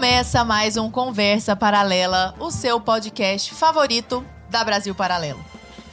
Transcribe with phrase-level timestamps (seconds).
[0.00, 5.44] Começa mais um Conversa Paralela, o seu podcast favorito da Brasil Paralelo.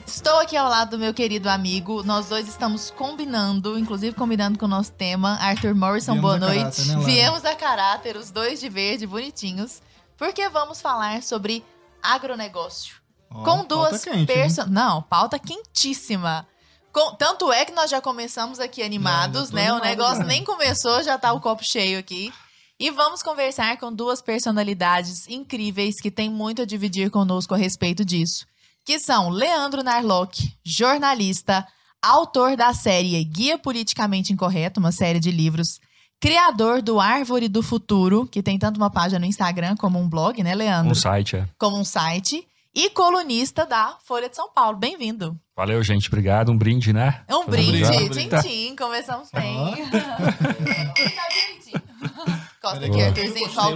[0.05, 2.01] Estou aqui ao lado do meu querido amigo.
[2.03, 5.35] Nós dois estamos combinando, inclusive combinando com o nosso tema.
[5.41, 6.57] Arthur Morrison, Viemos boa noite.
[6.61, 7.03] caráter, né?
[7.03, 9.81] Viemos a caráter, os dois de verde, bonitinhos,
[10.17, 11.61] porque vamos falar sobre
[12.01, 12.95] agronegócio.
[13.29, 14.67] Ó, com duas pessoas.
[14.69, 16.47] Não, pauta quentíssima.
[16.93, 19.73] Com- Tanto é que nós já começamos aqui animados, tô né?
[19.73, 22.33] O negócio nem começou, já tá o copo cheio aqui.
[22.79, 28.05] E vamos conversar com duas personalidades incríveis que têm muito a dividir conosco a respeito
[28.05, 28.45] disso.
[28.85, 31.65] Que são Leandro Narlock, jornalista,
[31.99, 35.79] autor da série Guia Politicamente Incorreto, uma série de livros,
[36.19, 40.43] criador do Árvore do Futuro, que tem tanto uma página no Instagram como um blog,
[40.43, 40.91] né, Leandro?
[40.91, 41.47] Um site, é.
[41.57, 44.77] como um site e colunista da Folha de São Paulo.
[44.77, 45.35] Bem-vindo.
[45.55, 46.07] Valeu, gente.
[46.09, 46.51] Obrigado.
[46.51, 47.23] Um brinde, né?
[47.27, 49.57] É um brinde, mundo já- tchim-tchim, começamos bem.
[49.57, 49.71] Ó.
[49.81, 52.37] tá bonitinho.
[52.67, 53.01] Costa aqui,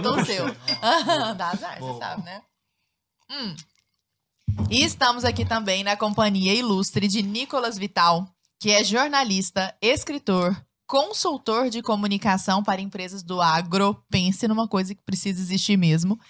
[0.08, 0.44] o seu.
[1.36, 1.98] Dá azar, você Boa.
[1.98, 2.42] sabe, né?
[3.30, 3.56] Hum.
[4.70, 8.28] E estamos aqui também na companhia ilustre de Nicolas Vital,
[8.60, 10.54] que é jornalista, escritor,
[10.86, 16.20] consultor de comunicação para empresas do agro, pense numa coisa que precisa existir mesmo,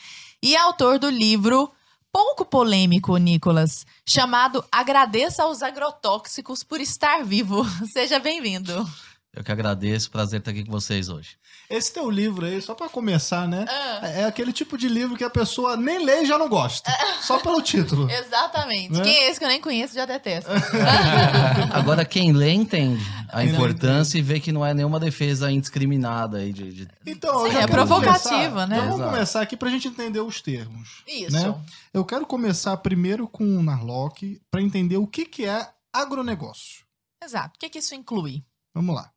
[0.40, 1.68] e autor do livro
[2.12, 7.64] pouco polêmico, Nicolas, chamado Agradeça aos agrotóxicos por estar vivo.
[7.90, 8.88] Seja bem-vindo.
[9.32, 11.38] Eu que agradeço, prazer estar aqui com vocês hoje.
[11.72, 13.64] Esse teu livro aí, só pra começar, né?
[13.68, 14.06] Ah.
[14.08, 16.92] É aquele tipo de livro que a pessoa nem lê e já não gosta.
[17.22, 18.08] Só pelo título.
[18.12, 18.92] Exatamente.
[18.92, 19.02] Né?
[19.02, 20.50] Quem é esse que eu nem conheço já detesto.
[21.72, 26.52] Agora, quem lê entende a importância e vê que não é nenhuma defesa indiscriminada aí
[26.52, 28.76] de, de- Então, Sim, é provocativa, começar- né?
[28.76, 29.10] Então vamos Exato.
[29.12, 31.02] começar aqui pra gente entender os termos.
[31.06, 31.32] Isso.
[31.32, 31.54] Né?
[31.92, 36.84] Eu quero começar primeiro com o Narlock pra entender o que, que é agronegócio.
[37.22, 37.54] Exato.
[37.56, 38.44] O que, que isso inclui?
[38.74, 39.10] Vamos lá.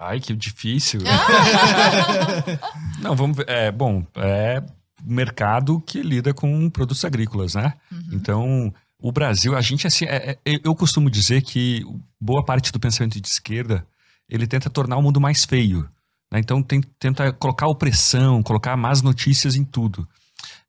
[0.00, 1.00] Ai, que difícil.
[1.06, 2.58] Ah!
[3.00, 3.48] Não, vamos ver.
[3.48, 4.62] É, bom, é
[5.04, 7.74] mercado que lida com produtos agrícolas, né?
[7.92, 8.08] Uhum.
[8.12, 11.84] Então, o Brasil, a gente, assim, é- é- eu costumo dizer que
[12.20, 13.86] boa parte do pensamento de esquerda,
[14.28, 15.88] ele tenta tornar o mundo mais feio.
[16.32, 16.38] né?
[16.38, 20.06] Então, tem- tenta colocar opressão, colocar más notícias em tudo.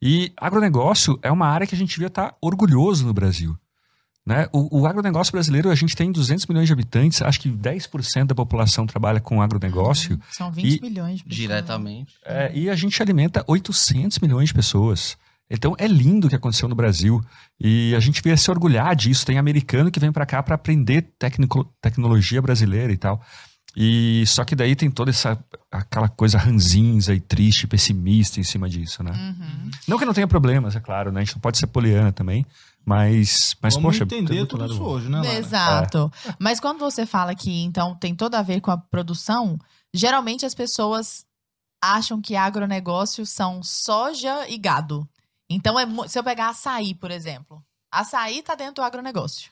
[0.01, 3.55] E agronegócio é uma área que a gente devia estar orgulhoso no Brasil.
[4.25, 4.47] Né?
[4.53, 8.35] O, o agronegócio brasileiro, a gente tem 200 milhões de habitantes, acho que 10% da
[8.35, 10.19] população trabalha com agronegócio.
[10.31, 11.37] São 20 E- milhões de pessoas.
[11.39, 12.13] diretamente.
[12.25, 15.17] É, e a gente alimenta 800 milhões de pessoas.
[15.49, 17.19] Então é lindo o que aconteceu no Brasil.
[17.59, 19.25] E a gente devia se orgulhar disso.
[19.25, 23.21] Tem americano que vem para cá para aprender tecnico- tecnologia brasileira e tal.
[23.75, 25.37] E só que daí tem toda essa
[25.71, 29.11] aquela coisa ranzinza e triste, pessimista em cima disso, né?
[29.11, 29.71] Uhum.
[29.87, 31.21] Não que não tenha problemas, é claro, né?
[31.21, 32.45] A gente não pode ser poliana também,
[32.85, 35.33] mas mas Vamos poxa, tem entender tudo isso hoje, né, Lara?
[35.33, 36.11] Exato.
[36.39, 39.57] Mas quando você fala que, então, tem tudo a ver com a produção,
[39.93, 41.25] geralmente as pessoas
[41.81, 45.07] acham que agronegócio são soja e gado.
[45.49, 47.63] Então, é se eu pegar açaí, por exemplo.
[47.91, 49.51] Açaí tá dentro do agronegócio.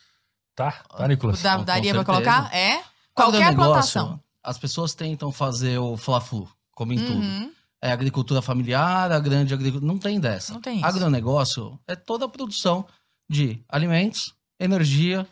[0.55, 1.41] Tá, tá, Nicolas.
[1.41, 2.23] Dá- com daria pra certeza.
[2.23, 2.55] colocar?
[2.55, 2.83] É?
[3.13, 4.19] Qualquer Agronegócio, plantação.
[4.43, 7.19] As pessoas tentam fazer o fla-flu, como em tudo.
[7.19, 7.51] Uhum.
[7.81, 9.91] É agricultura familiar, a grande agricultura.
[9.91, 10.53] Não tem dessa.
[10.53, 10.85] Não tem isso.
[10.85, 12.85] Agronegócio é toda a produção
[13.29, 15.27] de alimentos, energia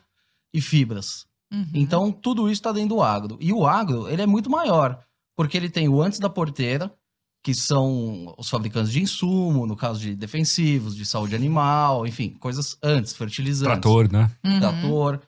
[0.54, 1.26] e fibras.
[1.52, 1.70] Uhum.
[1.74, 3.38] Então, tudo isso está dentro do agro.
[3.42, 5.04] E o agro, ele é muito maior,
[5.36, 6.94] porque ele tem o antes da porteira,
[7.44, 12.78] que são os fabricantes de insumo, no caso de defensivos, de saúde animal, enfim, coisas
[12.84, 13.80] antes, fertilizantes.
[13.80, 14.30] Trator, né?
[14.44, 14.60] Uhum.
[14.60, 15.22] Trator.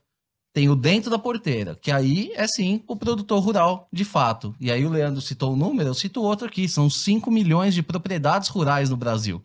[0.53, 4.53] Tem o dentro da porteira, que aí é sim o produtor rural, de fato.
[4.59, 7.84] E aí o Leandro citou o número, eu cito outro aqui, são 5 milhões de
[7.84, 9.41] propriedades rurais no Brasil.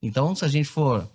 [0.00, 1.10] Então, se a gente for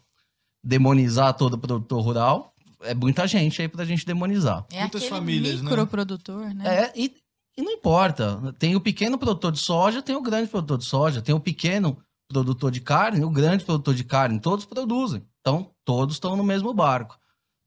[0.64, 4.66] demonizar todo produtor rural, é muita gente aí pra gente demonizar.
[4.72, 5.70] É Muitas aquele famílias, né?
[5.70, 6.84] microprodutor, né?
[6.86, 7.14] É, e,
[7.58, 8.54] e não importa.
[8.58, 11.98] Tem o pequeno produtor de soja, tem o grande produtor de soja, tem o pequeno
[12.30, 15.24] produtor de carne, o grande produtor de carne, todos produzem.
[15.42, 17.18] Então, todos estão no mesmo barco.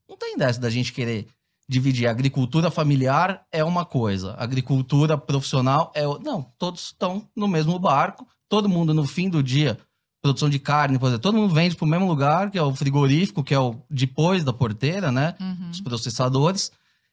[0.08, 1.26] Não tem dessa da gente querer
[1.69, 2.06] dividir.
[2.06, 6.31] Agricultura familiar é uma coisa, agricultura profissional é outra.
[6.31, 9.78] Não, todos estão no mesmo barco, todo mundo no fim do dia,
[10.22, 12.74] produção de carne, por exemplo, todo mundo vende para o mesmo lugar, que é o
[12.74, 15.34] frigorífico, que é o depois da porteira, né?
[15.40, 15.70] Uhum.
[15.70, 16.70] os processadores,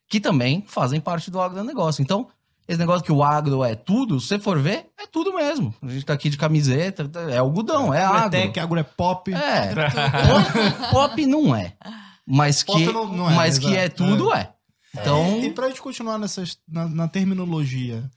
[0.08, 2.02] que também fazem parte do agronegócio.
[2.04, 2.28] Então,
[2.68, 5.74] esse negócio que o agro é tudo, se você for ver, é tudo mesmo.
[5.82, 8.38] A gente tá aqui de camiseta, é algodão, é agro.
[8.38, 9.34] Agro agro é pop.
[9.34, 11.74] É, pop, pop não é.
[12.28, 14.54] Mas Pop que, não- não é, mas que é tudo é.
[14.94, 18.08] Então, E pra gente continuar nessas, na, na terminologia,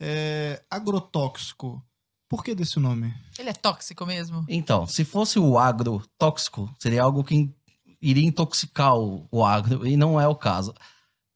[0.00, 1.82] é, agrotóxico,
[2.28, 3.14] por que desse nome?
[3.38, 4.44] Ele é tóxico mesmo?
[4.48, 7.54] então, se fosse o agro tóxico, seria algo que in-
[8.00, 10.72] iria intoxicar o, o agro, e não é o caso.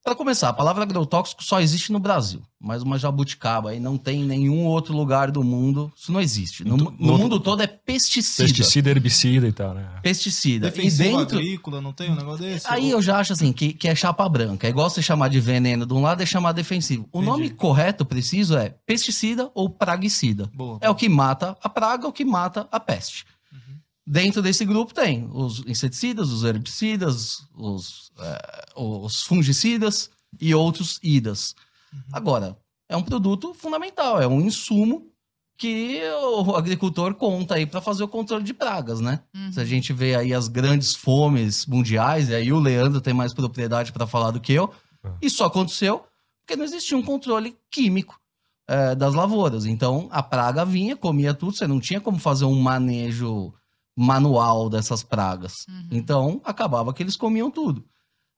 [0.04, 4.22] Para começar, a palavra agrotóxico só existe no Brasil, mas uma jabuticaba aí não tem
[4.22, 6.64] em nenhum outro lugar do mundo, isso não existe.
[6.64, 8.48] No, no outro- mundo todo é pesticida.
[8.48, 9.88] Pesticida, herbicida e tal, né?
[10.02, 10.66] Pesticida.
[10.66, 12.66] E Defensivo dentro, agrícola, não tem um negócio desse?
[12.68, 14.66] Aí eu já acho assim, que, que é chapa branca.
[14.66, 17.04] É igual você chamar de veneno de um lado e chamar defensivo.
[17.12, 17.26] O Entendi.
[17.30, 20.50] nome correto, preciso, é pesticida ou praguicida.
[20.52, 20.78] Boa.
[20.80, 23.24] É o que mata a praga, o que mata a peste.
[24.06, 24.12] Uhum.
[24.12, 30.10] Dentro desse grupo tem os inseticidas, os herbicidas, os, eh, os fungicidas
[30.40, 31.54] e outros idas.
[31.92, 32.00] Uhum.
[32.12, 32.56] Agora,
[32.88, 35.06] é um produto fundamental, é um insumo
[35.56, 36.00] que
[36.44, 39.20] o agricultor conta aí para fazer o controle de pragas, né?
[39.34, 39.52] Uhum.
[39.52, 43.32] Se a gente vê aí as grandes fomes mundiais, e aí o Leandro tem mais
[43.32, 44.72] propriedade para falar do que eu,
[45.04, 45.10] É.
[45.22, 46.04] isso aconteceu
[46.40, 48.18] porque não existia um controle químico
[48.68, 49.64] eh, das lavouras.
[49.64, 53.52] Então a praga vinha, comia tudo, você não tinha como fazer um manejo
[53.96, 55.66] manual dessas pragas.
[55.68, 55.88] Uhum.
[55.90, 57.84] Então acabava que eles comiam tudo.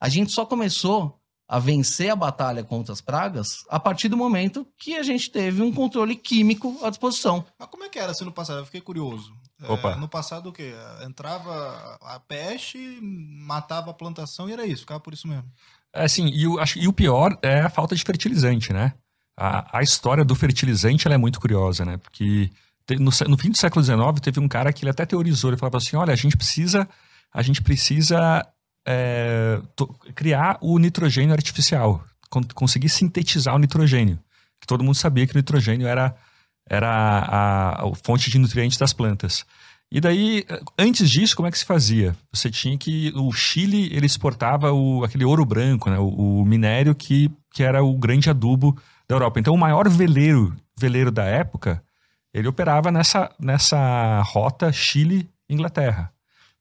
[0.00, 4.66] A gente só começou a vencer a batalha contra as pragas a partir do momento
[4.78, 7.44] que a gente teve um controle químico à disposição.
[7.58, 8.60] Mas como é que era assim no passado?
[8.60, 9.32] Eu fiquei curioso.
[9.62, 9.94] É, Opa.
[9.96, 10.72] no passado o quê?
[11.06, 15.44] Entrava a peste, matava a plantação e era isso, ficava por isso mesmo.
[15.94, 18.94] É, assim, e o, acho- e o pior é a falta de fertilizante, né?
[19.38, 21.96] A, a história do fertilizante ela é muito curiosa, né?
[21.98, 22.50] Porque
[22.90, 25.78] no, no fim do século XIX teve um cara que ele até teorizou, ele falava
[25.78, 26.88] assim, olha, a gente precisa,
[27.32, 28.46] a gente precisa
[28.86, 34.18] é, to- criar o nitrogênio artificial, con- conseguir sintetizar o nitrogênio.
[34.60, 36.14] Que todo mundo sabia que o nitrogênio era,
[36.68, 39.44] era a, a fonte de nutrientes das plantas.
[39.90, 40.44] E daí,
[40.78, 42.16] antes disso, como é que se fazia?
[42.32, 43.12] Você tinha que.
[43.14, 45.98] O Chile ele exportava o, aquele ouro branco, né?
[45.98, 48.74] o, o minério que, que era o grande adubo
[49.08, 49.38] da Europa.
[49.38, 51.82] Então, o maior veleiro, veleiro da época,
[52.34, 56.12] ele operava nessa, nessa rota Chile-Inglaterra,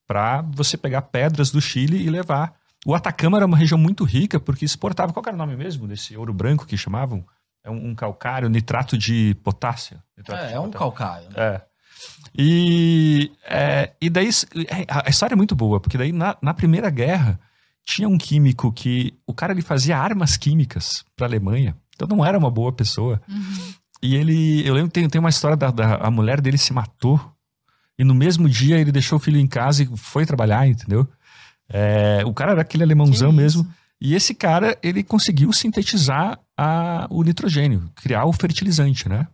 [0.07, 2.53] para você pegar pedras do Chile e levar.
[2.85, 5.11] O Atacama era uma região muito rica porque exportava.
[5.11, 7.25] Qual era o nome mesmo desse ouro branco que chamavam?
[7.63, 9.97] É um, um calcário, nitrato de potássio.
[10.15, 11.29] Nitrato É, de é um calcário.
[11.29, 11.35] né?
[11.37, 11.61] É.
[12.37, 14.29] E, é, e daí
[14.67, 17.39] é, a história é muito boa, porque daí na, na Primeira Guerra
[17.85, 22.25] tinha um químico que o cara ele fazia armas químicas para a Alemanha, então não
[22.25, 23.21] era uma boa pessoa.
[23.29, 23.73] Uhum.
[24.05, 26.73] E ele, eu lembro que tem, tem uma história da, da a mulher dele se
[26.73, 27.17] matou
[27.97, 31.07] e no mesmo dia ele deixou o filho em casa e foi trabalhar, entendeu?
[31.69, 33.61] É, o cara era aquele alemãozão Que mesmo.
[33.61, 33.71] isso?
[34.01, 39.25] E esse cara, ele conseguiu sintetizar a- o nitrogênio, criar o fertilizante, né?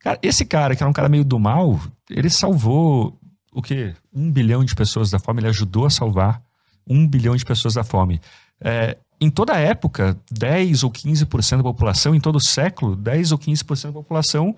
[0.00, 1.78] Cara, esse cara, que era um cara meio do mal,
[2.08, 3.18] ele salvou
[3.52, 3.94] o quê?
[4.14, 6.40] Um bilhão de pessoas da fome, ele ajudou a salvar
[6.88, 8.18] um bilhão de pessoas da fome.
[8.60, 13.32] É, em toda a época, 10 ou 15% da população, em todo o século, 10
[13.32, 14.54] ou 15% da população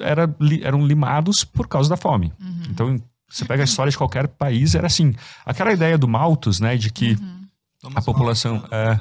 [0.00, 2.32] era, li- eram limados por causa da fome.
[2.40, 2.62] Uhum.
[2.70, 5.14] Então, você pega a história de qualquer país, era assim.
[5.44, 7.38] Aquela ideia do Malthus, né, de que Uhum.
[7.94, 8.98] A população, é.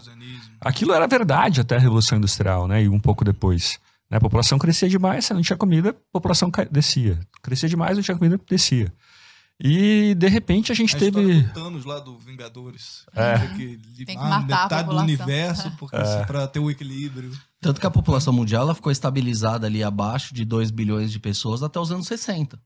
[0.61, 2.83] aquilo era verdade até a Revolução Industrial, né?
[2.83, 3.79] E um pouco depois.
[4.07, 4.17] Né?
[4.17, 7.19] A população crescia demais, você não tinha comida, a população descia.
[7.41, 8.93] Crescia demais, não tinha comida, descia.
[9.59, 11.41] E, de repente, a gente A teve...
[11.41, 13.05] do Thanos lá do Vingadores.
[13.13, 13.39] É.
[13.55, 16.25] Que Tem que matar a metade do universo porque, É.
[16.25, 17.31] pra ter o equilíbrio.
[17.59, 21.63] Tanto que a população mundial ela ficou estabilizada ali abaixo de 2 bilhões de pessoas
[21.63, 22.61] até os anos 60.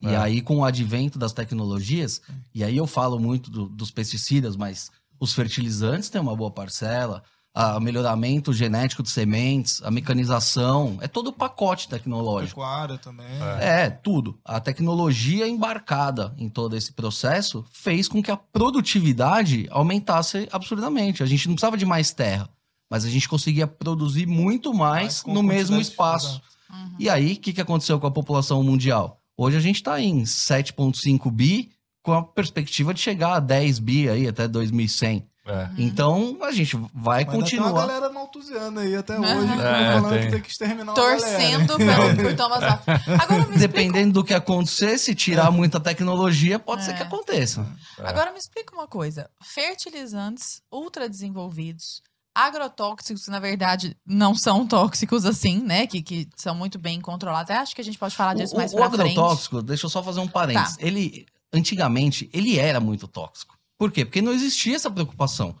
[0.00, 0.16] E É.
[0.16, 2.22] aí, com o advento das tecnologias,
[2.54, 4.90] e aí eu falo muito do- dos pesticidas, mas
[5.20, 7.22] os fertilizantes têm uma boa parcela,
[7.54, 12.60] o melhoramento genético de sementes, a mecanização, é todo o pacote tecnológico.
[12.60, 13.26] Pecuária também.
[13.60, 14.38] É, tudo.
[14.44, 21.22] A tecnologia embarcada em todo esse processo fez com que a produtividade aumentasse absurdamente.
[21.22, 22.48] A gente não precisava de mais terra,
[22.90, 26.40] mas a gente conseguia produzir muito mais com no mesmo espaço.
[26.70, 26.96] Uhum.
[26.98, 29.20] E aí, o que, que aconteceu com a população mundial?
[29.36, 31.70] Hoje a gente está em 7,5 bi,
[32.02, 35.26] com a perspectiva de chegar a 10 bi aí até 2100.
[35.44, 35.68] É.
[35.76, 37.72] Então, a gente vai Mas ainda tem uma continuar.
[37.72, 39.24] galera maltusiana aí até Uhum.
[39.24, 40.20] hoje, que É, falando tem.
[40.26, 40.92] que tem que exterminar.
[40.94, 42.86] Torcendo pelo, por Thomas Malthus.
[43.08, 46.94] Agora me explica, Dependendo do que acontecer, se tirar muita tecnologia, pode ser É.
[46.94, 47.66] que aconteça.
[47.98, 49.28] agora me explica uma coisa.
[49.42, 52.02] Fertilizantes ultra desenvolvidos,
[52.34, 55.86] agrotóxicos, na verdade, não são tóxicos assim, né?
[55.86, 57.50] Que, que são muito bem controlados.
[57.50, 59.10] Até acho que a gente pode falar disso O, mais o pra frente.
[59.18, 60.76] agrotóxico, deixa eu só fazer um parênteses.
[60.76, 60.86] Tá.
[60.86, 63.56] Ele, antigamente, ele era muito tóxico.
[63.82, 64.04] Por quê?
[64.04, 65.56] Porque não existia essa preocupação.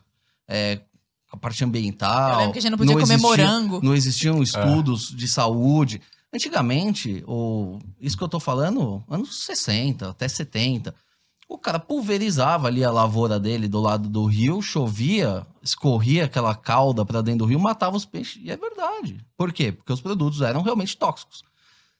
[0.46, 0.80] É,
[1.32, 2.30] a parte ambiental.
[2.34, 3.80] Eu lembro que a gente não podia comer existia- morango.
[3.82, 6.00] Não existiam estudos de saúde.
[6.32, 10.94] Antigamente, o, isso que eu tô falando, anos 60, até 70,
[11.48, 17.04] o cara pulverizava ali a lavoura dele do lado do rio, chovia, escorria aquela cauda
[17.04, 18.40] para dentro do rio, matava os peixes.
[18.40, 19.18] E é verdade.
[19.36, 19.72] Por quê?
[19.72, 21.42] Porque os produtos eram realmente tóxicos.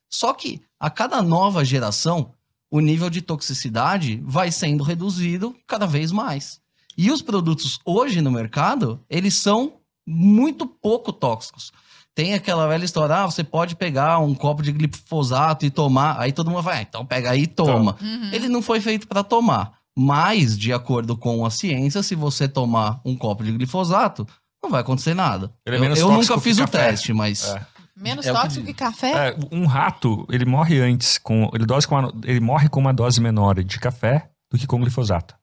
[0.08, 2.32] Só que a cada nova geração,
[2.72, 6.58] o nível de toxicidade vai sendo reduzido cada vez mais.
[6.96, 9.74] E os produtos hoje no mercado, eles são
[10.06, 11.70] muito pouco tóxicos.
[12.14, 16.18] Tem aquela velha história, ah, você pode pegar um copo de glifosato e tomar.
[16.18, 17.96] Aí todo mundo vai, ah, então pega aí e toma.
[18.00, 18.30] Uhum.
[18.32, 19.74] Ele não foi feito para tomar.
[19.94, 24.26] Mas, de acordo com a ciência, se você tomar um copo de glifosato,
[24.62, 25.52] não vai acontecer nada.
[25.66, 26.88] Ele é eu menos eu nunca fiz o café.
[26.88, 27.44] teste, mas.
[27.48, 27.66] É.
[28.02, 28.76] Menos É que tóxico que diz.
[28.78, 29.28] café?
[29.30, 32.92] É, um rato, ele morre antes, com, ele, dose com uma- ele morre com uma
[32.92, 35.34] dose menor de café do que com glifosato.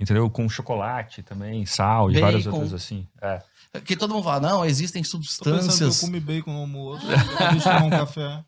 [0.00, 0.28] Entendeu?
[0.30, 2.56] Com chocolate também, sal e várias Bacon.
[2.56, 3.06] outras assim.
[3.20, 3.40] É.
[3.86, 6.02] Que todo mundo fala, não, existem Tô pensando que substâncias.
[6.02, 8.44] eu comi bacon no almoço, acabei de tomar um café.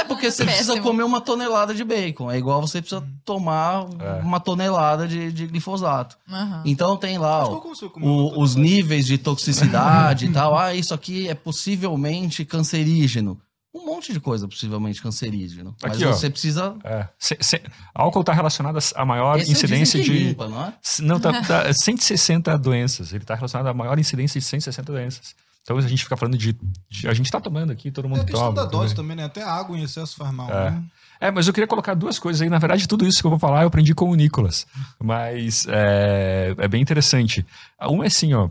[0.00, 0.84] É porque você precisa Péssimo.
[0.90, 2.28] comer uma tonelada de bacon.
[2.28, 4.20] É igual você precisa tomar É.
[4.22, 6.16] uma tonelada de, de glifosato.
[6.28, 6.62] Aham.
[6.64, 10.58] Então tem lá ó, é o os níveis de toxicidade e tal.
[10.58, 13.38] Ah, isso aqui é possivelmente cancerígeno.
[13.74, 15.74] Um monte de coisa possivelmente cancerígeno.
[15.82, 16.12] Mas Aqui, ó.
[16.12, 16.76] você precisa.
[16.84, 17.08] É.
[17.18, 17.60] Se- se-
[17.92, 20.12] álcool está relacionado a maior Esse é incidência de.
[20.12, 20.74] limpa, não é?
[21.00, 23.12] Não, tá, tá 160 doenças.
[23.12, 25.34] Ele está relacionado à maior incidência de 160 doenças.
[25.62, 26.56] Então a gente fica falando de.
[26.88, 28.54] de- a gente está tomando aqui, todo É mundo a questão toma.
[28.54, 29.16] da dose também.
[29.16, 29.24] também, né?
[29.24, 30.70] Até água em excesso faz mal, É.
[30.70, 30.82] né?
[31.20, 32.48] É, mas eu queria colocar duas coisas aí.
[32.50, 34.66] Na verdade, tudo isso que eu vou falar eu aprendi com o Nicolas.
[35.00, 37.44] Mas é, é bem interessante.
[37.80, 38.50] Uma é assim, ó.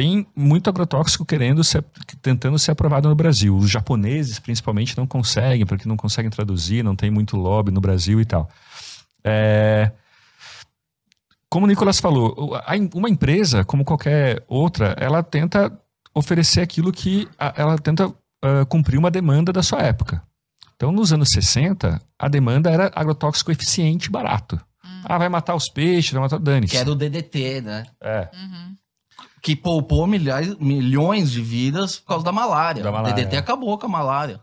[0.00, 1.84] Tem muito agrotóxico querendo ser,
[2.22, 3.54] tentando ser aprovado no Brasil.
[3.54, 8.18] Os japoneses, principalmente, não conseguem, porque não conseguem traduzir, não tem muito lobby no Brasil
[8.18, 8.48] e tal.
[9.22, 9.92] É,
[11.50, 12.58] como o Nicolas falou,
[12.94, 15.70] uma empresa, como qualquer outra, ela tenta
[16.14, 18.10] oferecer aquilo que ela tenta
[18.42, 20.22] ah, cumprir uma demanda da sua época.
[20.76, 24.58] Então, nos anos 60, a demanda era agrotóxico eficiente e barato.
[25.04, 27.84] Ah, vai matar os peixes, vai matar o dane Que era o DDT, né?
[28.00, 28.79] É, Uhum.
[29.42, 32.82] Que poupou milhares, milhões de vidas por causa da malária.
[32.82, 34.40] Da malária, O DDT acabou com a malária.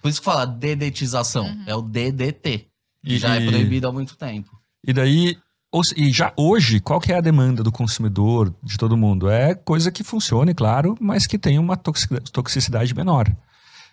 [0.00, 1.46] Por isso que fala dedetização.
[1.46, 1.64] Uhum.
[1.66, 2.66] É o DDT.
[3.04, 4.50] Que E- já é proibido há muito tempo.
[4.86, 5.36] E daí,
[5.72, 9.28] ou e já hoje, qual que é a demanda do consumidor, de todo mundo?
[9.28, 13.28] É coisa que funcione, claro, mas que tenha uma toxic- toxicidade menor.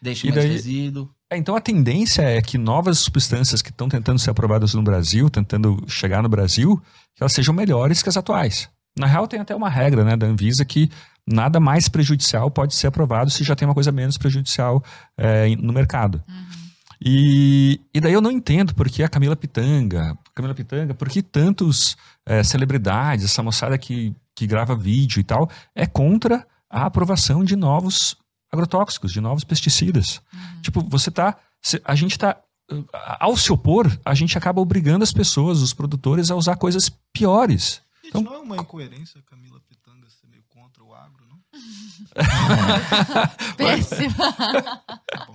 [0.01, 1.09] Deixa E mais daí- resíduo.
[1.31, 5.29] É, então a tendência é que novas substâncias que estão tentando ser aprovadas no Brasil,
[5.31, 6.79] tentando chegar no Brasil,
[7.15, 8.69] que elas sejam melhores que as atuais.
[8.97, 10.89] Na real, tem até uma regra né, da Anvisa que
[11.27, 14.83] nada mais prejudicial pode ser aprovado se já tem uma coisa menos prejudicial
[15.17, 16.23] é, no mercado.
[17.05, 21.21] E, e daí eu não entendo por que a Camila Pitanga, Camila Pitanga, por que
[21.21, 27.43] tantos é, celebridades, essa moçada que, que grava vídeo e tal, é contra a aprovação
[27.43, 28.15] de novos
[28.51, 30.21] agrotóxicos, de novos pesticidas.
[30.61, 31.35] Tipo, você tá.
[31.83, 32.37] A gente tá.
[32.71, 32.85] uh,
[33.19, 37.81] Ao se opor, a gente acaba obrigando as pessoas, os produtores, a usar coisas piores.
[38.13, 41.39] Gente, Então- não é uma incoerência a Camila Pitanga ser meio contra o agro, não?
[43.57, 44.13] Péssimo.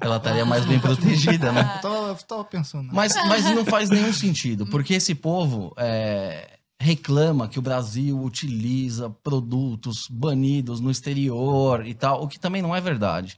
[0.01, 1.61] Ela estaria mais bem protegida, né?
[1.77, 2.85] Eu tava, eu tava pensando.
[2.85, 2.91] né?
[2.93, 9.11] Mas, mas não faz nenhum sentido, porque esse povo é, reclama que o Brasil utiliza
[9.11, 13.37] produtos banidos no exterior e tal, o que também não é verdade.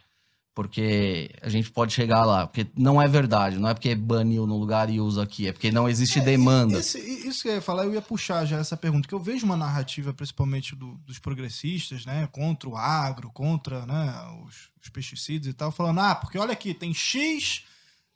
[0.55, 4.59] Porque a gente pode chegar lá, porque não é verdade, não é porque baniu no
[4.59, 6.79] lugar e usa aqui, é porque não existe demanda.
[6.81, 9.47] Esse- isso que eu ia falar, eu ia puxar já essa pergunta, que eu vejo
[9.47, 14.13] uma narrativa, principalmente do- dos progressistas, né, contra o agro, contra né,
[14.45, 17.63] os, os pesticidas e tal, falando, ah, porque olha aqui, tem X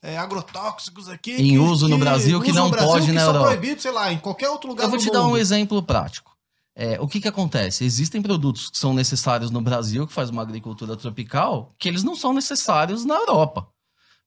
[0.02, 1.32] é, agrotóxicos aqui.
[1.32, 3.46] Em uso no Brasil que uso não Brasil pode que são Europa.
[3.46, 5.38] proibidos, sei lá, em qualquer outro lugar Eu vou te dar um mundo.
[5.38, 6.33] exemplo prático.
[6.76, 7.84] É, o que, que acontece?
[7.84, 12.16] Existem produtos que são necessários no Brasil, que faz uma agricultura tropical, que eles não
[12.16, 13.68] são necessários na Europa.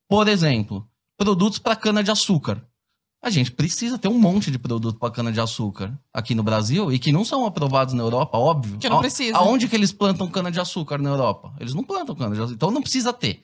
[0.07, 0.87] Por exemplo,
[1.17, 2.63] produtos para cana-de-açúcar.
[3.21, 7.11] A gente precisa ter um monte de produto para cana-de-açúcar aqui no Brasil e que
[7.11, 8.77] não são aprovados na Europa, óbvio.
[8.77, 9.35] Que não A- precisa.
[9.37, 11.53] Aonde que eles plantam cana-de-açúcar na Europa?
[11.59, 13.43] Eles não plantam cana-de-açúcar, então não precisa ter.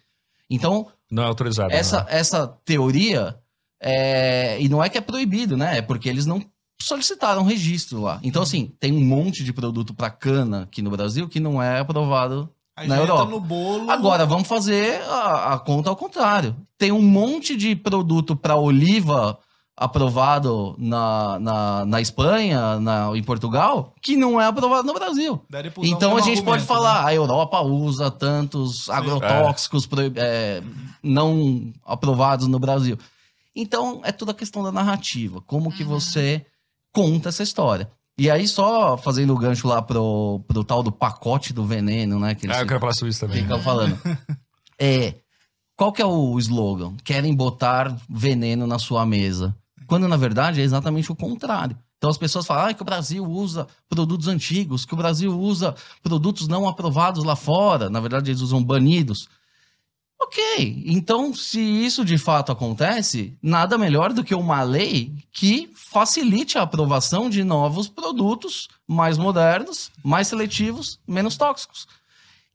[0.49, 1.73] Então, Não é autorizado.
[1.73, 2.07] essa, né?
[2.11, 3.35] essa teoria,
[3.81, 5.79] é, e não é que é proibido, né?
[5.79, 6.41] É porque eles não
[6.85, 8.19] solicitaram registro lá.
[8.23, 11.79] Então, assim, tem um monte de produto para cana aqui no Brasil que não é
[11.79, 12.49] aprovado.
[12.75, 13.25] Aí na Europa.
[13.29, 13.89] no bolo.
[13.91, 16.55] Agora, vamos fazer a, a conta ao contrário.
[16.77, 19.37] Tem um monte de produto para oliva
[19.75, 25.39] aprovado na, na, na Espanha, na, em Portugal, que não é aprovado no Brasil.
[25.83, 27.09] Então a gente pode falar, né?
[27.09, 30.61] a Europa usa tantos agrotóxicos proib- é,
[31.01, 32.97] não aprovados no Brasil.
[33.55, 35.89] Então é toda a questão da narrativa, como que Uhum.
[35.89, 36.45] você
[36.93, 37.89] conta essa história.
[38.17, 42.35] E aí, só fazendo o gancho lá pro, pro tal do pacote do veneno, né?
[42.35, 43.41] Que Ah, eu quero falar sobre isso também.
[43.41, 43.99] ficam falando.
[44.79, 45.15] É.
[45.75, 46.95] Qual que é o slogan?
[47.03, 49.55] Querem botar veneno na sua mesa.
[49.87, 51.75] Quando, na verdade, é exatamente o contrário.
[51.97, 55.73] Então as pessoas falam ah, que o Brasil usa produtos antigos, que o Brasil usa
[56.03, 57.89] produtos não aprovados lá fora.
[57.89, 59.27] Na verdade, eles usam banidos.
[60.23, 66.57] Ok, então se isso de fato acontece, nada melhor do que uma lei que facilite
[66.57, 71.87] a aprovação de novos produtos mais modernos, mais seletivos, menos tóxicos.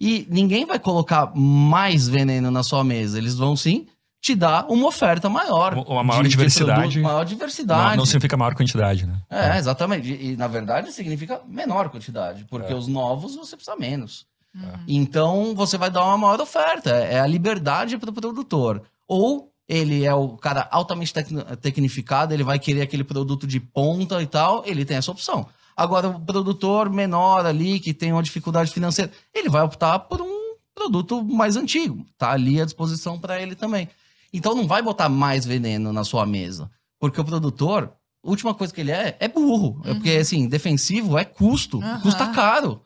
[0.00, 3.86] E ninguém vai colocar mais veneno na sua mesa, eles vão sim
[4.20, 5.74] te dar uma oferta maior.
[5.86, 6.80] Uma maior diversidade.
[6.80, 7.96] produto, maior Não, diversidade.
[7.96, 9.16] não significa maior quantidade, né?
[9.30, 10.12] É, exatamente.
[10.12, 12.76] E, e, na verdade significa menor quantidade, porque É.
[12.76, 14.26] os novos você precisa menos.
[14.58, 14.84] Uhum.
[14.86, 16.90] Então você vai dar uma maior oferta.
[16.90, 18.82] É a liberdade para o produtor.
[19.06, 21.12] Ou ele é o cara altamente
[21.60, 25.46] tecnificado, ele vai querer aquele produto de ponta e tal, ele tem essa opção.
[25.76, 30.56] Agora, o produtor menor ali, que tem uma dificuldade financeira, ele vai optar por um
[30.74, 32.04] produto mais antigo.
[32.16, 33.88] Tá ali à disposição para ele também.
[34.32, 36.70] Então não vai botar mais veneno na sua mesa.
[36.98, 37.92] Porque o produtor,
[38.24, 39.80] a última coisa que ele é, é burro.
[39.84, 41.80] É porque, assim, defensivo é custo.
[41.80, 42.00] Aham.
[42.00, 42.82] Custa caro.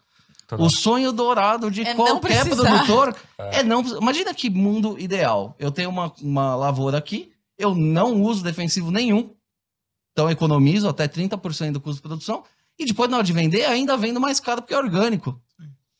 [0.57, 0.67] Total.
[0.67, 3.83] O sonho dourado de É não qualquer produtor é não.
[3.83, 5.55] precis- Imagina que mundo ideal.
[5.59, 9.31] Eu tenho uma, uma lavoura aqui, eu não uso defensivo nenhum,
[10.13, 12.43] então economizo até 30% do custo de produção,
[12.79, 15.41] e depois na hora de vender, ainda vendo mais caro porque é orgânico.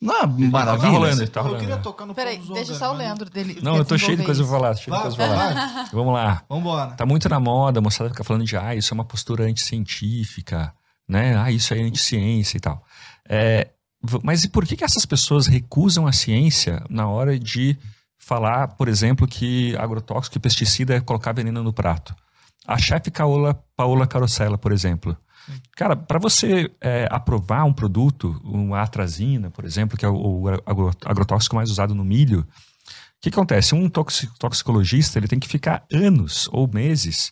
[0.01, 0.89] Não é Tá maravilha?
[0.91, 1.59] rolando, tá eu rolando.
[1.61, 1.81] queria né?
[1.81, 3.59] tocar no Peraí, deixa só o Leandro dele.
[3.63, 4.75] Não, eu tô cheio de coisa pra falar.
[4.75, 5.53] Cheio de Vai, coisa pra falar.
[5.53, 5.85] vai.
[5.93, 6.43] Vamos lá.
[6.49, 6.91] Vambora.
[6.91, 10.73] Tá muito na moda, a moçada fica falando de, ah, isso é uma postura anticientífica,
[11.07, 11.37] né?
[11.37, 12.83] Ah, isso é anticiência e tal.
[13.29, 13.69] É,
[14.23, 17.77] mas e por que, que essas pessoas recusam a ciência na hora de
[18.17, 22.15] falar, por exemplo, que agrotóxico e pesticida é colocar veneno no prato?
[22.65, 25.17] A chefe Paola, Paola Carosella, por exemplo.
[25.75, 30.47] Cara, para você é, aprovar um produto, uma atrazina, por exemplo, que é o, o
[30.47, 32.45] agro- agrotóxico mais usado no milho, o
[33.21, 33.75] que acontece?
[33.75, 37.31] Um toxi- toxicologista ele tem que ficar anos ou meses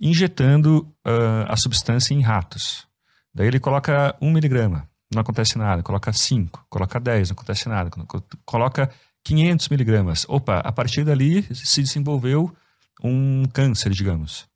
[0.00, 2.86] injetando ah, a substância em ratos.
[3.34, 5.82] Daí ele coloca 1 miligrama, não acontece nada.
[5.82, 7.90] Coloca 5, coloca 10, não acontece nada.
[7.90, 8.90] Co- Coloca
[9.24, 10.26] 500 miligramas.
[10.28, 12.54] Opa, a partir dali se desenvolveu
[13.02, 14.46] um câncer, digamos.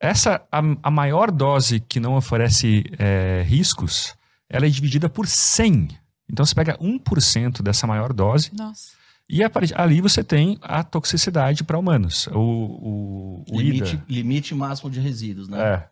[0.00, 4.14] Essa, a, a maior dose que não oferece eh, riscos,
[4.48, 5.88] ela é dividida por 100.
[6.30, 8.92] Então você pega 1% dessa maior dose Nossa.
[9.28, 12.28] e a ali você tem a toxicidade para humanos.
[12.28, 15.58] O, o, o Limite, limite máximo de resíduos, né?
[15.74, 15.88] É.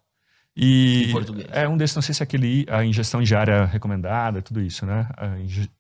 [0.56, 1.46] E Em português.
[1.52, 5.06] é um desses, não sei se é aquele a ingestão diária recomendada, tudo isso, né?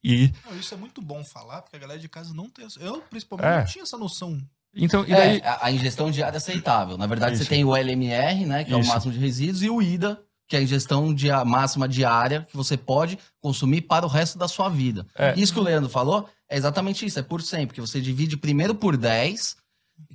[0.04, 2.66] E Não, isso é muito bom falar, porque a galera de casa não tem.
[2.66, 3.58] essa- Eu, principalmente, É.
[3.58, 4.38] não tinha essa noção.
[4.74, 6.98] então, e daí, É, a, ingestão diária é aceitável.
[6.98, 7.44] Na verdade, Isso.
[7.44, 8.90] você tem o LMR, né, que é Isso.
[8.90, 12.56] o máximo de resíduos, e o IDA, que é a ingestão dia- máxima diária que
[12.56, 15.06] você pode consumir para o resto da sua vida.
[15.16, 15.32] É.
[15.40, 18.74] Isso que o Leandro falou é exatamente isso, é por 100, porque você divide primeiro
[18.74, 19.56] por 10,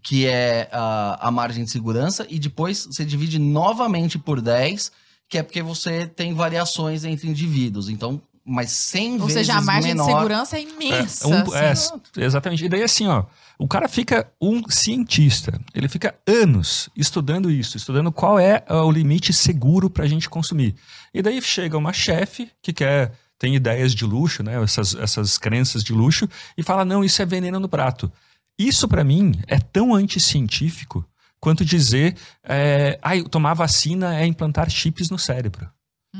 [0.03, 4.91] que é a, a margem de segurança, e depois você divide novamente por 10,
[5.29, 7.87] que é porque você tem variações entre indivíduos.
[7.87, 10.05] Então, mas 100 Ou vezes seja, a margem menor.
[10.05, 11.27] de segurança é imensa.
[11.27, 12.01] É, um- é, assim.
[12.17, 12.65] exatamente.
[12.65, 13.25] E daí assim, ó,
[13.59, 18.91] o cara fica um cientista, ele fica anos estudando isso, estudando qual é ah, o
[18.91, 20.75] limite seguro para a gente consumir.
[21.13, 25.83] E daí chega uma chefe que quer tem ideias de luxo, né, essas, essas crenças
[25.83, 28.11] de luxo e fala não, isso é veneno no prato.
[28.57, 31.05] Isso para mim é tão anticientífico
[31.39, 35.69] quanto dizer, é, ai, tomar vacina é implantar chips no cérebro.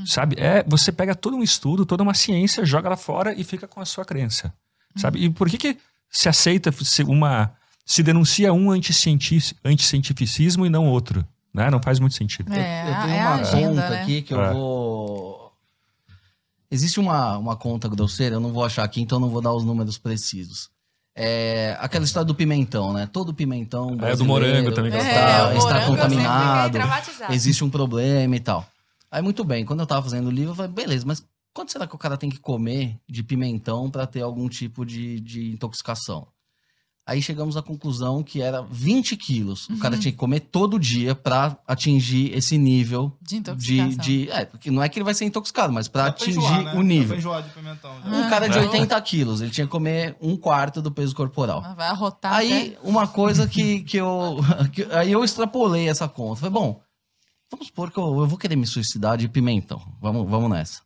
[0.05, 0.37] Sabe?
[0.39, 3.81] É, você pega todo um estudo, toda uma ciência, joga lá fora e fica com
[3.81, 4.53] a sua crença.
[4.95, 5.19] Sabe?
[5.23, 5.77] E por que, que
[6.09, 6.73] se aceita
[7.07, 7.51] uma.
[7.85, 11.27] se denuncia um anticienti- anticientificismo e não outro?
[11.53, 11.69] Né?
[11.69, 12.51] Não faz muito sentido.
[12.53, 14.01] É, eu tenho é uma agenda, conta né?
[14.01, 14.53] aqui que eu É.
[14.53, 15.51] vou.
[16.71, 19.53] Existe uma, uma conta grosseira, eu não vou achar aqui, então eu não vou dar
[19.53, 20.69] os números precisos.
[21.15, 23.07] É aquela história do pimentão, né?
[23.11, 23.97] Todo pimentão.
[24.01, 26.77] É, do morango também que É, Está, o está contaminado.
[27.31, 28.65] Existe um problema e tal.
[29.11, 31.21] Aí, muito bem, quando eu tava fazendo o livro, eu falei, beleza, mas
[31.53, 35.19] quanto será que o cara tem que comer de pimentão para ter algum tipo de,
[35.19, 36.27] de intoxicação?
[37.11, 39.67] Aí chegamos à conclusão que era 20 quilos.
[39.69, 39.99] O cara Uhum.
[40.01, 43.97] tinha que comer todo dia para atingir esse nível De de, intoxicação.
[44.05, 44.29] de.
[44.31, 46.73] É, porque não é que ele vai ser intoxicado, mas para atingir enjoar, né?
[46.75, 47.17] o nível.
[47.17, 47.91] Enjoar de pimentão.
[48.01, 48.09] já.
[48.09, 48.15] Ah.
[48.25, 48.61] Um cara de É.
[48.61, 51.61] 80 quilos, ele tinha que comer um quarto do peso corporal.
[51.75, 54.37] Vai arrotar Aí, uma coisa que, que eu.
[54.71, 56.39] que- aí eu extrapolei essa conta.
[56.39, 56.81] Falei, bom,
[57.51, 59.81] vamos supor que eu, eu vou querer me suicidar de pimentão.
[60.01, 60.81] Vamos, vamos nessa.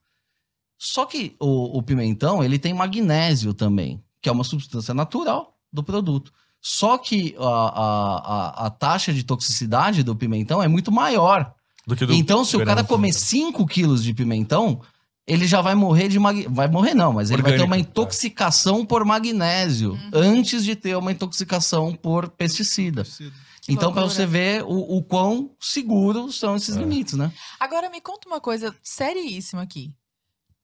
[0.80, 5.84] Só que o, o pimentão, ele tem magnésio também, que é uma substância natural do
[5.84, 6.32] produto.
[6.62, 11.54] Só que a, a, a, a taxa de toxicidade do pimentão é muito maior.
[11.86, 14.82] Do que do Então, se o cara comer 5 quilos de pimentão,
[15.28, 16.48] ele já vai morrer de mag...
[16.50, 17.80] Vai morrer não, mas ele vai ter Orgânico, uma é.
[17.82, 20.10] intoxicação por magnésio Uhum.
[20.14, 23.04] antes de ter uma intoxicação por pesticida.
[23.04, 26.80] Que então, para você ver o, o quão seguros são esses É.
[26.80, 27.32] limites, né?
[27.60, 29.94] Agora me conta uma coisa seríssima aqui.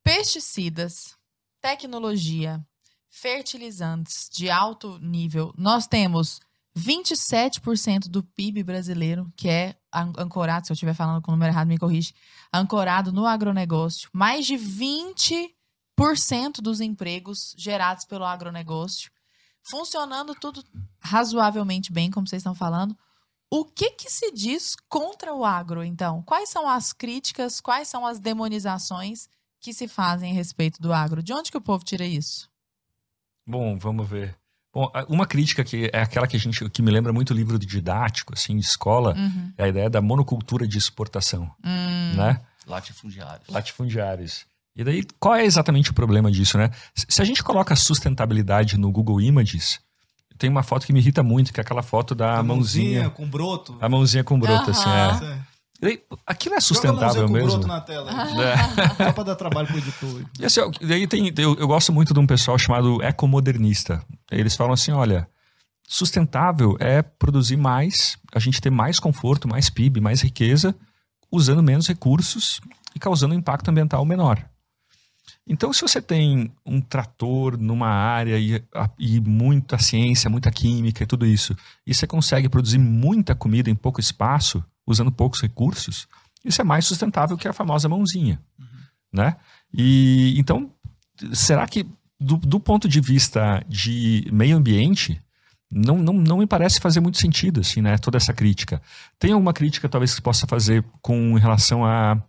[0.03, 1.15] Pesticidas,
[1.61, 2.59] tecnologia,
[3.11, 6.39] fertilizantes de alto nível, nós temos
[6.75, 11.51] 27% do PIB brasileiro, que é an- ancorado, se eu estiver falando com o número
[11.51, 12.13] errado, me corrige,
[12.53, 14.09] ancorado no agronegócio.
[14.13, 15.51] Mais de 20%
[16.61, 19.11] dos empregos gerados pelo agronegócio.
[19.69, 20.63] Funcionando tudo
[20.99, 22.97] razoavelmente bem, como vocês estão falando.
[23.53, 26.23] O que, que se diz contra o agro, então?
[26.23, 29.27] Quais são as críticas, quais são as demonizações
[29.59, 31.21] que se fazem a respeito do agro?
[31.21, 32.49] De onde que o povo tira isso?
[33.51, 34.35] Bom, vamos ver.
[34.73, 37.59] Bom, uma crítica que é aquela que a gente que me lembra muito o livro
[37.59, 39.51] didático, assim, de escola, Uhum.
[39.57, 42.39] é a ideia da monocultura de exportação, Hum, né?
[42.65, 43.49] Latifundiários.
[43.49, 44.45] Latifundiários.
[44.73, 46.69] E daí, qual é exatamente o problema disso, né?
[46.95, 49.81] Se a gente coloca sustentabilidade no Google Images,
[50.37, 53.27] tem uma foto que me irrita muito, que é aquela foto da A mãozinha, com
[53.29, 53.77] broto.
[53.81, 55.33] a mãozinha com broto, assim, Aham.
[55.33, 55.50] é.
[56.27, 57.65] Aquilo é Joga sustentável com mesmo?
[57.67, 58.11] na tela.
[58.11, 59.05] É.
[59.05, 60.23] Só pra dar trabalho pro editor.
[60.39, 64.03] E assim, daí tem, eu, eu gosto muito de um pessoal chamado ecomodernista.
[64.31, 65.27] Eles falam assim, olha,
[65.87, 70.75] sustentável é produzir mais, a gente ter mais conforto, mais PIB, mais riqueza,
[71.31, 72.61] usando menos recursos
[72.95, 74.43] e causando um impacto ambiental menor.
[75.47, 81.03] Então, se você tem um trator numa área e, a- e muita ciência, muita química
[81.03, 86.07] e tudo isso, e você consegue produzir muita comida em pouco espaço, usando poucos recursos,
[86.43, 88.41] isso é mais sustentável que a famosa mãozinha,
[89.13, 89.35] né?
[89.73, 90.71] E então,
[91.33, 91.85] será que
[92.19, 95.19] do, do ponto de vista de meio ambiente,
[95.71, 97.97] não, não, não me parece fazer muito sentido, assim, né?
[97.97, 98.81] Toda essa crítica.
[99.17, 102.21] Tem alguma crítica, talvez, que possa fazer com relação a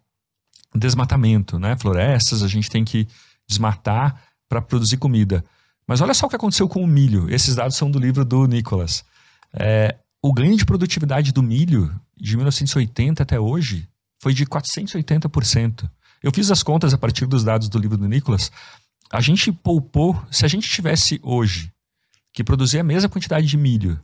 [0.74, 1.76] desmatamento, né?
[1.76, 3.06] Florestas, a gente tem que
[3.46, 5.44] desmatar para produzir comida.
[5.86, 7.28] Mas olha só o que aconteceu com o milho.
[7.28, 9.04] Esses dados são do livro do Nicholas.
[9.52, 13.88] É, o ganho de produtividade do milho de 1980 até hoje
[14.20, 15.90] foi de 480%.
[16.22, 18.52] Eu fiz as contas a partir dos dados do livro do Nicholas.
[19.12, 21.72] A gente poupou, se a gente tivesse hoje
[22.32, 24.00] que produzir a mesma quantidade de milho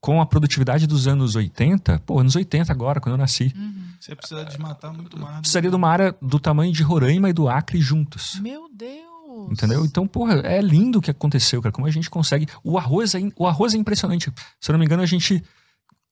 [0.00, 3.84] com a produtividade dos anos 80, pô, anos 80 agora, quando eu nasci, Uhum.
[4.00, 5.36] Você precisa desmatar muito mais.
[5.36, 8.38] do precisaria de uma área do tamanho de Roraima e do Acre juntos.
[8.40, 9.50] Meu Deus!
[9.50, 9.84] Entendeu?
[9.84, 11.72] Então, porra, é lindo o que aconteceu, cara.
[11.72, 12.46] Como a gente consegue.
[12.62, 14.32] O arroz é, in- o arroz é impressionante.
[14.60, 15.42] Se eu não me engano, a gente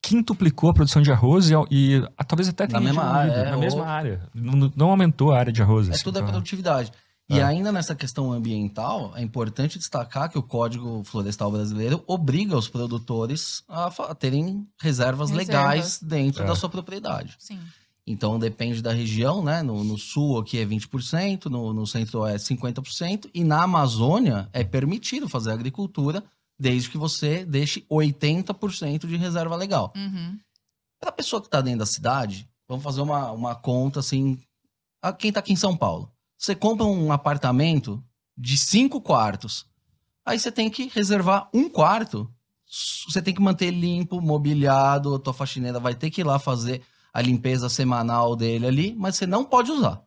[0.07, 3.45] quintuplicou a produção de arroz e, e a- talvez até tenha Na mesma área, é,
[3.49, 4.21] na ou- mesma área.
[4.33, 5.87] Não, não aumentou a área de arroz.
[5.89, 6.91] É assim, tudo é então, produtividade.
[7.29, 7.43] E É.
[7.43, 13.63] ainda nessa questão ambiental, é importante destacar que o Código Florestal Brasileiro obriga os produtores
[13.67, 15.47] a, a terem reservas, Reservas.
[15.47, 16.45] legais dentro É.
[16.47, 17.35] da sua propriedade.
[17.37, 17.59] Sim.
[18.09, 19.61] Então depende da região, né?
[19.61, 25.27] No, no sul aqui é 20%, no, no centro-oeste 50%, e na Amazônia é permitido
[25.27, 26.23] fazer agricultura
[26.59, 29.93] desde que você deixe 80% de reserva legal.
[29.95, 30.39] Uhum.
[30.99, 34.39] Para a pessoa que está dentro da cidade, vamos fazer uma, uma conta assim.
[35.01, 36.11] a quem está aqui em São Paulo.
[36.37, 38.03] Você compra um apartamento
[38.37, 39.65] de cinco quartos.
[40.25, 42.31] Aí você tem que reservar um quarto.
[43.07, 45.15] Você tem que manter limpo, mobiliado.
[45.15, 46.81] A tua faxineira vai ter que ir lá fazer
[47.13, 50.03] a limpeza semanal dele ali, mas você não pode usar.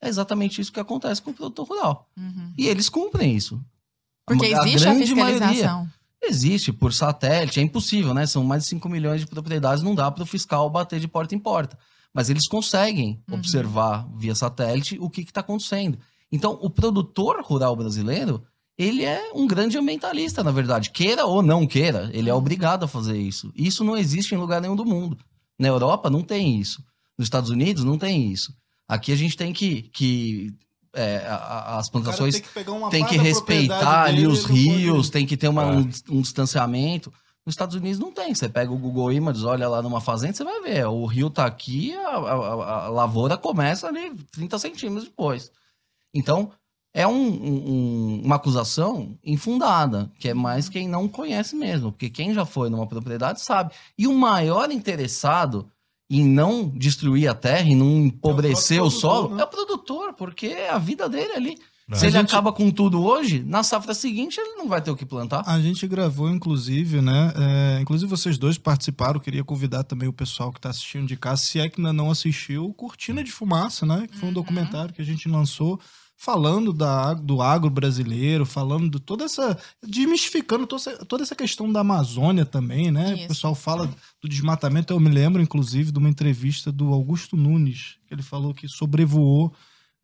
[0.00, 2.08] É exatamente isso que acontece com o produtor rural.
[2.16, 2.54] Uhum.
[2.56, 3.62] E eles cumprem isso.
[4.38, 5.38] Porque A existe a grande maioria.
[5.48, 5.88] fiscalização.
[6.24, 8.26] Existe, por satélite, é impossível, né?
[8.26, 11.34] São mais de 5 milhões de propriedades, não dá para o fiscal bater de porta
[11.34, 11.76] em porta.
[12.14, 13.38] Mas eles conseguem Uhum.
[13.38, 15.98] observar via satélite o que está acontecendo.
[16.30, 18.42] Então, o produtor rural brasileiro,
[18.78, 20.90] ele é um grande ambientalista, na verdade.
[20.90, 22.38] Queira ou não queira, ele é Uhum.
[22.38, 23.50] obrigado a fazer isso.
[23.56, 25.18] Isso não existe em lugar nenhum do mundo.
[25.58, 26.82] Na Europa não tem isso.
[27.18, 28.54] Nos Estados Unidos não tem isso.
[28.88, 29.82] Aqui a gente tem que.
[29.92, 30.52] que
[30.94, 35.26] é, a- as plantações tem que pegar uma tem que respeitar ali os rios, tem
[35.26, 35.66] que ter uma- É.
[35.76, 37.12] um, um distanciamento.
[37.44, 38.32] Nos Estados Unidos não tem.
[38.34, 40.86] Você pega o Google Images, olha lá numa fazenda, você vai ver.
[40.86, 45.50] O rio tá aqui, a, a- a- lavoura começa ali 30 centímetros depois.
[46.14, 46.52] Então,
[46.94, 51.90] é um- um- um- uma acusação infundada, que é mais quem não conhece mesmo.
[51.90, 53.72] Porque quem já foi numa propriedade sabe.
[53.98, 55.68] E o maior interessado
[56.18, 59.42] em não destruir a terra, em não empobrecer próprio o solo, produtor, né?
[59.42, 61.58] é o produtor, porque é a vida dele ali.
[61.90, 61.94] É.
[61.96, 64.90] Se A ele gente- acaba com tudo hoje, na safra seguinte ele não vai ter
[64.90, 65.42] o que plantar.
[65.46, 67.32] A gente gravou, inclusive, né?
[67.36, 69.18] é, inclusive vocês dois participaram.
[69.20, 72.10] Queria convidar também o pessoal que está assistindo de casa, se é que ainda não
[72.10, 74.06] assistiu, Cortina de Fumaça, né?
[74.10, 74.34] Que foi um Uhum.
[74.34, 75.78] documentário que a gente lançou
[76.22, 79.58] falando da, do agro brasileiro, falando de toda essa.
[79.84, 83.14] desmistificando toda essa, toda essa questão da Amazônia também, né?
[83.14, 83.24] Isso.
[83.24, 84.92] O pessoal fala do desmatamento.
[84.92, 89.52] Eu me lembro, inclusive, de uma entrevista do Augusto Nunes, que ele falou que sobrevoou,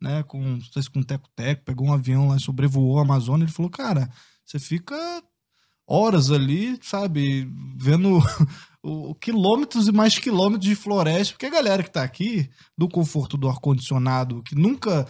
[0.01, 0.21] né?
[0.23, 3.45] Com, não sei se com teco-teco, pegou um avião lá e sobrevoou a Amazônia.
[3.45, 4.09] Ele falou, cara,
[4.43, 5.23] você fica
[5.87, 8.19] horas ali, sabe, vendo
[8.81, 13.37] o, quilômetros e mais quilômetros de floresta, porque a galera que tá aqui, do conforto
[13.37, 15.07] do ar-condicionado, que nunca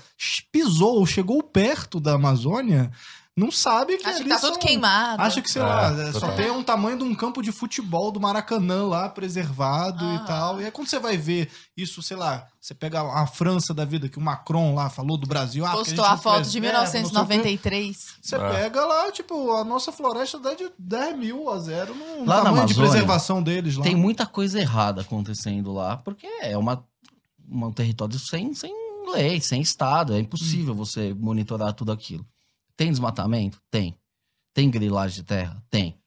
[0.51, 2.91] pisou ou chegou perto da Amazônia,
[3.39, 5.21] não sabe que Acho que tá são- tudo queimado.
[5.21, 6.35] Acha que, sei É, lá, é, só total.
[6.35, 10.15] tem um tamanho de um campo de futebol do Maracanã lá, preservado Aham.
[10.15, 10.61] e tal.
[10.61, 14.09] E aí quando você vai ver isso, sei lá, você pega a França da vida,
[14.09, 15.65] que o Macron lá falou do Brasil.
[15.65, 17.09] Ah, Postou gente a não foto pres- de é, não sei o quê.
[17.09, 18.07] 1993.
[18.21, 18.49] Você É.
[18.51, 22.43] pega lá, tipo, a nossa floresta dá de 10 mil a zero no Lá na
[22.43, 23.83] tamanho de Amazônia, preservação deles lá.
[23.83, 26.83] Tem muita coisa errada acontecendo lá, porque é uma,
[27.49, 28.73] uma- um território sem, sem
[29.13, 30.13] lei, sem Estado.
[30.13, 32.25] É impossível você monitorar tudo aquilo.
[32.79, 33.61] Tem desmatamento?
[33.69, 33.93] Tem.
[34.53, 35.61] Tem grilagem de terra?
[35.69, 35.99] Tem.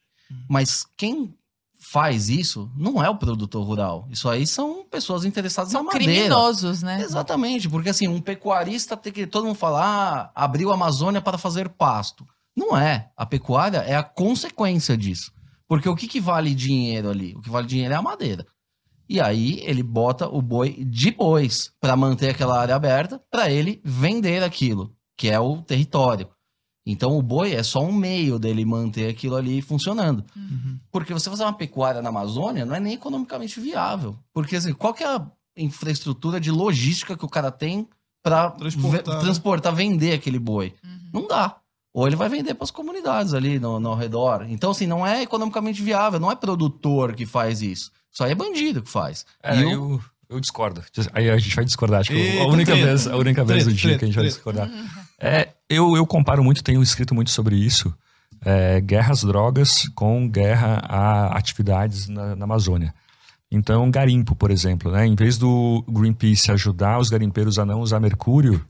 [0.49, 1.31] Mas quem
[1.79, 4.07] faz isso não é o produtor rural.
[4.09, 6.11] Isso aí são pessoas interessadas São na madeira.
[6.11, 6.99] criminosos, né?
[6.99, 9.27] Exatamente, porque assim, um pecuarista tem que.
[9.27, 12.25] Todo mundo fala, ah, abriu a Amazônia para fazer pasto.
[12.57, 13.11] Não é.
[13.15, 15.31] A pecuária é a consequência disso.
[15.67, 17.35] Porque o que, que vale dinheiro ali?
[17.35, 18.47] O que vale dinheiro é a madeira.
[19.07, 23.79] E aí ele bota o boi de bois para manter aquela área aberta, para ele
[23.85, 26.32] vender aquilo, que é o território.
[26.85, 30.23] Então o boi é só um meio dele manter aquilo ali funcionando.
[30.35, 30.77] Uhum.
[30.91, 34.17] Porque você fazer uma pecuária na Amazônia não é nem economicamente viável.
[34.33, 35.25] Porque assim, qual que é a
[35.57, 37.87] infraestrutura de logística que o cara tem
[38.21, 39.21] para Transportar, né?
[39.21, 40.73] transportar, vender aquele boi?
[40.83, 41.21] Uhum.
[41.21, 41.57] Não dá.
[41.93, 44.45] Ou ele vai vender para as comunidades ali no, no ao redor.
[44.49, 47.91] Então, assim, não é economicamente viável, não é produtor que faz isso.
[48.11, 49.25] Só é bandido que faz.
[49.43, 50.83] É, E o- eu, eu discordo.
[51.13, 51.99] Aí a gente vai discordar.
[52.01, 52.87] Acho que a Eita, única treta.
[52.87, 54.69] vez, a única vez do Treta, dia que a gente vai treta, discordar.
[55.19, 57.93] É, eu, eu comparo muito, tenho escrito muito sobre isso.
[58.45, 62.93] é, guerra às drogas com guerra a atividades na, na Amazônia.
[63.51, 65.05] Então, garimpo, por exemplo, né?
[65.05, 68.65] Em vez do Greenpeace ajudar os garimpeiros a não usar mercúrio,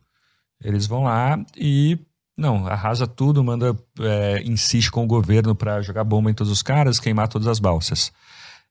[0.62, 1.98] eles vão lá e
[2.38, 6.62] não arrasa tudo, manda é, insiste com o governo para jogar bomba em todos os
[6.62, 8.12] caras, queimar todas as balsas.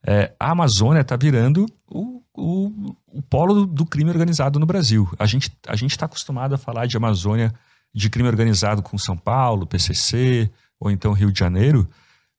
[0.05, 5.09] É, a Amazônia está virando o, o, o polo do, do crime organizado no Brasil.
[5.17, 7.53] A gente a gente está acostumado a falar de Amazônia
[7.93, 11.89] de crime organizado com São Paulo, PCC ou então Rio de Janeiro,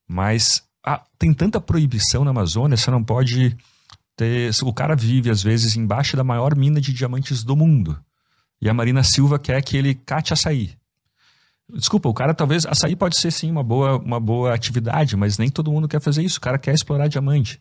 [0.07, 3.57] mas ah, tem tanta proibição na Amazônia, você não pode
[4.17, 4.51] ter.
[4.63, 7.99] O cara vive, às vezes, embaixo da maior mina de diamantes do mundo.
[8.61, 10.77] E a Marina Silva quer que ele cate açaí.
[11.73, 12.67] Desculpa, o cara talvez.
[12.67, 16.23] Açaí pode ser sim uma boa, uma boa atividade, mas nem todo mundo quer fazer
[16.23, 16.39] isso.
[16.39, 17.61] O cara quer explorar diamante.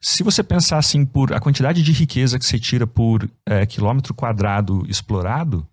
[0.00, 4.14] Se você pensar assim por a quantidade de riqueza que você tira por eh, quilômetro
[4.14, 5.66] quadrado explorado,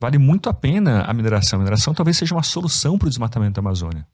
[0.00, 1.58] vale muito a pena a mineração.
[1.58, 4.06] A mineração talvez seja uma solução para o desmatamento da Amazônia.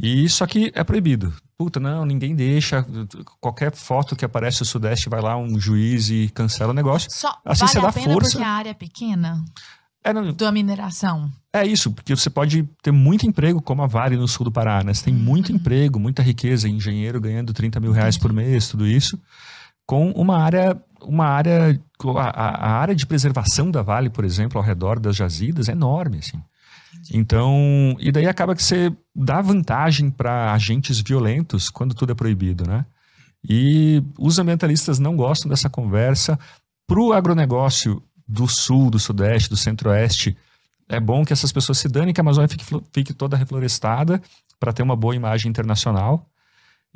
[0.00, 1.32] E isso aqui é proibido.
[1.56, 2.86] Puta, não, ninguém deixa.
[3.40, 7.10] Qualquer foto que aparece no Sudeste vai lá um juiz e cancela o negócio.
[7.10, 8.30] Só Assim vale você dá a pena força.
[8.30, 9.44] porque a área é pequena
[10.04, 11.28] É, não, da mineração.
[11.52, 14.84] é isso, porque você pode ter muito emprego, como a Vale no sul do Pará,
[14.84, 14.94] né?
[14.94, 19.20] Você tem muito emprego, muita riqueza, engenheiro ganhando 30 mil reais por mês, tudo isso,
[19.84, 21.80] com uma área, uma área,
[22.16, 26.18] a, a- área de preservação da Vale, por exemplo, ao redor das jazidas é enorme,
[26.18, 26.40] assim.
[27.12, 32.66] Então, e daí acaba que você dá vantagem para agentes violentos quando tudo é proibido,
[32.66, 32.84] né?
[33.48, 36.38] E os ambientalistas não gostam dessa conversa.
[36.86, 40.36] Para o agronegócio do sul, do sudeste, do centro-oeste,
[40.88, 44.20] é bom que essas pessoas se danem, que a Amazônia fique, fique toda reflorestada
[44.58, 46.26] para ter uma boa imagem internacional.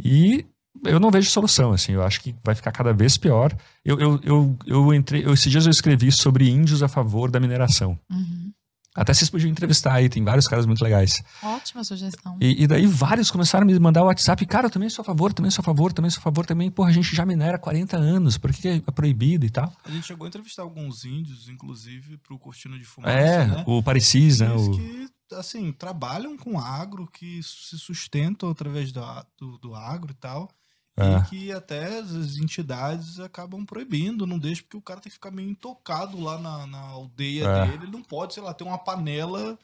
[0.02, 0.44] E
[0.84, 3.54] eu não vejo solução, assim, eu acho que vai ficar cada vez pior.
[3.84, 7.38] Eu, eu, eu, eu entrei, eu- esses dias eu escrevi sobre índios a favor da
[7.40, 7.98] mineração.
[8.10, 8.52] Uhum.
[8.94, 11.22] Até vocês podiam entrevistar aí, tem vários caras muito legais.
[11.42, 12.36] Ótima sugestão.
[12.38, 15.04] E, e daí vários começaram a me mandar o WhatsApp, cara, eu também sou a
[15.06, 17.56] favor, também sou a favor, também sou a favor, também, porra, a gente já minera
[17.56, 19.72] há 40 anos, por que é proibido e tal?
[19.82, 23.64] A gente chegou a entrevistar alguns índios, inclusive, pro Cortina de Fumaça, É, né?
[23.66, 24.52] o Parecis, né?
[24.52, 29.00] O, que, assim, trabalham com agro, que se sustentam através do,
[29.38, 30.50] do, do agro e tal.
[30.96, 31.16] É.
[31.16, 35.30] E que até as entidades acabam proibindo, não deixa, porque o cara tem que ficar
[35.30, 37.66] meio intocado lá na, na aldeia É.
[37.66, 37.84] dele.
[37.84, 39.58] Ele não pode, sei lá, ter uma panela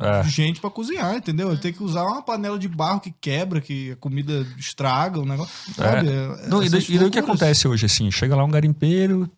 [0.00, 0.22] É.
[0.22, 1.52] de gente pra cozinhar, entendeu?
[1.52, 5.24] Ele tem que usar uma panela de barro que quebra, que a comida estraga, o
[5.24, 5.72] negócio.
[5.74, 6.08] Sabe?
[6.10, 9.30] É, Não, e, daí, o que acontece hoje, assim, chega lá um garimpeiro,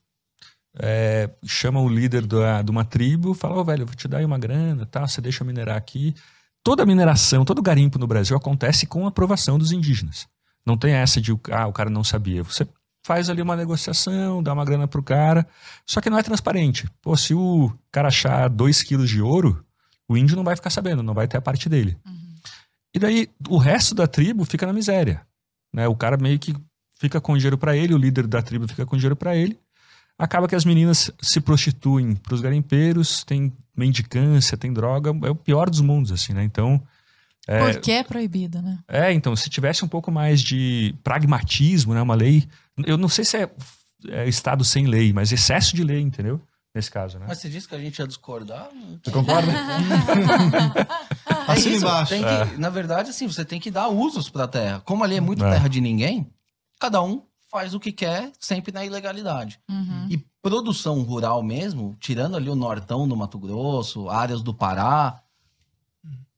[0.79, 4.19] é, chama o líder da- de uma tribo, fala, ô velho, eu vou te dar
[4.19, 5.07] aí uma grana, tá?
[5.07, 6.15] você deixa eu minerar aqui.
[6.65, 10.27] Toda mineração, todo garimpo no Brasil acontece com a aprovação dos indígenas.
[10.67, 12.43] Não tem essa de, ah, o cara não sabia.
[12.43, 12.67] Você
[13.05, 15.47] faz ali uma negociação, dá uma grana pro cara,
[15.87, 16.89] só que não é transparente.
[17.01, 19.65] Pô, se o cara achar dois quilos de ouro,
[20.09, 21.97] o índio não vai ficar sabendo, não vai ter a parte dele.
[22.07, 22.35] Uhum.
[22.95, 25.27] E daí o resto da tribo fica na miséria.
[25.73, 25.87] Né?
[25.89, 26.55] O cara meio que
[26.99, 29.59] fica com dinheiro pra ele, o líder da tribo fica com dinheiro pra ele.
[30.19, 35.71] Acaba que as meninas se prostituem pros garimpeiros, tem mendicância, tem droga, é o pior
[35.71, 36.45] dos mundos, assim, né?
[36.45, 36.83] Então,
[37.59, 38.79] Porque é proibido, né?
[38.89, 42.01] é, então, se tivesse um pouco mais de pragmatismo, né?
[42.03, 42.47] Uma lei.
[42.87, 43.51] Eu não sei se é,
[44.09, 46.41] é Estado sem lei, mas excesso de lei, entendeu?
[46.73, 47.25] nesse caso, né?
[47.27, 48.69] Mas você disse que a gente ia discordar?
[49.03, 49.51] Você concorda?
[51.49, 52.11] É Assina embaixo.
[52.11, 54.81] tem que- Na verdade, assim, você tem que dar usos pra terra.
[54.85, 55.51] Como ali é muito É.
[55.51, 56.31] terra de ninguém,
[56.79, 59.59] cada um faz o que quer, sempre na ilegalidade.
[59.69, 60.07] Uhum.
[60.09, 65.21] E produção rural mesmo, tirando ali o nortão do Mato Grosso, áreas do Pará,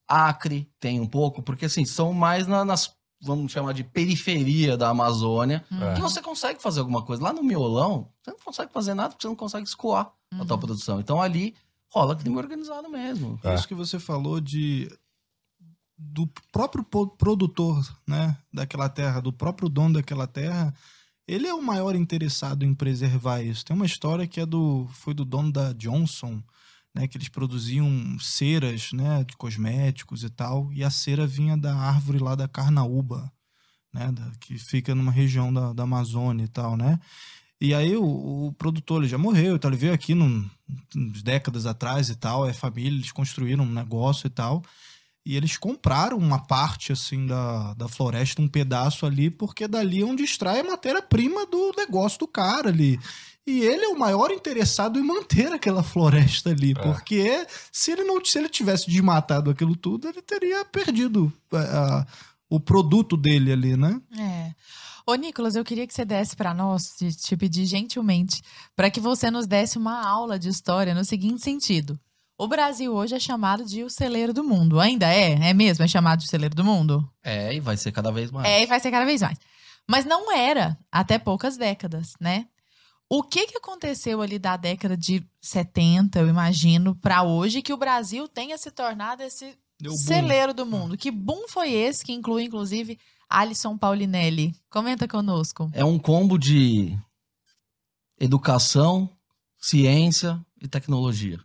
[0.08, 4.88] Acre tem um pouco, porque assim, são mais na- nas, vamos chamar de periferia da
[4.90, 5.94] Amazônia, É.
[5.94, 7.22] que você consegue fazer alguma coisa.
[7.22, 10.56] Lá no miolão, você não consegue fazer nada porque você não consegue escoar a tua
[10.56, 10.60] Uhum.
[10.60, 11.00] produção.
[11.00, 11.54] Então ali
[11.90, 13.38] rola crime organizado mesmo.
[13.44, 13.54] É.
[13.54, 14.90] Isso que você falou de
[16.04, 20.74] do próprio produtor, né, daquela terra, do próprio dono daquela terra,
[21.28, 23.64] ele é o maior interessado em preservar isso.
[23.64, 26.42] Tem uma história que é do foi do dono da Johnson,
[26.94, 31.74] né, que eles produziam ceras, né, de cosméticos e tal, e a cera vinha da
[31.74, 33.32] árvore lá da carnaúba,
[33.92, 36.98] né, da- que fica numa região da, da Amazônia e tal, né?
[37.60, 40.48] E aí o, o produtor ele já morreu, então ele veio aqui num,
[41.22, 44.64] décadas atrás e tal, é família, eles construíram um negócio e tal.
[45.24, 50.04] E eles compraram uma parte assim da, da floresta, um pedaço ali, porque dali é
[50.04, 52.98] onde extrai a matéria-prima do negócio do cara ali.
[53.46, 58.24] E ele é o maior interessado em manter aquela floresta ali, porque se ele não
[58.24, 62.06] se ele tivesse desmatado aquilo tudo, ele teria perdido é, a-
[62.48, 64.00] o produto dele ali, né?
[64.16, 64.52] É.
[65.04, 68.40] Ô, Nicolas, eu queria que você desse para nós, te, te pedir gentilmente,
[68.76, 71.98] para que você nos desse uma aula de história no seguinte sentido.
[72.38, 74.78] O Brasil hoje é chamado de o celeiro do mundo.
[74.78, 75.50] Ainda é?
[75.50, 75.84] É mesmo?
[75.84, 77.08] É chamado de celeiro do mundo?
[77.24, 78.46] É, e vai ser cada vez mais.
[78.48, 79.38] É, e vai ser cada vez mais.
[79.88, 82.46] Mas não era até poucas décadas, né?
[83.14, 87.76] O que, que aconteceu ali da década de 70, eu imagino, para hoje, que o
[87.76, 89.54] Brasil tenha se tornado esse
[89.98, 90.96] celeiro do mundo?
[90.96, 92.98] Que boom foi esse que inclui, inclusive,
[93.28, 94.54] Alisson Paulinelli?
[94.70, 95.70] Comenta conosco.
[95.74, 96.98] É um combo de
[98.18, 99.10] educação,
[99.58, 101.38] ciência e tecnologia.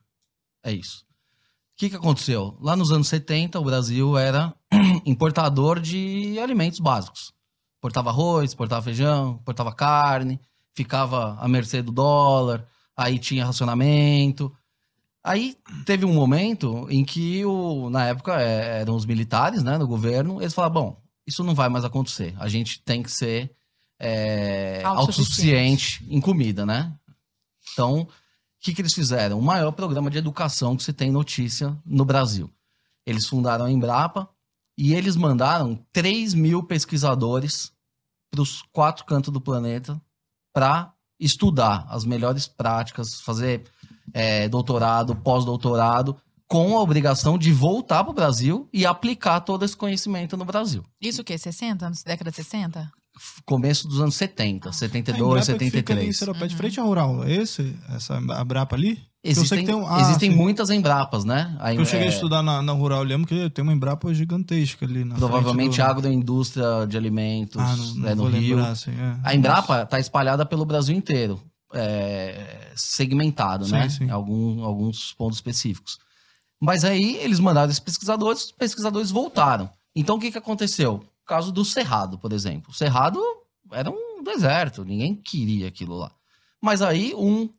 [0.63, 0.99] É isso.
[0.99, 2.58] O que, que aconteceu?
[2.62, 4.56] Lá nos anos 70, o Brasil era
[5.06, 7.34] importador de alimentos básicos.
[7.80, 10.39] Importava arroz, importava feijão, importava carne,
[10.77, 12.63] ficava à mercê do dólar,
[12.95, 14.55] aí tinha racionamento.
[15.23, 19.87] Aí teve um momento em que, o, na época, é, eram os militares né, no
[19.87, 22.35] governo, eles falaram, bom, isso não vai mais acontecer.
[22.37, 23.51] A gente tem que ser
[23.99, 25.97] é, Autossuficiente.
[25.97, 26.93] autossuficiente em comida, né?
[27.73, 28.07] Então, o
[28.61, 29.39] que, que eles fizeram?
[29.39, 32.49] O maior programa de educação que se tem notícia no Brasil.
[33.03, 34.29] Eles fundaram a Embrapa
[34.77, 37.73] e eles mandaram 3 mil pesquisadores
[38.29, 39.99] para os quatro cantos do planeta
[40.58, 43.62] para estudar as melhores práticas, fazer
[44.12, 46.17] é, doutorado, pós-doutorado,
[46.48, 50.84] com a obrigação de voltar para o Brasil e aplicar todo esse conhecimento no Brasil.
[51.00, 51.38] Isso o quê?
[51.38, 51.86] 60?
[51.86, 52.91] Anos, década de 60?
[53.46, 56.17] Começo dos anos 70, A 72, Embrapa que fica ali 73.
[56.17, 56.58] Seropé de Uhum.
[56.58, 57.24] frente à Rural.
[57.24, 57.78] É esse?
[57.89, 59.00] Essa a Brapa ali?
[59.29, 60.37] Existem, tem ah, existem sim.
[60.37, 61.55] muitas Embrapas, né?
[61.59, 64.13] Aí, Eu cheguei a é, estudar na, na Rural, eu lembro que tem uma Embrapa
[64.13, 65.83] gigantesca ali na Provavelmente do...
[65.83, 68.55] agroindústria de alimentos Ah, não, não é, no Rio.
[68.55, 69.17] lembrar, assim, é.
[69.23, 71.41] A Embrapa está espalhada pelo Brasil inteiro,
[71.73, 73.89] é, segmentado, Sim, né?
[73.89, 74.05] sim.
[74.05, 75.97] Em algum- alguns pontos específicos.
[76.59, 79.69] Mas aí eles mandaram esses pesquisadores, os pesquisadores voltaram.
[79.95, 80.95] Então o que, que aconteceu?
[80.95, 82.71] O caso do Cerrado, por exemplo.
[82.71, 83.19] O Cerrado
[83.71, 86.11] era um deserto, ninguém queria aquilo lá.
[86.61, 87.49] Mas aí um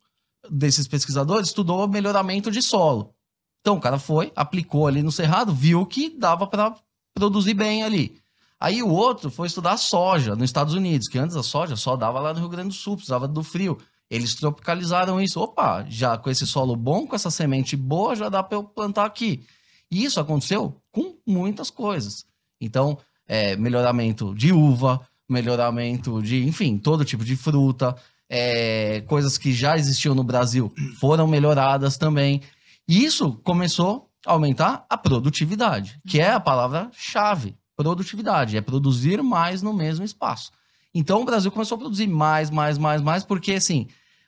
[0.51, 3.15] desses pesquisadores estudou melhoramento de solo.
[3.61, 6.75] Então o cara foi, aplicou ali no Cerrado, viu que dava para
[7.15, 8.21] produzir bem ali.
[8.61, 12.21] Aí o outro foi estudar soja nos Estados Unidos, que antes a soja só dava
[12.21, 13.79] lá no Rio Grande do Sul, precisava do frio.
[14.11, 15.41] Eles tropicalizaram isso.
[15.41, 19.05] Opa, já com esse solo bom, com essa semente boa, já dá para eu plantar
[19.05, 19.45] aqui.
[19.91, 22.25] E isso aconteceu com muitas coisas.
[22.61, 27.95] Então, é, melhoramento de uva, melhoramento de, enfim, todo tipo de fruta,
[28.31, 32.43] é, coisas que já existiam no Brasil foram melhoradas também.
[32.87, 37.57] E isso começou a aumentar a produtividade, que é a palavra-chave.
[37.77, 40.51] Produtividade, é produzir mais no mesmo espaço.
[40.95, 43.87] Então o Brasil começou a produzir mais, mais, mais, mais, porque assim,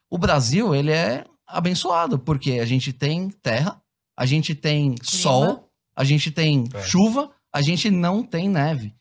[0.09, 3.81] o Brasil, ele é abençoado, porque a gente tem terra,
[4.17, 6.83] a gente tem sol, a gente tem É.
[6.83, 8.95] chuva, a gente não tem neve.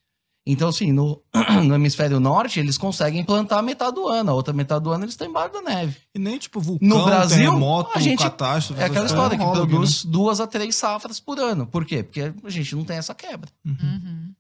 [0.51, 1.21] Então, assim, no,
[1.65, 5.13] no hemisfério norte, eles conseguem plantar metade do ano, a outra metade do ano eles
[5.13, 5.97] estão embaixo da neve.
[6.15, 8.81] E nem tipo vulcão, No Brasil, terremoto, a gente- catástrofe.
[8.81, 11.67] É aquela história que produz duas a três safras por ano.
[11.67, 12.03] Por quê?
[12.03, 13.49] Porque a gente não tem essa quebra.
[13.63, 13.75] né?
[13.81, 13.89] Uhum.
[13.89, 14.33] Uhum.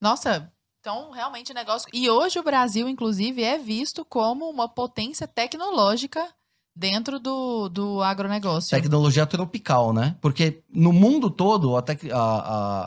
[0.00, 0.50] Nossa,
[0.80, 1.88] então realmente o negócio.
[1.92, 6.26] E hoje o Brasil, inclusive, é visto como uma potência tecnológica
[6.76, 8.70] dentro do, do agronegócio.
[8.70, 10.16] Tecnologia tropical, né?
[10.20, 12.16] Porque no mundo todo a, tec- a-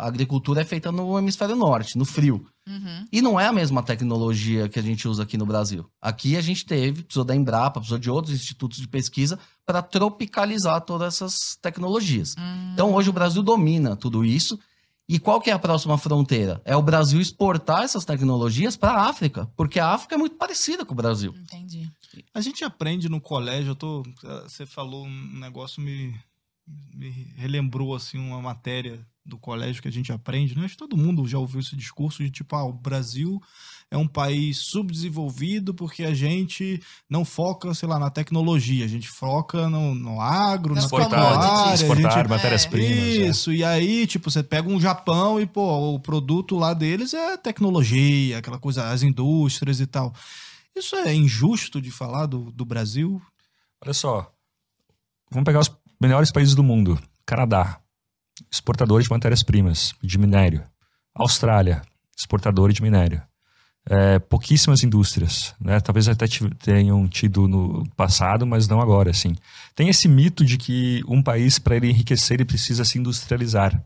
[0.01, 2.45] a agricultura é feita no hemisfério norte, no frio.
[2.67, 3.05] Uhum.
[3.13, 5.85] E não é a mesma tecnologia que a gente usa aqui no Brasil.
[6.01, 10.81] Aqui a gente teve, precisou da Embrapa, precisou de outros institutos de pesquisa para tropicalizar
[10.81, 12.35] todas essas tecnologias.
[12.38, 12.71] Hum.
[12.73, 14.59] Então hoje o Brasil domina tudo isso.
[15.09, 16.61] E qual que é a próxima fronteira?
[16.65, 20.83] É o Brasil exportar essas tecnologias para a África, porque a África é muito parecida
[20.85, 21.33] com o Brasil.
[21.43, 21.89] Entendi.
[22.34, 24.03] A gente aprende no colégio, eu tô,
[24.43, 26.13] você falou um negócio me,
[26.93, 30.63] me relembrou assim uma matéria do colégio que a gente aprende, né?
[30.63, 33.41] Acho que todo mundo já ouviu esse discurso de tipo, ah, o Brasil
[33.91, 39.07] é um país subdesenvolvido porque a gente não foca, sei lá, na tecnologia, a gente
[39.09, 42.89] foca no, no agro, na pecuária, exportar gente- matérias-primas.
[42.97, 43.28] é.
[43.28, 47.36] Isso, e aí, tipo, você pega um Japão e, pô, o produto lá deles é
[47.38, 50.13] tecnologia, aquela coisa, as indústrias e tal.
[50.78, 53.19] Isso é injusto de falar do, do Brasil?
[53.84, 54.32] Olha só,
[55.32, 57.01] vamos pegar os melhores países do mundo.
[57.25, 57.80] Canadá,
[58.51, 60.63] exportador de matérias-primas, de minério.
[61.15, 61.82] Austrália,
[62.15, 63.21] exportador de minério.
[63.89, 65.80] É, pouquíssimas indústrias, né?
[65.80, 66.25] Talvez até
[66.59, 69.36] tenham tido no passado, mas não agora, assim.
[69.73, 73.84] Tem esse mito de que um país, para ele enriquecer, ele precisa se industrializar.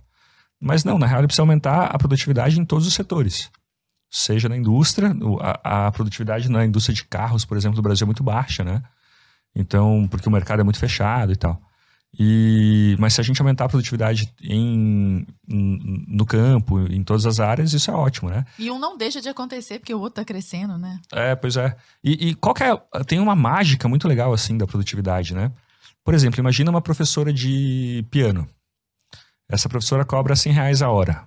[0.60, 3.50] Mas não, na real, ele precisa aumentar a produtividade em todos os setores.
[4.14, 5.16] Seja na indústria,
[5.64, 8.84] a, a produtividade na indústria de carros, por exemplo, do Brasil é muito baixa, né?
[9.56, 11.60] Então, porque o mercado é muito fechado e tal.
[12.20, 17.40] E, mas se a gente aumentar a produtividade em, em- no campo, em todas as
[17.40, 18.46] áreas, isso é ótimo, né?
[18.60, 21.00] E um não deixa de acontecer porque o outro tá crescendo, né?
[21.14, 21.74] É, pois é.
[22.04, 23.04] E, e qual é.
[23.06, 25.54] Tem uma mágica muito legal, assim, da produtividade, né?
[26.04, 28.46] Por exemplo, imagina uma professora de piano.
[29.50, 31.24] Essa professora cobra 100 reais a hora.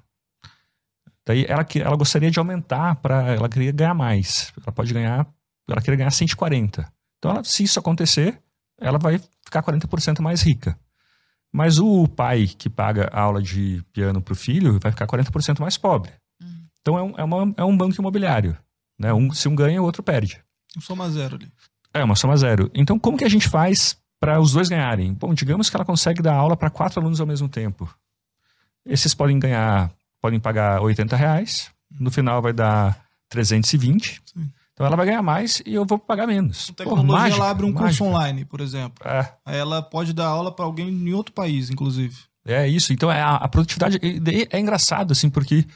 [1.26, 3.34] Daí ela, que- ela gostaria de aumentar para.
[3.34, 4.52] Ela queria ganhar mais.
[4.62, 5.26] Ela pode ganhar.
[5.68, 6.86] Ela queria ganhar 140.
[7.18, 8.38] Então, ela- se isso acontecer,
[8.78, 10.78] ela vai ficar 40% mais rica.
[11.52, 15.60] Mas o pai que paga a aula de piano para o filho vai ficar 40%
[15.60, 16.10] mais pobre.
[16.42, 16.66] Uhum.
[16.80, 18.56] Então é um, é, uma- é um banco imobiliário.
[18.98, 19.12] Né?
[19.14, 20.42] Um, se um ganha, o outro perde.
[20.76, 21.50] Um soma zero ali.
[21.94, 22.70] É uma soma zero.
[22.74, 25.14] Então, como que a gente faz para os dois ganharem?
[25.14, 27.88] Bom, digamos que ela consegue dar aula para quatro alunos ao mesmo tempo.
[28.84, 29.90] Esses podem ganhar,
[30.24, 31.70] podem pagar 80 reais.
[32.00, 32.98] No final vai dar
[33.28, 34.22] 320.
[34.24, 34.50] Sim.
[34.72, 36.70] Então ela vai ganhar mais e eu vou pagar menos.
[36.70, 38.04] Pô, tecnologia, mágica, ela abre um curso mágica.
[38.04, 39.06] online, por exemplo.
[39.06, 42.16] É, ela pode dar aula para alguém em outro país, inclusive.
[42.42, 42.90] É isso.
[42.90, 45.66] Então é a, a produtividade daí é engraçado assim porque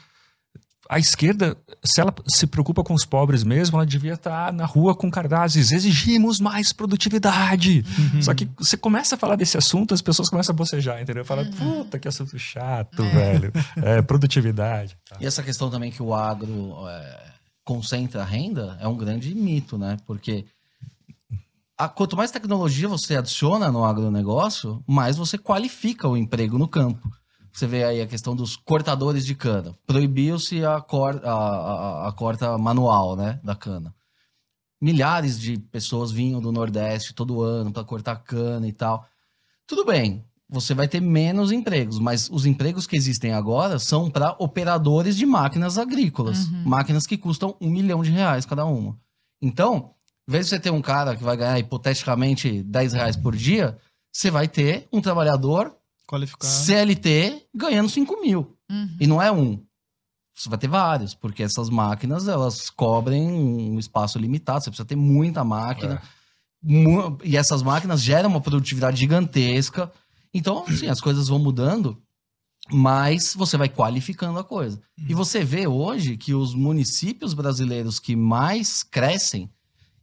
[0.91, 4.95] a esquerda, se ela se preocupa com os pobres mesmo, ela devia estar na rua
[4.95, 7.85] com cartazes exigimos mais produtividade.
[8.23, 11.23] Só que você começa a falar desse assunto, as pessoas começam a bocejar, entendeu?
[11.23, 11.83] Fala, Uhum.
[11.83, 13.09] puta que assunto chato, É.
[13.11, 13.53] velho.
[13.83, 14.97] É, produtividade.
[15.07, 15.17] tá.
[15.21, 17.29] E essa questão também que o agro é,
[17.63, 19.95] concentra a renda é um grande mito, né?
[20.07, 20.45] Porque
[21.77, 27.09] a- quanto mais tecnologia você adiciona no agronegócio, mais você qualifica o emprego no campo.
[27.59, 29.75] Você vê aí a questão dos cortadores de cana.
[29.85, 33.93] Proibiu-se a, cor- a- a- a corta manual né, da cana.
[34.81, 39.05] Milhares de pessoas vinham do Nordeste todo ano para cortar cana e tal.
[39.67, 44.33] Tudo bem, você vai ter menos empregos, mas os empregos que existem agora são para
[44.39, 46.47] operadores de máquinas agrícolas.
[46.47, 46.63] Uhum.
[46.65, 48.97] Máquinas que custam um milhão de reais cada uma.
[49.41, 49.91] Então,
[50.29, 53.77] em vez de você ter um cara que vai ganhar hipoteticamente 10 reais por dia,
[54.13, 55.75] você vai ter um trabalhador
[56.09, 56.51] Qualificado.
[56.51, 58.57] CLT ganhando 5 mil.
[58.69, 58.97] Uhum.
[58.99, 59.63] E não é um.
[60.35, 64.95] Você vai ter vários, porque essas máquinas elas cobrem um espaço limitado, você precisa ter
[64.95, 66.01] muita máquina.
[66.63, 69.91] Mu- E essas máquinas geram uma produtividade gigantesca.
[70.33, 72.01] Então, assim, as coisas vão mudando,
[72.71, 74.79] mas você vai qualificando a coisa.
[75.07, 79.49] E você vê hoje que os municípios brasileiros que mais crescem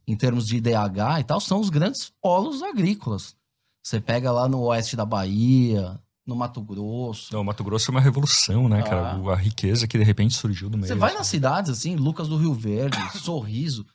[0.07, 3.35] em termos de IDH e tal são os grandes polos agrícolas.
[3.87, 7.27] Você pega lá no oeste da Bahia, no Mato Grosso.
[7.29, 9.11] Então, o Mato Grosso é uma revolução, né, cara?
[9.13, 9.17] Ah.
[9.17, 10.89] O- A riqueza que de repente surgiu do meio.
[10.89, 11.17] Você vai assim.
[11.19, 13.85] nas cidades, assim, Lucas do Rio Verde, Sorriso,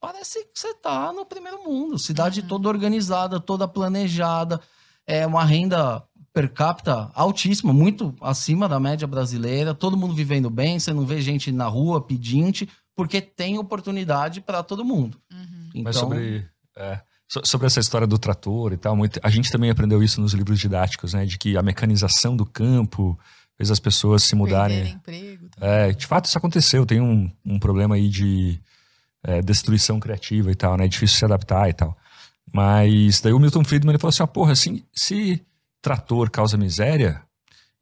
[0.00, 1.98] parece que você tá no primeiro mundo.
[1.98, 2.46] Cidade Uhum.
[2.46, 4.60] toda organizada, toda planejada,
[5.04, 10.78] é uma renda per capita altíssima, muito acima da média brasileira, todo mundo vivendo bem,
[10.78, 15.18] você não vê gente na rua pedinte, porque tem oportunidade para todo mundo.
[15.32, 15.68] Uhum.
[15.70, 19.50] Então, Mas sobre, é, so- sobre essa história do trator e tal, muito- a gente
[19.50, 21.24] também aprendeu isso nos livros didáticos, né?
[21.26, 23.18] De que a mecanização do campo
[23.56, 24.90] fez as pessoas se mudarem.
[24.90, 25.48] Emprego.
[25.60, 26.84] É, de fato isso aconteceu.
[26.86, 28.60] Tem um, um problema aí de
[29.24, 30.84] é, destruição criativa e tal, né?
[30.84, 31.96] É difícil se adaptar e tal.
[32.52, 35.42] Mas daí o Milton Friedman ele falou assim: ah, porra, assim, se
[35.82, 37.20] trator causa miséria,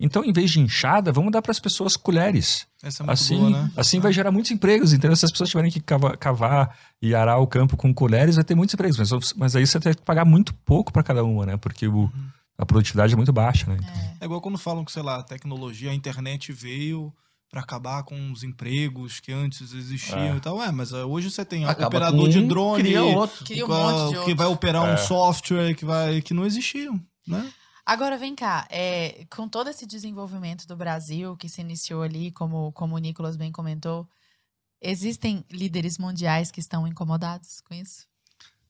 [0.00, 2.66] então em vez de enxada, vamos dar para as pessoas colheres.
[2.82, 3.70] Essa é muito Assim, boa, né?
[3.76, 5.16] assim vai gerar muitos empregos, entendeu?
[5.16, 8.54] Se as pessoas tiverem que cava- cavar e arar o campo com colheres, vai ter
[8.54, 8.98] muitos empregos.
[8.98, 11.56] Mas, mas aí você tem que pagar muito pouco para cada uma, né?
[11.56, 12.10] Porque o-
[12.58, 13.78] a produtividade é muito baixa, né?
[14.20, 17.12] É igual quando falam que, sei lá, a tecnologia, a internet veio
[17.50, 20.36] para acabar com os empregos que antes existiam É.
[20.36, 20.60] e tal.
[20.62, 23.44] É, mas hoje você tem Acaba operador com de um, drone, Cria outro.
[23.44, 24.36] Cria um que, monte de que outros.
[24.36, 24.92] vai operar É.
[24.92, 27.46] um software que vai que não existiam, né?
[27.86, 32.72] Agora vem cá, é, com todo esse desenvolvimento do Brasil que se iniciou ali, como,
[32.72, 34.08] como o Nicolas bem comentou,
[34.80, 38.06] existem líderes mundiais que estão incomodados com isso?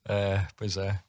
[0.09, 1.01] É, pois é.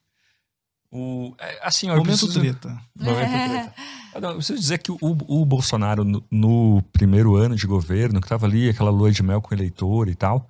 [0.91, 2.82] O, é, assim, eu Momento preciso, treta.
[2.95, 3.74] Momento treta.
[4.14, 8.22] Ah, não, eu preciso dizer que o, o Bolsonaro, no, no primeiro ano de governo,
[8.22, 10.49] que estava ali, aquela lua de mel com o eleitor e tal,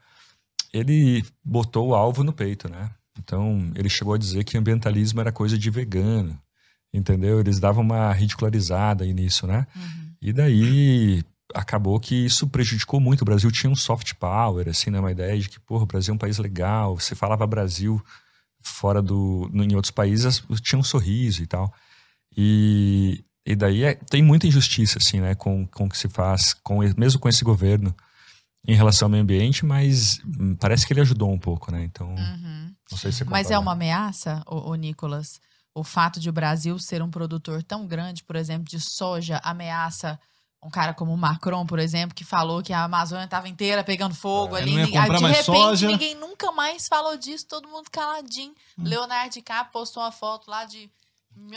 [0.72, 2.92] ele botou o alvo no peito, né?
[3.18, 6.40] Então, ele chegou a dizer que ambientalismo era coisa de vegano,
[6.98, 7.40] entendeu?
[7.40, 9.68] Eles davam uma ridicularizada aí nisso, né?
[9.76, 10.10] Uhum.
[10.22, 11.24] E daí
[11.54, 13.22] acabou que isso prejudicou muito.
[13.22, 15.00] O Brasil tinha um soft power, assim, né?
[15.00, 17.00] Uma ideia de que, porra, o Brasil é um país legal.
[17.00, 18.02] Você falava Brasil
[18.62, 19.50] fora do.
[19.54, 21.72] Em outros países tinha um sorriso e tal.
[22.36, 25.36] E, e daí é- tem muita injustiça, assim, né?
[25.36, 27.96] Com, com o que se faz, com, mesmo com esse governo,
[28.68, 30.20] em relação ao meio ambiente, mas
[30.60, 31.84] parece que ele ajudou um pouco, né?
[31.84, 32.74] Então, Uhum.
[32.92, 35.40] não sei se você Mas é uma ameaça, o, Nicolas?
[35.76, 40.18] O fato de o Brasil ser um produtor tão grande, por exemplo, de soja, ameaça
[40.64, 44.16] um cara como o Macron, por exemplo, que falou que a Amazônia estava inteira pegando
[44.16, 44.80] fogo É, ali.
[44.80, 45.88] Aí, de repente, soja.
[45.88, 48.54] ninguém nunca mais falou disso, todo mundo caladinho.
[48.80, 48.84] Hum.
[48.84, 50.90] Leonardo DiCaprio postou uma foto lá de.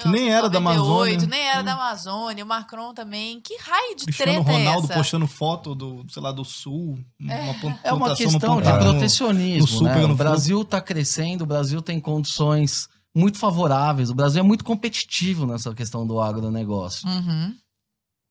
[0.03, 1.27] Que nem era da 1998, Amazônia.
[1.29, 1.65] Nem era Hum.
[1.65, 2.45] da Amazônia.
[2.45, 3.41] O Macron também.
[3.41, 4.95] Que raio de Cristiano treta Ronaldo é essa?
[4.95, 8.73] postando foto do, sei lá, do sul, uma pon- É uma plantação no questão de
[8.85, 9.61] protecionismo.
[9.61, 10.05] no sul né?
[10.05, 12.89] O Brasil está crescendo, o Brasil tem condições
[13.19, 14.11] muito favoráveis.
[14.11, 17.09] O Brasil é muito competitivo nessa questão do agronegócio.
[17.09, 17.55] Uhum.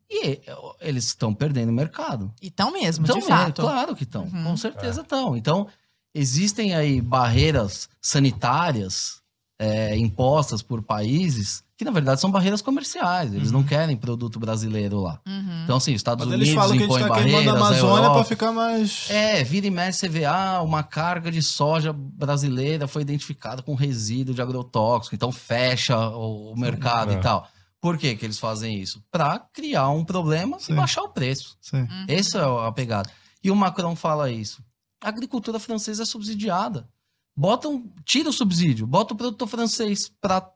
[0.10, 0.42] E eh,
[0.80, 2.34] eles estão perdendo mercado.
[2.42, 3.62] Então mesmo, Então, de é, fato.
[3.62, 4.24] claro que estão.
[4.24, 4.44] Uhum.
[4.46, 5.36] Com certeza estão.
[5.36, 5.68] Então,
[6.16, 9.22] existem aí barreiras sanitárias
[9.60, 13.34] eh, impostas por países que, na verdade, são barreiras comerciais.
[13.34, 15.20] Eles não querem produto brasileiro lá.
[15.68, 17.56] Então, assim, os Estados Mas Unidos eles falam que a gente tá barreiras, a a
[17.58, 19.10] Amazônia pra ficar mais...
[19.10, 23.76] é, vira e mexe, você vê, ah, uma carga de soja brasileira foi identificada com
[23.76, 27.16] resíduo de agrotóxico, então fecha o, mercado É.
[27.16, 27.50] e tal.
[27.82, 29.04] Por que, que eles fazem isso?
[29.12, 30.72] Para criar um problema Sim.
[30.72, 31.58] e baixar o preço.
[31.60, 31.82] Sei.
[31.82, 32.06] Uhum.
[32.08, 33.10] Essa é a pegada.
[33.44, 34.64] E o Macron fala isso.
[35.04, 36.88] A agricultura francesa é subsidiada.
[37.36, 40.50] Bota um, tira o subsídio, bota o produtor francês para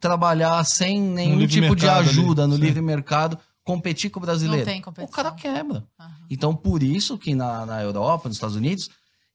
[0.00, 2.62] trabalhar sem nenhum tipo de mercado ali, ajuda no sim.
[2.62, 4.64] livre mercado, competir com o brasileiro.
[4.64, 5.12] Não tem o competição.
[5.12, 5.84] cara quebra.
[5.98, 6.06] Uhum.
[6.30, 8.88] Então, por isso que na, na Europa, nos Estados Unidos,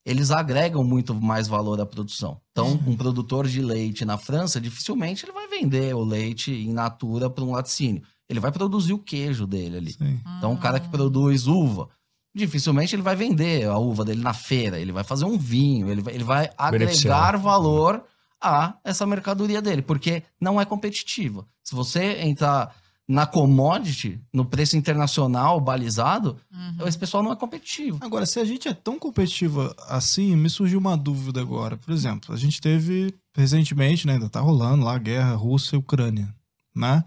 [0.05, 2.39] eles agregam muito mais valor à produção.
[2.51, 7.29] Então, um produtor de leite na França, dificilmente ele vai vender o leite in natura
[7.29, 8.01] para um laticínio.
[8.29, 9.91] Ele vai produzir o queijo dele ali.
[9.91, 10.17] Sei.
[10.37, 11.89] Então, o cara que produz uva,
[12.33, 14.79] dificilmente ele vai vender a uva dele na feira.
[14.79, 18.01] Ele vai fazer um vinho, ele vai, ele vai agregar valor
[18.41, 21.45] a essa mercadoria dele, porque não é competitiva.
[21.61, 22.73] Se você entrar
[23.07, 26.87] na commodity, no preço internacional balizado, Uhum.
[26.87, 27.97] esse pessoal não é competitivo.
[28.01, 31.75] Agora, se a gente é tão competitiva assim, me surgiu uma dúvida agora.
[31.77, 35.79] Por exemplo, a gente teve recentemente, né, ainda tá rolando lá a guerra Rússia e
[35.79, 36.33] Ucrânia,
[36.75, 37.03] né?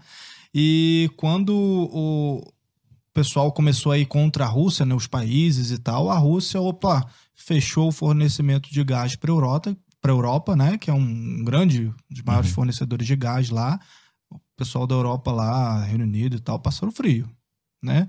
[0.53, 2.43] E quando o
[3.13, 7.05] pessoal começou a ir contra a Rússia, né, os países e tal, a Rússia, opa,
[7.35, 11.93] fechou o fornecimento de gás para Europa, para Europa, né, que é um grande, um
[12.13, 12.55] dos maiores Uhum.
[12.55, 13.79] fornecedores de gás lá.
[14.57, 17.29] Pessoal da Europa lá, Reino Unido e tal, passaram frio,
[17.83, 18.07] né?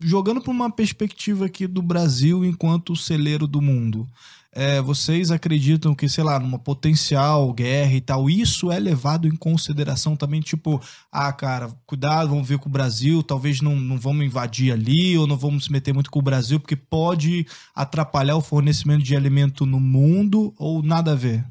[0.00, 4.06] jogando para uma perspectiva aqui do Brasil enquanto celeiro do mundo,
[4.52, 9.36] é, vocês acreditam que, sei lá, numa potencial guerra e tal, isso é levado em
[9.36, 10.40] consideração também?
[10.40, 10.80] Tipo,
[11.12, 15.26] ah, cara, cuidado, vamos ver com o Brasil, talvez não, não vamos invadir ali ou
[15.26, 19.66] não vamos se meter muito com o Brasil, porque pode atrapalhar o fornecimento de alimento
[19.66, 21.44] no mundo ou nada a ver?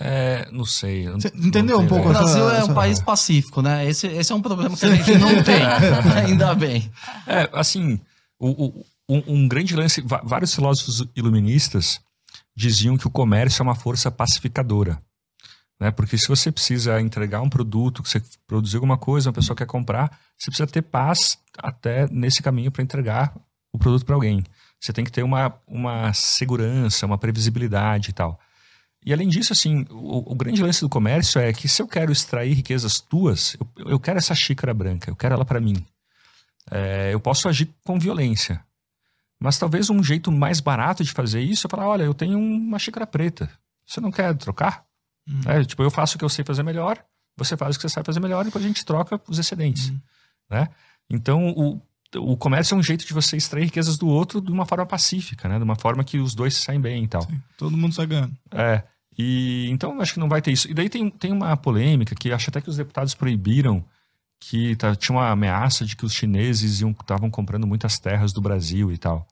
[0.00, 1.06] É, não sei.
[1.06, 3.86] não- entendeu não um pouco O essa- Brasil é um essa- país pacífico, né?
[3.88, 5.60] Esse, esse é um problema que a gente não tem,
[6.24, 6.90] ainda bem.
[7.26, 8.00] É, assim,
[8.38, 12.00] o- o- um, um grande lance, vários filósofos iluministas
[12.56, 15.00] diziam que o comércio é uma força pacificadora.
[15.80, 15.90] Né?
[15.92, 19.66] Porque se você precisa entregar um produto, que você produziu alguma coisa, uma pessoa quer
[19.66, 23.32] comprar, você precisa ter paz até nesse caminho para entregar
[23.72, 24.44] o produto para alguém.
[24.80, 28.38] Você tem que ter uma, uma segurança, uma previsibilidade e tal.
[29.04, 32.12] E além disso, assim, o, o grande lance do comércio é que se eu quero
[32.12, 35.84] extrair riquezas tuas, eu, eu quero essa xícara branca, eu quero ela para mim.
[36.70, 38.62] É, eu posso agir com violência.
[39.40, 42.78] Mas talvez um jeito mais barato de fazer isso é falar: olha, eu tenho uma
[42.78, 43.50] xícara preta.
[43.86, 44.84] Você não quer trocar?
[45.26, 45.40] Hum.
[45.46, 47.02] É, tipo, eu faço o que eu sei fazer melhor,
[47.36, 49.90] você faz o que você sabe fazer melhor e depois a gente troca os excedentes.
[49.90, 50.00] Hum.
[50.50, 50.68] Né?
[51.08, 51.80] Então, o,
[52.16, 55.48] o comércio é um jeito de você extrair riquezas do outro de uma forma pacífica,
[55.48, 55.58] né?
[55.58, 57.22] de uma forma que os dois saem bem e tal.
[57.22, 58.34] Sim, todo mundo sai ganhando.
[58.52, 58.82] É.
[59.18, 60.70] E então acho que não vai ter isso.
[60.70, 63.84] E daí tem, tem uma polêmica que acho até que os deputados proibiram
[64.40, 68.92] que tá- tinha uma ameaça de que os chineses estavam comprando muitas terras do Brasil
[68.92, 69.26] e tal.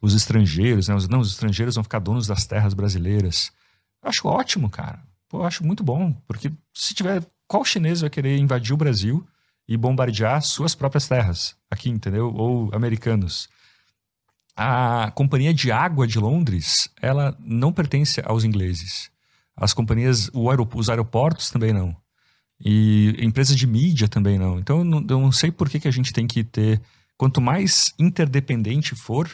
[0.00, 0.94] Os estrangeiros, né?
[0.94, 3.50] Os, não, os estrangeiros vão ficar donos das terras brasileiras.
[4.02, 5.02] Eu acho ótimo, cara.
[5.28, 7.24] Pô, eu acho muito bom, porque se tiver.
[7.48, 9.26] Qual chinês vai querer invadir o Brasil
[9.68, 12.32] e bombardear suas próprias terras aqui, entendeu?
[12.34, 13.48] Ou americanos.
[14.56, 19.10] A companhia de água de Londres, ela não pertence aos ingleses.
[19.56, 21.96] As companhias, o aerop- os aeroportos também não.
[22.58, 24.58] E empresas de mídia também não.
[24.58, 26.80] Então eu não, eu não sei por que, que a gente tem que ter.
[27.18, 29.28] Quanto mais interdependente for,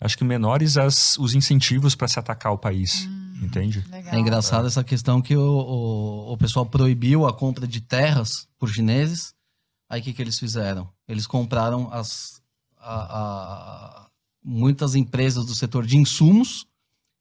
[0.00, 3.08] acho que menores as, os incentivos para se atacar o país.
[3.42, 3.84] Entende?
[3.90, 4.14] Legal.
[4.14, 8.68] É engraçado essa questão que o, o, o pessoal proibiu a compra de terras por
[8.70, 9.33] chineses.
[9.94, 10.88] Aí o que, que eles fizeram?
[11.06, 12.42] Eles compraram as,
[12.78, 14.06] a- a-
[14.44, 16.66] muitas empresas do setor de insumos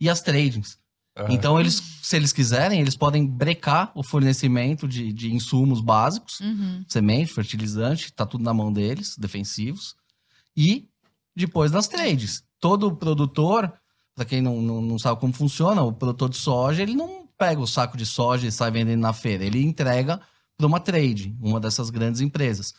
[0.01, 0.77] e as tradings.
[1.29, 6.83] Então, eles, se eles quiserem, eles podem brecar o fornecimento de, de insumos básicos, Uhum.
[6.87, 9.95] semente, fertilizante, tá tudo na mão deles, defensivos.
[10.57, 10.87] E
[11.35, 12.43] depois nas trades.
[12.59, 13.71] Todo produtor,
[14.15, 17.61] para quem não, não, não sabe como funciona, o produtor de soja, ele não pega
[17.61, 19.45] o saco de soja e sai vendendo na feira.
[19.45, 20.19] Ele entrega
[20.63, 22.73] para uma trade, uma dessas grandes empresas.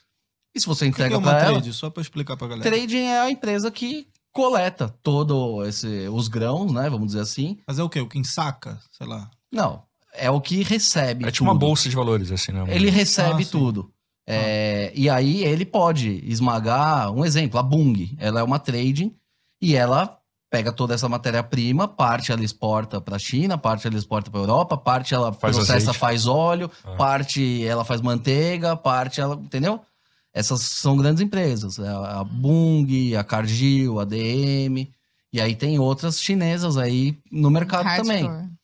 [0.55, 1.73] E se você que, que entrega é uma para ela, trade?
[1.73, 2.69] Só pra explicar pra galera.
[2.71, 7.59] trading é a empresa que coleta todo esse os grãos, né, vamos dizer assim.
[7.67, 8.01] Mas é o quê?
[8.01, 8.81] O quem saca?
[8.93, 9.31] Sei lá.
[9.53, 9.83] Não,
[10.13, 11.61] é o que recebe É tipo uma tudo.
[11.61, 12.65] bolsa de valores, assim, né?
[12.69, 13.91] Ele recebe Ah, tudo.
[14.27, 18.17] É, E aí ele pode esmagar, um exemplo, a Bung.
[18.19, 19.15] Ela é uma trading
[19.61, 20.19] e ela
[20.55, 24.77] pega toda essa matéria-prima, parte ela exporta para a China, parte ela exporta para Europa,
[24.79, 25.99] parte ela Faz processa, azeite.
[25.99, 26.93] faz óleo, Ah.
[26.93, 29.81] parte ela faz manteiga, parte ela, entendeu?
[30.33, 34.89] Essas são grandes empresas, a a Bung, a Cargill, a DM,
[35.33, 38.25] e aí tem outras chinesas aí no mercado também.
[38.25, 38.55] Hardcore.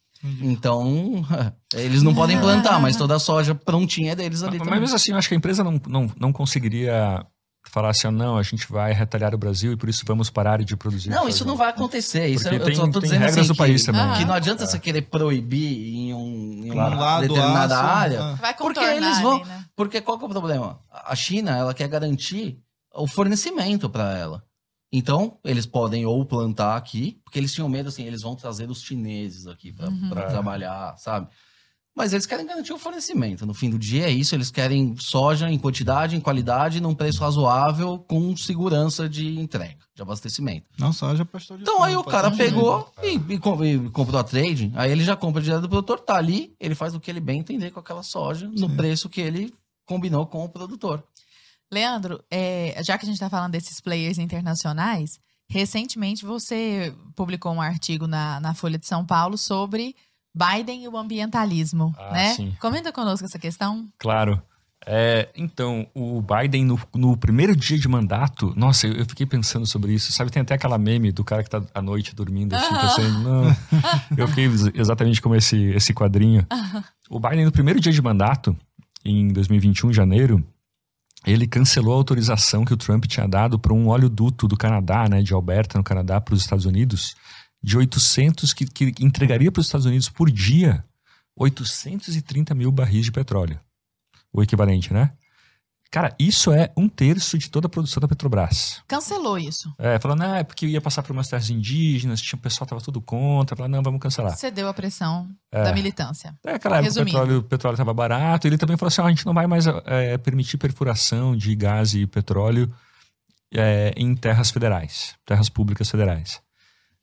[0.43, 1.24] Então,
[1.74, 4.80] eles não podem plantar, mas toda a soja prontinha é deles ali Mas também.
[4.80, 7.24] mesmo assim, eu acho que a empresa não, não, não conseguiria
[7.65, 10.63] falar assim, ah, não, a gente vai retalhar o Brasil e por isso vamos parar
[10.65, 11.11] de produzir.
[11.11, 12.27] Não, isso não vai acontecer.
[12.27, 14.01] Isso Porque eu tem, só tô tem dizendo regras assim do que, país também.
[14.01, 14.15] Ah.
[14.19, 16.95] que não adianta você querer proibir em, um, em Claro.
[16.95, 18.35] uma Um lado, determinada aço, área, ah.
[18.35, 19.65] Vai Porque eles vão- ali, né?
[19.77, 20.81] porque qual que é o problema?
[20.91, 22.59] A China, ela quer garantir
[22.95, 24.43] o fornecimento para ela.
[24.93, 28.83] Então, eles podem ou plantar aqui, porque eles tinham medo assim, eles vão trazer os
[28.83, 30.11] chineses aqui para Uhum.
[30.17, 30.25] É.
[30.27, 31.29] trabalhar, sabe?
[32.01, 33.45] Mas eles querem garantir o fornecimento.
[33.45, 37.21] No fim do dia é isso, eles querem soja em quantidade, em qualidade, num preço
[37.21, 40.67] razoável, com segurança de entrega, de abastecimento.
[40.79, 44.73] Não, soja pastor de Então aí o cara pegou e, e e comprou a trade,
[44.75, 47.41] aí ele já compra direto do produtor, tá ali, ele faz o que ele bem
[47.41, 48.77] entender com aquela soja, no Sim.
[48.77, 49.53] preço que ele
[49.85, 51.05] combinou com o produtor.
[51.71, 55.21] Leandro, é, já que a gente está falando desses players internacionais,
[55.51, 59.95] recentemente você publicou um artigo na, na Folha de São Paulo sobre
[60.35, 62.35] Biden e o ambientalismo, Ah, né?
[62.35, 62.55] sim.
[62.61, 63.89] Comenta conosco essa questão.
[63.99, 64.41] Claro.
[64.87, 69.66] É, então, o Biden, no, no primeiro dia de mandato, nossa, eu, eu fiquei pensando
[69.66, 70.11] sobre isso.
[70.11, 73.57] Sabe, tem até aquela meme do cara que tá à noite dormindo, assim, pensando, não.
[74.16, 76.47] Eu fiquei ex- exatamente como esse, esse quadrinho.
[77.11, 78.57] O Biden, no primeiro dia de mandato,
[79.05, 80.43] em 2021, em janeiro,
[81.26, 85.20] ele cancelou a autorização que o Trump tinha dado para um oleoduto do Canadá, né,
[85.20, 87.14] de Alberta, no Canadá, para os Estados Unidos,
[87.63, 90.85] de 800, que, que entregaria para os Estados Unidos por dia
[91.37, 93.59] 830 mil barris de petróleo.
[94.33, 95.13] O equivalente, né?
[95.91, 98.81] Cara, isso é um terço de toda a produção da Petrobras.
[98.87, 99.75] Cancelou isso.
[99.77, 102.81] É, falando, ah, é porque ia passar por umas terras indígenas, tinha o pessoal tava
[102.81, 104.37] tudo contra, falando, não, vamos cancelar.
[104.37, 105.65] Cedeu a pressão É.
[105.65, 106.33] da militância.
[106.47, 107.11] É, aquela época o Resumindo.
[107.19, 108.47] petróleo, o petróleo estava barato.
[108.47, 111.93] Ele também falou assim: ó, a gente não vai mais é, permitir perfuração de gás
[111.93, 112.73] e petróleo
[113.53, 116.41] é, em terras federais, terras públicas federais.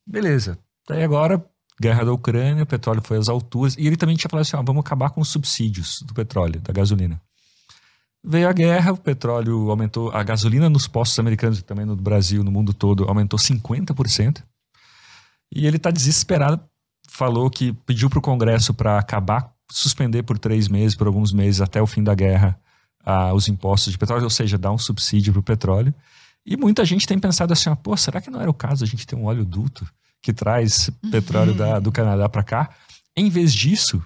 [0.08, 0.58] Beleza.
[0.88, 1.44] Daí agora,
[1.80, 3.76] guerra da Ucrânia, o petróleo foi às alturas.
[3.78, 6.72] E ele também tinha falado assim: ó, vamos acabar com os subsídios do petróleo, da
[6.72, 7.22] gasolina.
[8.24, 12.44] Veio a guerra, o petróleo aumentou, a gasolina nos postos americanos e também no Brasil,
[12.44, 14.44] no mundo todo, aumentou 50%.
[15.54, 16.62] E ele está desesperado
[17.18, 21.62] falou que pediu para o Congresso para acabar, suspender por três meses, por alguns meses,
[21.62, 22.60] até o fim da guerra,
[23.04, 25.94] ah, os impostos de petróleo, ou seja, dar um subsídio para o petróleo.
[26.48, 29.06] E muita gente tem pensado assim, pô, será que não era o caso a gente
[29.06, 29.86] ter um oleoduto
[30.22, 32.70] que traz petróleo da- do Canadá para cá?
[33.16, 34.02] Em vez disso,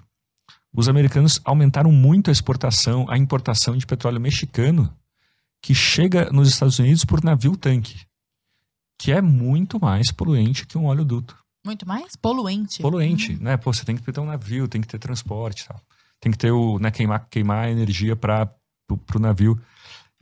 [0.74, 4.92] os americanos aumentaram muito a exportação, a importação de petróleo mexicano
[5.62, 8.00] que chega nos Estados Unidos por navio tanque,
[8.98, 12.16] que é muito mais poluente que um oleoduto Muito mais?
[12.16, 12.82] Poluente.
[12.82, 13.56] poluente, né?
[13.56, 15.80] Pô, você tem que ter um navio, tem que ter transporte tal.
[16.18, 18.52] Tem que ter o, né, queimar, queimar energia para
[19.06, 19.60] pro navio.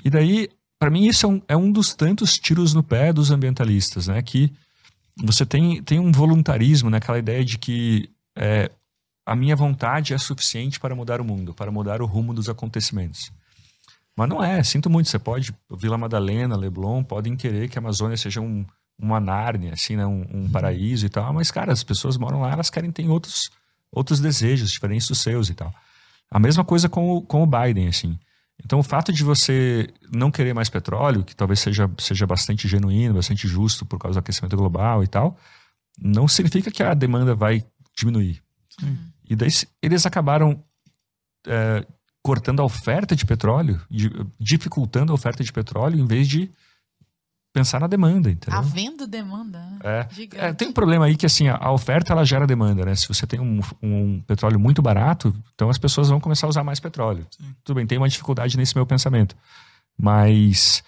[0.05, 0.49] E daí,
[0.81, 4.23] para mim, isso é um, é um dos tantos tiros no pé dos ambientalistas, né?
[4.23, 4.51] Que
[5.23, 6.97] você tem, tem um voluntarismo, né?
[6.97, 8.71] Aquela ideia de que é,
[9.27, 13.31] a minha vontade é suficiente para mudar o mundo, para mudar o rumo dos acontecimentos.
[14.17, 15.11] Mas não é, sinto muito.
[15.11, 18.65] Você pode, Vila Madalena, Leblon, podem querer que a Amazônia seja um,
[18.99, 20.07] uma Nárnia, assim, né?
[20.07, 21.31] um, um paraíso e tal.
[21.35, 23.51] Mas, cara, as pessoas moram lá, elas querem ter outros,
[23.93, 25.71] outros desejos diferentes dos seus e tal.
[26.31, 28.19] A mesma coisa com o, com o Biden, assim.
[28.65, 33.15] Então, o fato de você não querer mais petróleo, que talvez seja, seja bastante genuíno,
[33.15, 35.37] bastante justo por causa do aquecimento global e tal,
[35.99, 37.65] não significa que a demanda vai
[37.97, 38.43] diminuir.
[38.79, 38.99] Sim.
[39.29, 39.51] E daí
[39.83, 40.63] eles acabaram
[41.47, 41.87] é,
[42.23, 46.51] cortando a oferta de petróleo, di- dificultando a oferta de petróleo, em vez de
[47.53, 48.59] pensar na demanda, entendeu?
[48.59, 49.79] Havendo demanda, né?
[49.83, 50.09] É.
[50.49, 52.95] É, tem um problema aí que assim, a, a oferta ela gera demanda, né?
[52.95, 56.63] Se você tem um, um petróleo muito barato, então as pessoas vão começar a usar
[56.65, 57.27] mais petróleo.
[57.31, 57.45] Sim.
[57.65, 59.37] Tudo bem, tem uma dificuldade nesse meu pensamento.
[59.99, 60.83] Mas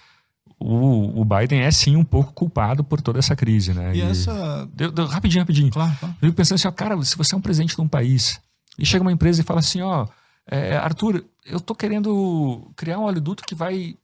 [0.59, 3.95] o, o Biden é sim um pouco culpado por toda essa crise, né?
[3.95, 4.69] E essa.
[4.73, 5.71] Deu- deu- rapidinho, rapidinho.
[5.71, 6.15] Claro, claro.
[6.23, 8.41] Eu fico pensando assim, ó, cara, se você é um presidente de um país
[8.79, 10.07] e chega uma empresa e fala assim, ó,
[10.47, 13.97] é, Arthur, eu tô querendo criar um oleoduto que vai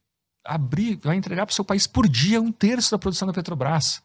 [0.45, 4.01] abrir, vai entregar para o seu país por dia um terço da produção da Petrobras.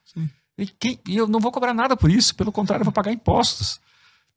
[0.59, 3.13] E, quem- e eu não vou cobrar nada por isso, pelo contrário, eu vou pagar
[3.13, 3.81] impostos.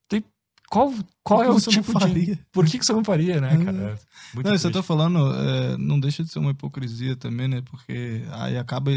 [0.07, 0.23] Tem-
[0.69, 0.93] qual
[1.23, 2.37] qual é o tipo de...
[2.51, 3.57] Por que, que você não faria, né, É.
[3.65, 3.99] cara?
[4.33, 4.71] Muito Não, você triste.
[4.73, 7.61] tá falando, é, não deixa de ser uma hipocrisia também, né?
[7.61, 8.91] Porque aí acaba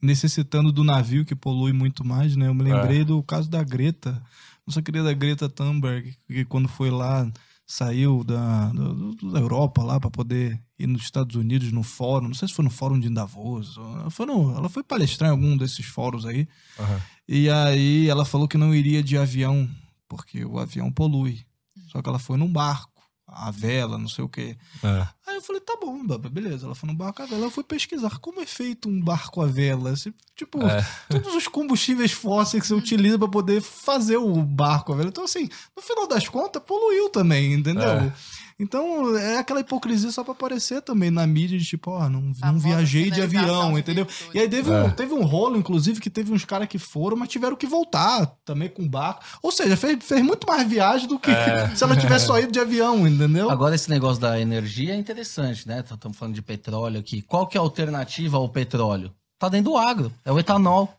[0.00, 2.46] necessitando do navio que polui muito mais, né?
[2.48, 4.20] Eu me lembrei do caso da Greta,
[4.66, 7.30] nossa querida Greta Thunberg, que quando foi lá,
[7.70, 12.34] saiu da, do- da Europa lá para poder ir nos Estados Unidos no fórum, não
[12.34, 15.54] sei se foi no fórum de Davos, ela foi, no- ela foi palestrar em algum
[15.54, 16.48] desses fóruns aí,
[16.80, 17.00] Aham.
[17.28, 19.68] e aí ela falou que não iria de avião,
[20.08, 21.44] porque o avião polui.
[21.92, 22.97] Só que ela foi num barco,
[23.30, 24.56] a vela, não sei o quê.
[24.82, 25.06] É.
[25.26, 26.64] Aí eu falei, tá bom, Baba, beleza.
[26.66, 27.44] Ela foi no barco a vela.
[27.44, 29.90] Eu fui pesquisar como é feito um barco a vela.
[29.90, 30.84] Assim, tipo, É.
[31.10, 35.08] todos os combustíveis fósseis que você utiliza pra poder fazer o barco a vela.
[35.10, 37.88] Então, assim, no final das contas, poluiu também, entendeu?
[37.90, 38.12] É.
[38.60, 42.34] Então, é aquela hipocrisia só pra aparecer também na mídia de tipo, ó, não, não
[42.34, 44.04] Famosa viajei de avião, de entendeu?
[44.34, 44.82] E aí teve, É.
[44.82, 48.26] um, teve um rolo, inclusive, que teve uns caras que foram, mas tiveram que voltar
[48.44, 49.22] também com barco.
[49.42, 51.68] Ou seja, fez, fez muito mais viagem do que É.
[51.76, 53.48] se ela tivesse só ido de avião, entendeu?
[53.48, 55.84] Agora, esse negócio da energia é interessante, né?
[55.88, 57.22] Estamos falando de petróleo aqui.
[57.22, 59.14] Qual que é a alternativa ao petróleo?
[59.38, 60.12] Tá dentro do agro.
[60.24, 60.92] É o etanol.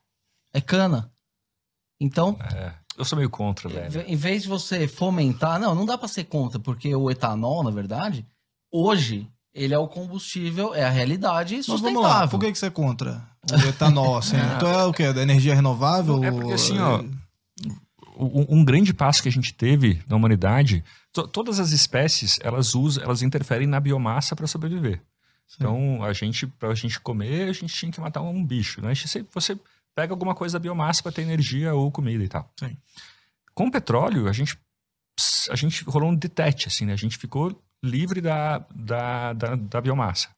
[0.53, 1.11] É cana.
[1.99, 2.73] Então, É.
[2.99, 4.03] Eu sou meio contra, velho.
[4.05, 5.57] em vez de você fomentar...
[5.59, 8.25] Não, não dá para ser contra, porque o etanol, na verdade,
[8.71, 12.29] hoje, ele é o combustível, é a realidade Mas vamos lá, sustentável.
[12.29, 14.35] por que, que você é contra o etanol, assim?
[14.57, 15.11] Então é o quê?
[15.13, 16.23] Da energia renovável?
[16.23, 17.01] É porque assim, ó,
[18.17, 20.83] um, um grande passo que a gente teve na humanidade,
[21.13, 25.01] to- todas as espécies, elas usam, elas interferem na biomassa para sobreviver.
[25.55, 28.93] Então, a gente, para a gente comer, a gente tinha que matar um bicho, né?
[28.93, 29.57] Sempre- Você
[29.99, 32.49] pega alguma coisa da biomassa para ter energia ou comida e tal.
[32.57, 32.77] Sim.
[33.53, 34.57] Com o petróleo, a gente
[35.49, 36.93] a gente rolou um detete, assim, né?
[36.93, 40.29] A gente ficou livre da, da, da, da biomassa.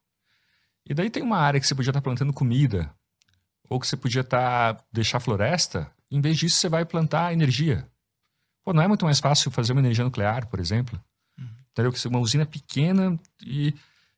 [0.90, 2.92] E daí tem uma área que você podia estar plantando comida,
[3.70, 7.88] ou que você podia estar deixar floresta, em vez disso você vai plantar energia.
[8.64, 11.00] Pô, não é muito mais fácil fazer uma energia nuclear, por exemplo?
[11.72, 11.92] Entendeu?
[11.92, 13.76] Que uma usina pequena e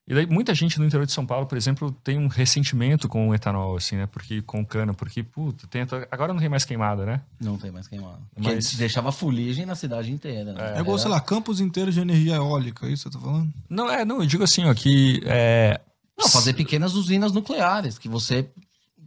[0.07, 3.29] e daí muita gente no interior de São Paulo, por exemplo, tem um ressentimento com
[3.29, 4.05] o etanol, assim, né?
[4.05, 5.81] Porque com cana, porque puta, tem
[6.11, 7.21] agora não tem mais queimada, né?
[7.39, 8.19] Não tem mais queimado.
[8.35, 10.53] Porque Mas- deixava fuligem na cidade inteira.
[10.53, 10.73] né?
[10.77, 13.53] É igual, sei lá, campos inteiros de energia eólica, é isso que você tá falando?
[13.69, 15.79] Não é, não, eu digo assim, ó, que é,
[16.19, 18.49] Não, fazer pequenas usinas nucleares, que você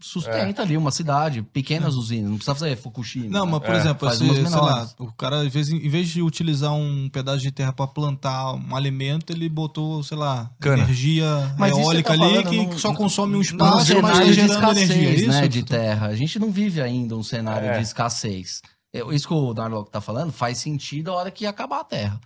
[0.01, 3.30] sustenta ali uma cidade, pequenas usinas, não precisa fazer Fukushima.
[3.30, 6.09] Não, mas por É, exemplo, faz assim, sei lá, o cara, às vezes, em vez
[6.09, 10.82] de utilizar um pedaço de terra pra plantar um alimento, ele botou, sei lá, Cana.
[10.82, 14.53] energia Mas eólica tá ali que num- só consome um espaço, mas tá de gerando
[14.53, 15.28] escassez, energia, é isso?
[15.28, 16.07] né, de terra.
[16.09, 17.76] A gente não vive ainda um cenário É.
[17.78, 18.62] de escassez.
[18.92, 22.20] Eu- Isso que o Darlock tá falando faz sentido a hora que acabar a terra.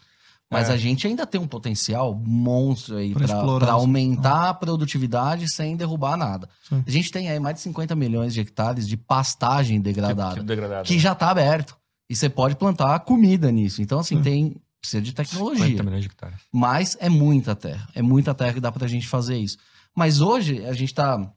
[0.51, 0.73] Mas É.
[0.73, 6.49] a gente ainda tem um potencial monstro aí para aumentar a produtividade sem derrubar nada.
[6.69, 6.83] Sim.
[6.85, 10.35] A gente tem aí mais de 50 milhões de hectares de pastagem degradada.
[10.35, 10.89] que, que degradado.
[10.89, 11.77] que já está aberto.
[12.09, 13.81] E você pode plantar comida nisso.
[13.81, 14.23] Então, assim, Sim.
[14.23, 14.57] tem.
[14.81, 15.83] Precisa de 40 tecnologia.
[15.85, 16.41] milhões de hectares.
[16.51, 17.87] Mas é muita terra.
[17.95, 19.59] É muita terra que dá pra gente fazer isso.
[19.95, 21.31] Mas hoje a gente tá.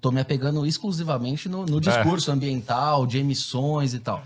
[0.00, 4.24] Tô me apegando exclusivamente no, no discurso ambiental, de emissões e tal.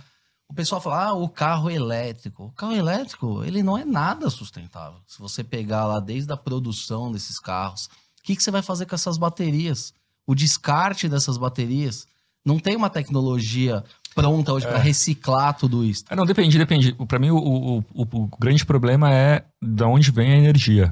[0.49, 2.44] O pessoal fala, ah, o carro elétrico.
[2.44, 5.01] O carro elétrico, ele não é nada sustentável.
[5.07, 8.86] Se você pegar lá desde a produção desses carros, o que, que você vai fazer
[8.86, 9.92] com essas baterias?
[10.26, 12.07] O descarte dessas baterias.
[12.44, 13.84] Não tem uma tecnologia
[14.14, 16.05] pronta hoje para reciclar tudo isso.
[16.09, 16.92] Ah, não, depende, depende.
[17.07, 20.90] Para mim, o, o, o, o grande problema é de onde vem a energia.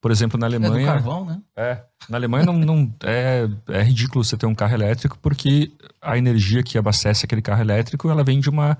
[0.00, 0.86] Por exemplo, na É do Alemanha.
[0.86, 1.40] carvão, né?
[1.54, 5.70] É, na Alemanha não, não- é, é ridículo você ter um carro elétrico porque
[6.00, 8.78] a energia que abastece aquele carro elétrico ela vem de uma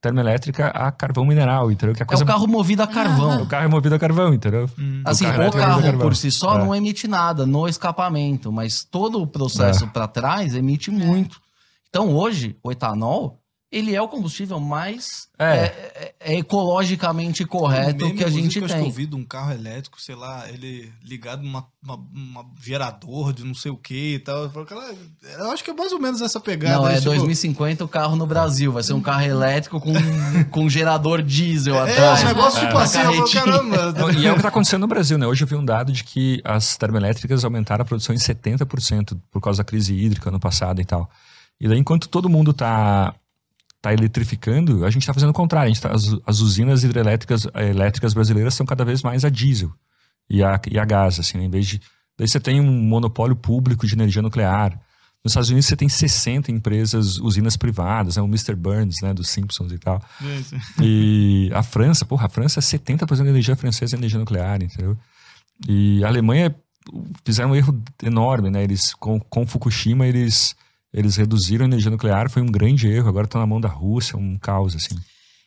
[0.00, 1.94] termoelétrica a carvão mineral, entendeu?
[1.94, 3.42] Que a É coisa o carro movido a carvão.
[3.42, 4.70] o carro é movido a carvão, entendeu?
[4.78, 5.02] Hum.
[5.04, 6.00] Assim, carro o elétrico é carro carvão.
[6.00, 6.58] por si só É.
[6.58, 9.86] não emite nada no escapamento, mas todo o processo É.
[9.88, 11.40] para trás emite muito.
[11.88, 13.39] Então hoje, o etanol,
[13.72, 15.44] ele é o combustível mais É.
[15.44, 18.92] é, é- é ecologicamente correto meme, que a gente que eu acho que eu tem.
[18.92, 23.54] vi de um carro elétrico, sei lá, ele ligado numa uma, uma gerador de não
[23.54, 24.42] sei o que e tal.
[24.44, 24.94] Eu, falo, cara,
[25.38, 26.76] eu acho que é mais ou menos essa pegada.
[26.76, 28.70] Não, é tipo, 2050 o carro no Brasil.
[28.72, 29.92] Vai ser um carro elétrico com,
[30.50, 32.22] com gerador diesel É, atrás.
[32.22, 34.12] um negócio tipo Na assim, eu caramba.
[34.18, 35.26] E é o que está acontecendo no Brasil, né?
[35.26, 39.40] Hoje eu vi um dado de que as termoelétricas aumentaram a produção em 70% por
[39.40, 41.08] causa da crise hídrica ano passado e tal.
[41.60, 43.14] E daí, enquanto todo mundo está
[43.80, 45.78] tá eletrificando, a gente está fazendo o contrário.
[45.80, 49.72] Tá- as, as usinas hidrelétricas eh, elétricas brasileiras são cada vez mais a diesel
[50.28, 51.44] e a, e a gás, assim, né?
[51.44, 51.80] Em vez de...
[52.16, 54.78] Daí você tem um monopólio público de energia nuclear.
[55.24, 58.22] Nos Estados Unidos você tem 60 empresas, usinas privadas, né?
[58.22, 58.54] O Mr.
[58.54, 59.14] Burns, né?
[59.14, 60.02] Dos Simpsons e tal.
[60.80, 64.96] E a França, porra, a França, 70% da energia francesa é energia nuclear, entendeu?
[65.66, 66.54] E a Alemanha
[67.24, 68.62] fizeram um erro enorme, né?
[68.62, 70.54] Eles, com, com Fukushima, eles,
[70.92, 74.16] eles reduziram a energia nuclear, foi um grande erro, agora estão na mão da Rússia,
[74.18, 74.94] um caos, assim.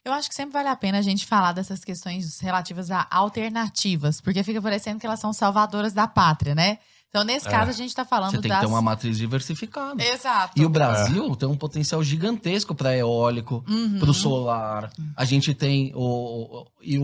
[0.05, 4.19] Eu acho que sempre vale a pena a gente falar dessas questões relativas a alternativas,
[4.21, 6.77] porque fica parecendo que elas são salvadoras da pátria, né?
[7.09, 7.51] Então, nesse É.
[7.51, 8.59] caso, a gente tá falando Você tem das...
[8.61, 10.03] que ter uma matriz diversificada.
[10.03, 10.59] Exato.
[10.59, 13.99] E o Brasil tem um potencial gigantesco para eólico, Uhum.
[13.99, 14.91] para o solar.
[15.15, 17.03] A gente tem o, e o,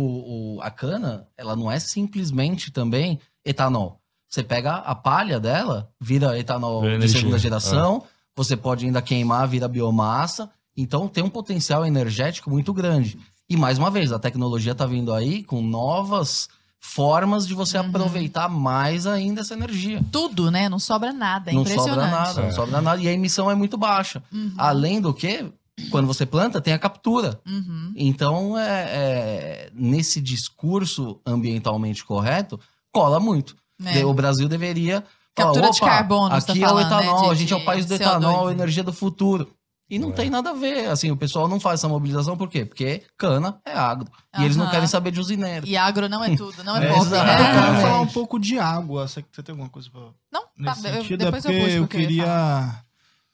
[0.57, 4.01] o- a cana, ela não é simplesmente também etanol.
[4.27, 8.03] Você pega a palha dela, vira etanol de segunda geração.
[8.39, 10.49] Você pode ainda queimar, vira biomassa.
[10.77, 13.19] Então tem um potencial energético muito grande.
[13.49, 16.47] E mais uma vez, a tecnologia está vindo aí com novas
[16.79, 17.87] formas de você Uhum.
[17.89, 19.99] aproveitar mais ainda essa energia.
[20.09, 20.69] Tudo, né?
[20.69, 21.51] Não sobra nada.
[21.51, 22.45] É não sobra nada, É.
[22.45, 23.01] não sobra nada.
[23.01, 24.23] E a emissão é muito baixa.
[24.31, 24.53] Uhum.
[24.57, 25.45] Além do que,
[25.91, 27.41] quando você planta, tem a captura.
[27.45, 27.91] Uhum.
[27.97, 32.57] Então, é, é, nesse discurso ambientalmente correto,
[32.89, 33.53] cola muito.
[33.83, 34.05] É.
[34.05, 35.03] O Brasil deveria.
[35.45, 37.53] Captura de "Opa, carbono, você tá Aqui é o falando, né, etanol, de- a gente
[37.53, 38.01] é o de país do CO2.
[38.01, 39.51] etanol, energia do futuro.
[39.91, 40.13] E não Ué.
[40.13, 40.87] tem nada a ver.
[40.87, 42.63] Assim, o pessoal não faz essa mobilização, por quê?
[42.63, 44.07] Porque cana é agro.
[44.37, 45.65] E eles não querem saber de usineiro.
[45.67, 46.95] E agro não é tudo, não é, É, né?
[46.95, 49.07] Eu quero falar um pouco de água.
[49.07, 51.17] Você, você tem alguma coisa pra Não, tá, nesse eu- sentido?
[51.25, 52.83] depois é eu porque puxo eu porque eu queria.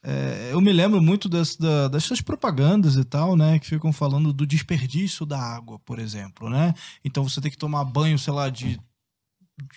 [0.02, 3.60] é, eu me lembro muito das, da- dessas propagandas e tal, né?
[3.60, 6.74] Que ficam falando do desperdício da água, por exemplo, né?
[7.04, 8.80] Então você tem que tomar banho, sei lá, de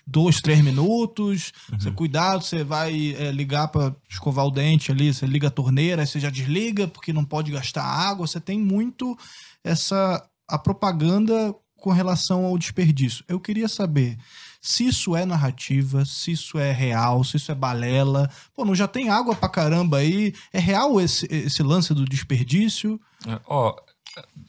[0.06, 1.52] dois, três minutos.
[1.70, 6.02] Você, cuidado, você vai é, ligar para escovar o dente ali, você liga a torneira,
[6.02, 8.26] aí você já desliga porque não pode gastar água.
[8.26, 9.16] Você tem muito
[9.62, 13.24] essa a propaganda com relação ao desperdício.
[13.28, 14.18] Eu queria saber
[14.60, 18.30] se isso é narrativa, se isso é real, se isso é balela.
[18.54, 20.34] Pô, não já tem água pra caramba aí?
[20.52, 23.00] É real esse, esse lance do desperdício?
[23.26, 23.76] É, Ó,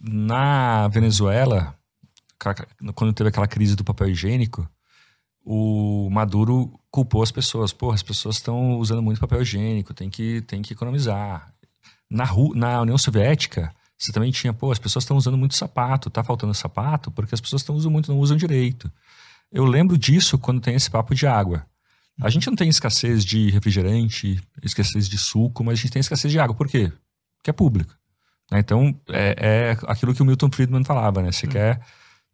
[0.01, 1.75] na Venezuela,
[2.95, 4.67] quando teve aquela crise do papel higiênico,
[5.51, 7.73] o Maduro culpou as pessoas.
[7.73, 11.51] Pô, as pessoas estão usando muito papel higiênico, tem que, tem que economizar.
[12.07, 16.09] Na, Ru- na União Soviética, você também tinha, pô, as pessoas estão usando muito sapato,
[16.11, 18.91] tá faltando sapato, porque as pessoas estão usando muito, não usam direito.
[19.51, 21.65] Eu lembro disso quando tem esse papo de água.
[22.21, 26.31] A gente não tem escassez de refrigerante, escassez de suco, mas a gente tem escassez
[26.31, 26.55] de água.
[26.55, 26.91] Por quê?
[27.37, 27.95] Porque é público.
[28.51, 28.59] né?
[28.59, 29.35] Então, é,
[29.71, 31.31] é aquilo que o Milton Friedman falava, né?
[31.31, 31.81] Você quer,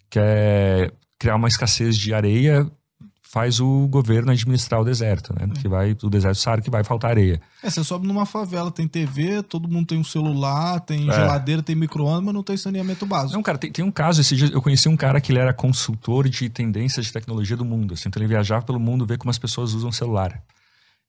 [0.09, 2.69] quer criar uma escassez de areia,
[3.27, 5.47] faz o governo administrar o deserto, né?
[5.61, 7.41] Que vai, o deserto sabe que vai faltar areia.
[7.61, 11.13] É, você sobe numa favela, tem TV, todo mundo tem um celular, tem É.
[11.13, 13.33] geladeira, tem micro-ondas, mas não tem saneamento básico.
[13.33, 15.53] Não, cara, tem, tem um caso, esse dia eu conheci um cara que ele era
[15.53, 17.93] consultor de tendências de tecnologia do mundo.
[17.95, 20.41] Assim, então ele viajava pelo mundo ver como as pessoas usam celular.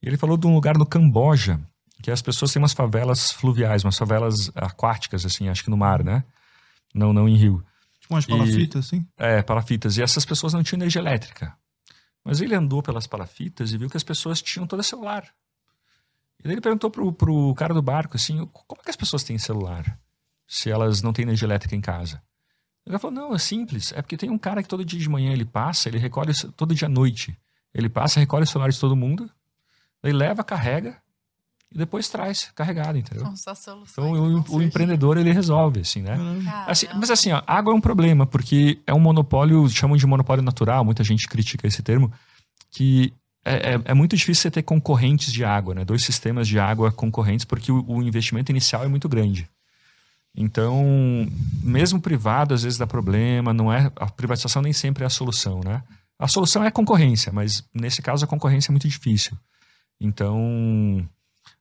[0.03, 1.61] E ele falou de um lugar no Camboja,
[2.03, 6.03] que as pessoas têm umas favelas fluviais, umas favelas aquáticas, assim, acho que no mar,
[6.03, 6.25] né?
[6.95, 7.63] Não, não em rio.
[8.01, 9.05] Tipo umas palafitas, assim.
[9.17, 9.97] É, palafitas.
[9.97, 11.55] E essas pessoas não tinham energia elétrica.
[12.27, 15.33] Mas ele andou pelas palafitas e viu que as pessoas tinham todo celular.
[16.41, 19.23] E daí ele perguntou pro, pro cara do barco assim: como é que as pessoas
[19.23, 19.97] têm celular?
[20.45, 22.21] Se elas não têm energia elétrica em casa.
[22.85, 23.93] Ele falou: não, é simples.
[23.93, 26.75] É porque tem um cara que todo dia de manhã ele passa, ele recolhe, todo
[26.75, 27.39] dia à noite.
[27.73, 29.31] Ele passa, recolhe o celular de todo mundo,
[30.03, 31.01] daí leva, carrega
[31.73, 33.25] e depois traz carregado, entendeu?
[33.25, 33.93] São só soluções.
[33.93, 34.67] Então que o, o surgir.
[34.67, 36.17] empreendedor ele resolve, assim, né?
[36.67, 40.43] Assim, mas assim, ó, água é um problema, porque é um monopólio, chamam de monopólio
[40.45, 42.13] natural, muita gente critica esse termo,
[42.71, 43.13] que
[43.45, 45.85] é, é- é muito difícil você ter concorrentes de água, né?
[45.85, 49.49] Dois sistemas de água concorrentes, porque o, o investimento inicial é muito grande.
[50.39, 50.85] Então,
[51.63, 55.61] mesmo privado, às vezes dá problema, não é, a privatização nem sempre é a solução,
[55.65, 55.83] né?
[56.19, 59.37] A solução é a concorrência, mas nesse caso a concorrência é muito difícil.
[60.01, 61.09] Então,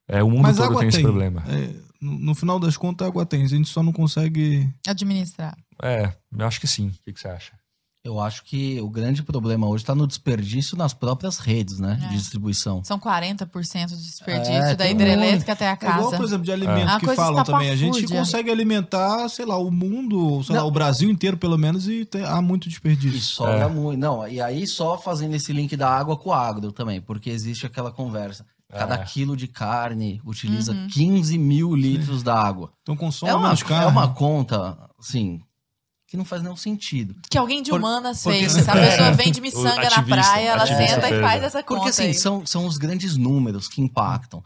[0.08, 1.42] é, o mundo Mas todo tem esse problema.
[1.48, 3.42] É, no, final das contas, a água tem.
[3.44, 4.68] A gente só não consegue.
[4.86, 5.56] Administrar.
[5.82, 6.88] É, eu acho que sim.
[6.88, 7.52] O que, que você acha?
[8.04, 11.98] Eu acho que o grande problema hoje está no desperdício nas próprias redes, né?
[12.04, 12.08] É.
[12.10, 12.84] De distribuição.
[12.84, 16.16] São 40% de desperdício É, da hidrelétrica até a É igual, casa.
[16.16, 17.68] por exemplo, de alimento A que coisa falam também.
[17.68, 18.18] A gente estapafúrdia.
[18.18, 20.68] consegue alimentar, sei lá, o mundo, sei lá, Não.
[20.68, 23.18] o Brasil inteiro, pelo menos, e tem- há muito E desperdício.
[23.22, 23.68] sobra É.
[23.68, 23.98] muito.
[23.98, 27.66] Não, e aí só fazendo esse link da água com o agro também, porque existe
[27.66, 28.46] aquela conversa.
[28.70, 29.04] Cada É.
[29.04, 30.88] quilo de carne utiliza Uhum.
[30.88, 32.72] 15 mil litros da água.
[32.82, 33.84] Então consome É uma, menos carne.
[33.84, 35.40] é uma conta, assim,
[36.08, 37.14] que não faz nenhum sentido.
[37.30, 38.68] Que alguém de Por- humanas porque- fez.
[38.68, 41.62] A pessoa vem de O miçanga na ativista, praia, ela ativista senta e faz essa
[41.62, 41.74] conta.
[41.80, 42.14] Porque assim, aí.
[42.14, 44.42] são, são os grandes números que impactam.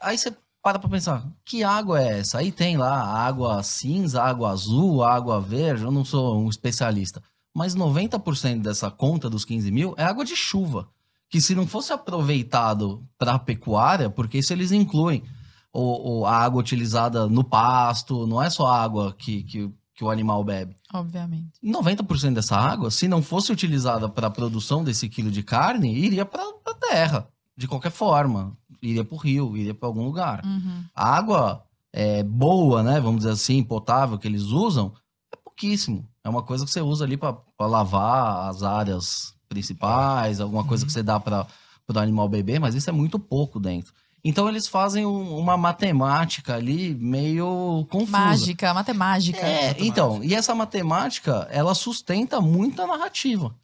[0.00, 2.38] Aí você para pra pensar, que água é essa?
[2.38, 7.22] Aí tem lá água cinza, água azul, água verde, eu não sou um especialista.
[7.54, 10.88] Mas 90% dessa conta dos 15 mil é água de chuva.
[11.36, 15.22] Que se não fosse aproveitado para pecuária, porque isso eles incluem
[15.70, 20.02] o, o- a água utilizada no pasto, não é só a água que, que, que
[20.02, 20.74] o animal bebe.
[20.94, 21.52] Obviamente.
[21.62, 26.24] 90% dessa água, se não fosse utilizada para a produção desse quilo de carne, iria
[26.24, 28.56] para a terra, de qualquer forma.
[28.80, 30.42] Iria para o rio, iria para algum lugar.
[30.42, 30.84] Uhum.
[30.94, 31.62] A água
[31.92, 32.98] é, boa, né?
[32.98, 34.94] Vamos dizer assim, potável que eles usam,
[35.30, 36.08] é pouquíssimo.
[36.24, 40.92] É uma coisa que você usa ali para lavar as áreas principais, alguma coisa que
[40.92, 41.46] você dá para
[41.88, 43.92] o animal beber, mas isso é muito pouco dentro.
[44.24, 48.10] Então eles fazem um- uma matemática ali meio confusa.
[48.18, 49.38] Mágica, matemática.
[49.38, 53.54] É, então, e essa matemática, ela sustenta muita narrativa.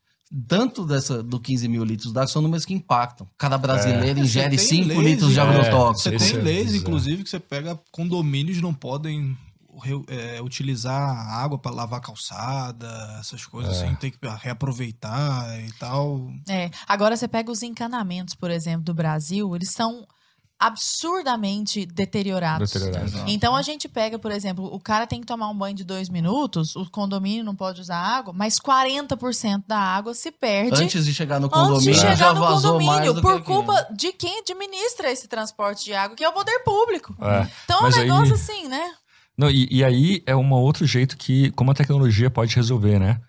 [0.49, 3.27] Tanto dessa, do 15 mil litros d'água, são números que impactam.
[3.37, 6.09] Cada brasileiro É, ingere você tem 5 leis, litros de é, agrotóxico.
[6.11, 9.37] Você Esse tem é leis, inclusive, que você pega condomínios não podem
[10.09, 12.87] é, utilizar a água para lavar calçada,
[13.21, 13.85] essas coisas É.
[13.87, 16.31] assim, tem que reaproveitar e tal.
[16.49, 20.07] É, agora você pega os encanamentos, por exemplo, do Brasil, eles são
[20.59, 22.71] absurdamente deteriorados.
[22.71, 23.07] Deteriorado.
[23.07, 23.25] Exato.
[23.31, 26.09] Então a gente pega, por exemplo, o cara tem que tomar um banho de dois
[26.09, 31.13] minutos, o condomínio não pode usar água, mas 40% da água se perde Antes de
[31.15, 33.87] chegar no antes condomínio, de chegar já no vazou mais condomínio, do por que culpa
[33.93, 37.15] de quem administra esse transporte de água, que é o poder público.
[37.21, 37.49] É.
[37.65, 38.93] Então é um aí- negócio assim, né?
[39.37, 43.21] Não, e, e aí é um outro jeito que, como a tecnologia pode resolver, né?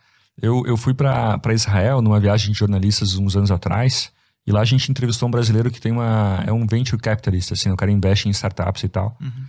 [0.41, 4.11] Eu, eu fui para Israel numa viagem de jornalistas uns anos atrás,
[4.45, 6.43] e lá a gente entrevistou um brasileiro que tem uma.
[6.45, 9.17] É um venture capitalist, assim, o cara investe em startups e tal.
[9.21, 9.45] Uhum.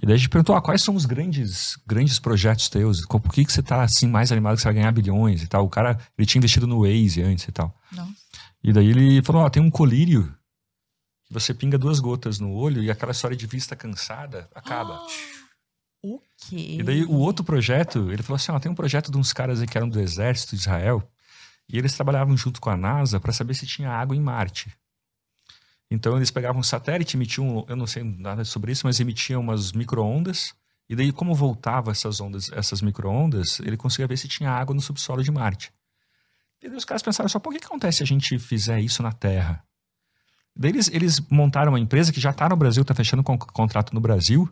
[0.00, 3.04] E daí a gente perguntou: ah, quais são os grandes, grandes projetos teus?
[3.06, 5.64] Por que, que você tá assim mais animado que você vai ganhar bilhões e tal?
[5.64, 7.74] O cara, ele tinha investido no Waze antes e tal.
[7.90, 8.12] Nossa.
[8.62, 10.32] E daí ele falou: ó, tem um colírio
[11.26, 15.00] que você pinga duas gotas no olho e aquela história de vista cansada acaba.
[15.02, 15.06] O
[16.52, 19.60] E daí o outro projeto, ele falou assim: ó, tem um projeto de uns caras
[19.60, 21.02] aí que eram do exército de Israel,
[21.68, 24.70] e eles trabalhavam junto com a NASA para saber se tinha água em Marte.
[25.90, 29.72] Então eles pegavam um satélite, emitiam, eu não sei nada sobre isso, mas emitiam umas
[29.72, 30.52] micro-ondas,
[30.88, 34.80] e daí como voltava essas ondas, essas micro-ondas, ele conseguia ver se tinha água no
[34.80, 35.72] subsolo de Marte.
[36.62, 39.02] E daí os caras pensaram só, por que que acontece se a gente fizer isso
[39.02, 39.62] na Terra?
[40.54, 43.94] Daí eles, eles montaram uma empresa que já está no Brasil, está fechando con contrato
[43.94, 44.48] no Brasil,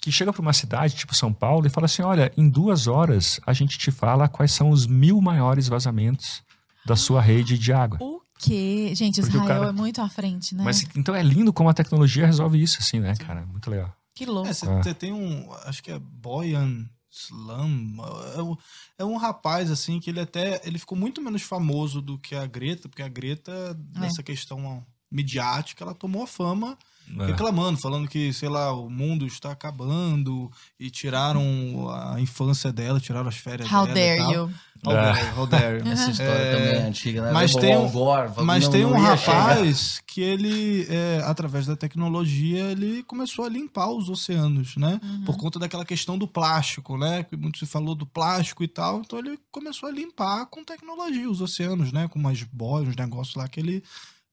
[0.00, 3.40] que chega para uma cidade tipo São Paulo e fala assim: olha, em duas horas
[3.46, 6.42] a gente te fala quais são os mil maiores vazamentos
[6.86, 7.98] da sua rede de água.
[8.00, 8.92] O quê?
[8.94, 10.62] Gente, Porque Israel cara- é muito à frente, né?
[10.64, 13.44] Mas então é lindo como a tecnologia resolve isso, assim, né, cara?
[13.44, 13.92] Muito legal.
[14.14, 14.48] Que louco.
[14.48, 14.82] É, você Ah.
[14.82, 17.96] você tem um, acho que é Boyan Slam,
[18.36, 18.56] é um,
[18.98, 22.46] é um rapaz assim que ele até, ele ficou muito menos famoso do que a
[22.46, 26.76] Greta, porque a Greta, nessa questão midiática, ela tomou a fama
[27.20, 27.26] É.
[27.26, 31.42] reclamando, falando que, sei lá, o mundo está acabando e tiraram
[31.90, 34.32] a infância dela, tiraram as férias How dela e dare tal.
[34.34, 34.50] you?
[34.86, 35.76] How dare, how dare.
[35.88, 37.32] Essa história É, também é antiga, né?
[37.32, 41.74] mas tem um- Gore, Mas não- tem não um rapaz que ele, é, através da
[41.76, 45.00] tecnologia, ele começou a limpar os oceanos, né?
[45.02, 45.24] Uhum.
[45.24, 47.24] Por conta daquela questão do plástico, né?
[47.24, 49.00] Que muito se falou do plástico e tal.
[49.00, 52.06] Então ele começou a limpar com tecnologia os oceanos, né?
[52.06, 53.82] Com umas boias, uns negócios lá que ele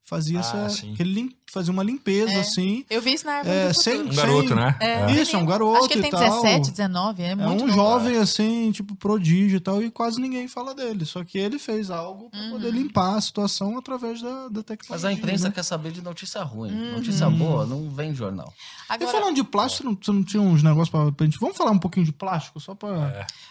[0.03, 0.69] fazia Ah, essa.
[0.69, 0.93] sim.
[0.93, 2.39] Que ele lim- fazia uma limpeza, É.
[2.39, 2.83] assim.
[2.89, 4.01] Eu vi isso na árvore É, do sem-.
[4.01, 4.55] Um garoto, Sim.
[4.55, 4.75] né?
[4.79, 5.11] É, É.
[5.11, 6.41] Isso, é um garoto Acho que ele tem e tal.
[6.41, 7.73] 17, 19, é É muito um novo.
[7.73, 11.05] jovem, assim, tipo, prodígio e tal, e quase ninguém fala dele.
[11.05, 12.49] Só que ele fez algo pra Uhum.
[12.51, 14.89] poder limpar a situação através da, da tecnologia.
[14.89, 15.53] Mas a imprensa né?
[15.55, 16.71] quer saber de notícia ruim.
[16.71, 16.91] Uhum.
[16.97, 18.51] Notícia boa não vem em jornal.
[18.89, 21.39] E Agora, falando de plástico, você não, tinha uns negócios pra, pra gente.
[21.39, 22.89] Vamos falar um pouquinho de plástico, só pra.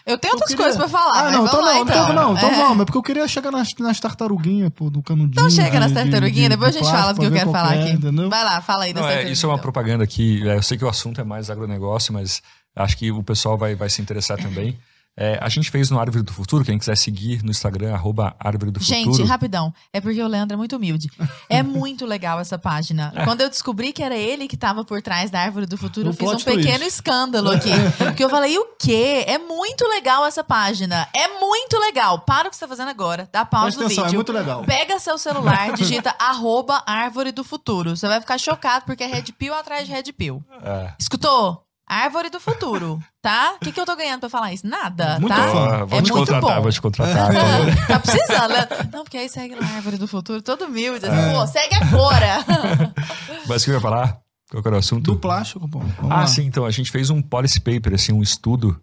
[0.05, 0.11] É.
[0.13, 2.03] eu tenho Eu outras queria- coisas pra falar, Ah, não, então lá, não, então.
[2.03, 2.55] então não, então É.
[2.55, 5.31] vamos, é porque eu queria chegar nas, nas tartaruguinhas, pô, do canudinho.
[5.31, 7.84] Então chega nas tartaruguinhas, de- depois a gente fala do que eu quero falar é,
[7.87, 7.97] aqui.
[7.97, 8.29] entendeu?
[8.29, 9.61] Vai lá, fala aí Não, é, isso é uma então.
[9.61, 10.47] propaganda aqui.
[10.47, 12.41] é, Eu sei que o assunto é mais agronegócio, mas
[12.75, 14.77] acho que o pessoal vai, vai se interessar também.
[15.17, 18.69] É, a gente fez no Árvore do Futuro, quem quiser seguir no Instagram, arroba Árvore
[18.71, 19.25] do Gente, Futuro.
[19.27, 19.73] rapidão.
[19.93, 21.09] É porque o Leandro é muito humilde.
[21.49, 23.13] É muito legal essa página.
[23.23, 26.13] Quando eu descobri que era ele que tava por trás da Árvore do Futuro, eu
[26.13, 26.45] fiz um twist.
[26.45, 27.69] pequeno escândalo aqui.
[27.97, 29.23] Porque eu falei, o quê?
[29.25, 31.07] É muito legal essa página.
[31.13, 32.19] É muito legal.
[32.19, 33.29] Para o que você tá fazendo agora.
[33.31, 34.13] Dá pausa no é vídeo.
[34.15, 34.63] muito legal.
[34.63, 37.95] Pega seu celular, digita arroba Árvore do Futuro.
[37.95, 40.43] Você vai ficar chocado porque é Red Pill atrás de Red Pill.
[40.61, 40.93] É.
[40.99, 41.65] Escutou?
[41.87, 43.53] Árvore do Futuro, tá?
[43.55, 44.65] O que, que eu tô ganhando pra falar isso?
[44.67, 45.47] Nada, Muito tá?
[45.49, 45.67] fã.
[45.81, 46.61] Ah, vou É te muito contratar, bom.
[46.63, 47.27] vou te contratar.
[47.31, 47.87] tá?
[47.87, 48.67] Tá precisando, né?
[48.91, 51.05] Não, porque aí segue lá a Árvore do Futuro, todo humilde.
[51.05, 51.33] Assim, É.
[51.33, 52.43] Pô, segue agora.
[53.47, 54.17] Mas o que eu ia falar?
[54.49, 55.03] Qual que era o assunto?
[55.03, 55.79] Do plástico, pô.
[55.79, 56.27] Vamos Ah, lá.
[56.27, 58.79] sim, então a gente fez um policy paper, assim, um estudo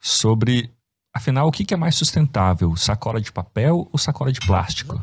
[0.00, 0.70] sobre,
[1.12, 5.02] afinal, o que, que é mais sustentável, sacola de papel ou sacola de plástico,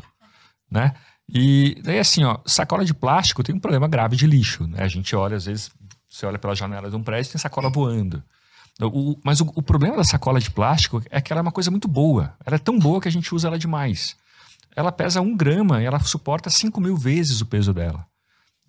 [0.70, 0.94] né?
[1.28, 4.82] E daí assim, ó, sacola de plástico tem um problema grave de lixo, né?
[4.82, 5.70] A gente olha, às vezes,
[6.12, 8.22] você olha pela janela de um prédio tem sacola voando.
[8.80, 11.70] O- mas o, o problema da sacola de plástico é que ela é uma coisa
[11.70, 12.34] muito boa.
[12.44, 14.16] Ela é tão boa que a gente usa ela demais.
[14.74, 18.06] Ela pesa um grama e ela suporta 5 mil vezes o peso dela.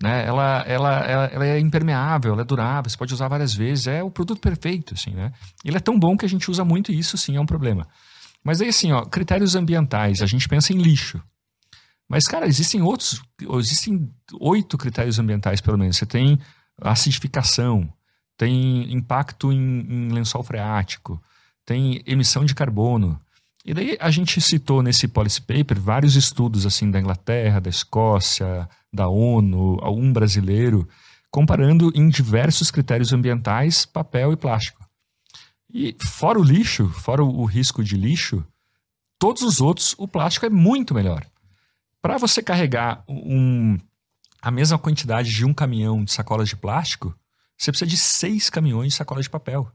[0.02, 0.26] Né?
[0.26, 4.02] Ela, ela, ela, ela é impermeável, ela é durável, você pode usar várias vezes, é
[4.02, 5.32] o produto perfeito, assim, né?
[5.64, 7.86] Ele é tão bom que a gente usa muito e isso sim é um problema.
[8.42, 11.22] Mas aí, assim, ó, critérios ambientais, a gente pensa em lixo.
[12.08, 13.22] Mas, cara, existem outros,
[13.58, 15.96] existem oito critérios ambientais, pelo menos.
[15.96, 16.38] Você tem
[16.80, 17.92] acidificação,
[18.36, 21.22] tem impacto em, em lençol freático,
[21.64, 23.20] tem emissão de carbono.
[23.64, 28.68] E daí a gente citou nesse policy paper vários estudos assim da Inglaterra, da Escócia,
[28.92, 30.86] da ONU, algum brasileiro,
[31.30, 34.84] comparando em diversos critérios ambientais papel e plástico.
[35.72, 38.44] E fora o lixo, fora o, o risco de lixo,
[39.18, 41.26] todos os outros, o plástico é muito melhor.
[42.02, 43.78] Para você carregar um,
[44.44, 47.18] a mesma quantidade de um caminhão de sacolas de plástico,
[47.56, 49.72] você precisa de seis caminhões de sacolas de papel.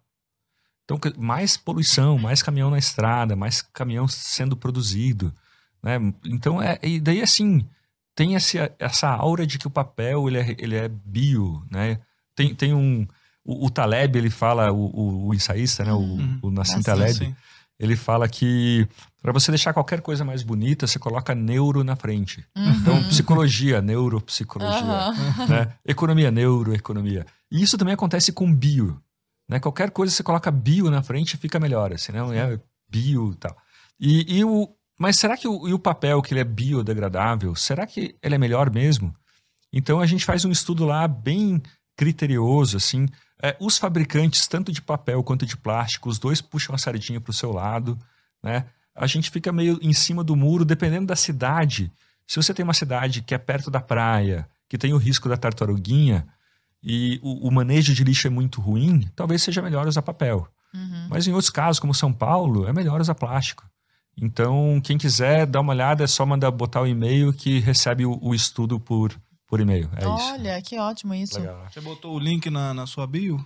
[0.84, 5.34] Então, mais poluição, mais caminhão na estrada, mais caminhão sendo produzido.
[5.82, 5.97] Né?
[6.24, 7.67] Então, é, e daí assim,
[8.13, 11.65] tem esse, essa aura de que o papel ele é, ele é bio.
[11.72, 11.99] Né?
[12.36, 13.07] Tem, tem um.
[13.43, 15.93] O, o Taleb, ele fala, o, o, o ensaísta, né?
[15.93, 16.39] Uhum.
[16.43, 17.36] o, o Nassim Nassim, Taleb, Sim.
[17.80, 18.88] ele fala que
[19.22, 22.45] para você deixar qualquer coisa mais bonita, você coloca neuro na frente.
[22.55, 22.72] Uhum.
[22.72, 25.47] Então, psicologia, neuropsicologia Aham.
[25.47, 25.74] né?
[25.86, 27.26] Economia, neuroeconomia.
[27.51, 29.01] E isso também acontece com bio.
[29.47, 29.59] Né?
[29.59, 32.59] Qualquer coisa você coloca bio na frente fica melhor, assim, não é
[32.89, 33.57] bio e tal.
[33.99, 38.15] E, e o, mas será que o, o papel que ele é biodegradável, será que
[38.22, 39.13] ele é melhor mesmo?
[39.72, 41.61] Então a gente faz um estudo lá bem
[41.97, 43.07] criterioso, assim.
[43.41, 47.32] É, os fabricantes, tanto de papel quanto de plástico, os dois puxam a sardinha para
[47.32, 47.97] o seu lado,
[48.43, 48.65] né?
[48.99, 51.91] A gente fica meio em cima do muro, dependendo da cidade.
[52.27, 55.37] Se você tem uma cidade que é perto da praia, que tem o risco da
[55.37, 56.27] tartaruguinha,
[56.83, 60.47] e o, o manejo de lixo é muito ruim, talvez seja melhor usar papel.
[60.73, 61.07] Uhum.
[61.09, 63.67] Mas em outros casos, como São Paulo, é melhor usar plástico.
[64.21, 68.19] Então, quem quiser dar uma olhada, é só mandar botar o e-mail que recebe o,
[68.21, 69.15] o estudo por,
[69.47, 69.89] por e-mail.
[69.95, 70.33] É isso.
[70.33, 71.39] Olha, que ótimo isso.
[71.39, 71.65] Legal.
[71.71, 73.43] Você botou o link na, na sua bio?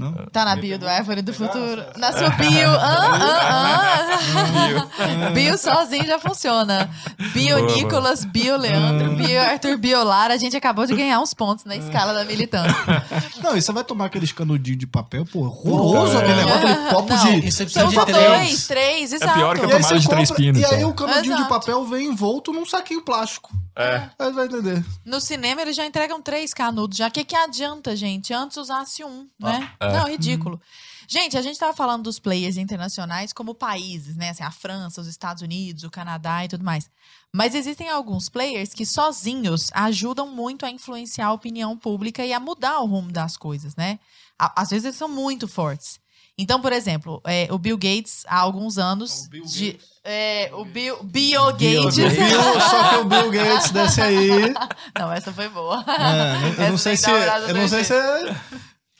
[0.00, 0.12] Não?
[0.32, 1.84] Tá na bio do Árvore do Futuro.
[1.96, 2.70] Na sua bio.
[2.80, 5.30] Ah, ah, ah.
[5.30, 6.90] Bio sozinho já funciona.
[7.32, 7.66] Bio.
[7.66, 10.34] Nicolas, bio Leandro, bio Arthur, bio Lara.
[10.34, 12.74] A gente acabou de ganhar uns pontos na escala da militância.
[13.42, 16.20] Não, e você vai tomar aqueles canudinhos de papel, pô, horroroso É.
[16.22, 17.40] aquele negócio, aquele copo de...
[17.40, 18.26] Precisa São de só três.
[18.26, 19.34] dois, três, exato.
[19.34, 22.06] pior que E tomada você de três pinos, e aí o canudinho de papel vem
[22.08, 23.50] envolto num saquinho plástico.
[23.76, 24.02] É.
[24.18, 24.84] Aí vai entender.
[25.04, 26.96] No cinema eles já entregam três canudos.
[26.98, 28.32] Já que que adianta, gente?
[28.34, 29.70] Antes usasse um, né?
[29.80, 29.89] é.
[29.92, 30.60] Não, ridículo.
[31.08, 34.30] Gente, a gente tava falando dos players internacionais como países, né?
[34.30, 36.88] Assim, a França, os Estados Unidos, o Canadá e tudo mais.
[37.32, 42.38] Mas existem alguns players que sozinhos ajudam muito a influenciar a opinião pública e a
[42.38, 43.98] mudar o rumo das coisas, né?
[44.38, 45.98] Às vezes eles são muito fortes.
[46.38, 49.26] Então, por exemplo, é, o Bill Gates, há alguns anos.
[49.26, 49.88] O Bill de- Gates.
[50.04, 51.96] é, o Bill, Bill Bill Gates.
[51.98, 52.16] Gates.
[52.18, 54.54] Bill, só que o Bill Gates desce aí.
[54.98, 55.84] Não, essa foi boa.
[55.86, 57.10] É, eu Essa não sei se.
[57.10, 57.92] Eu não sei se.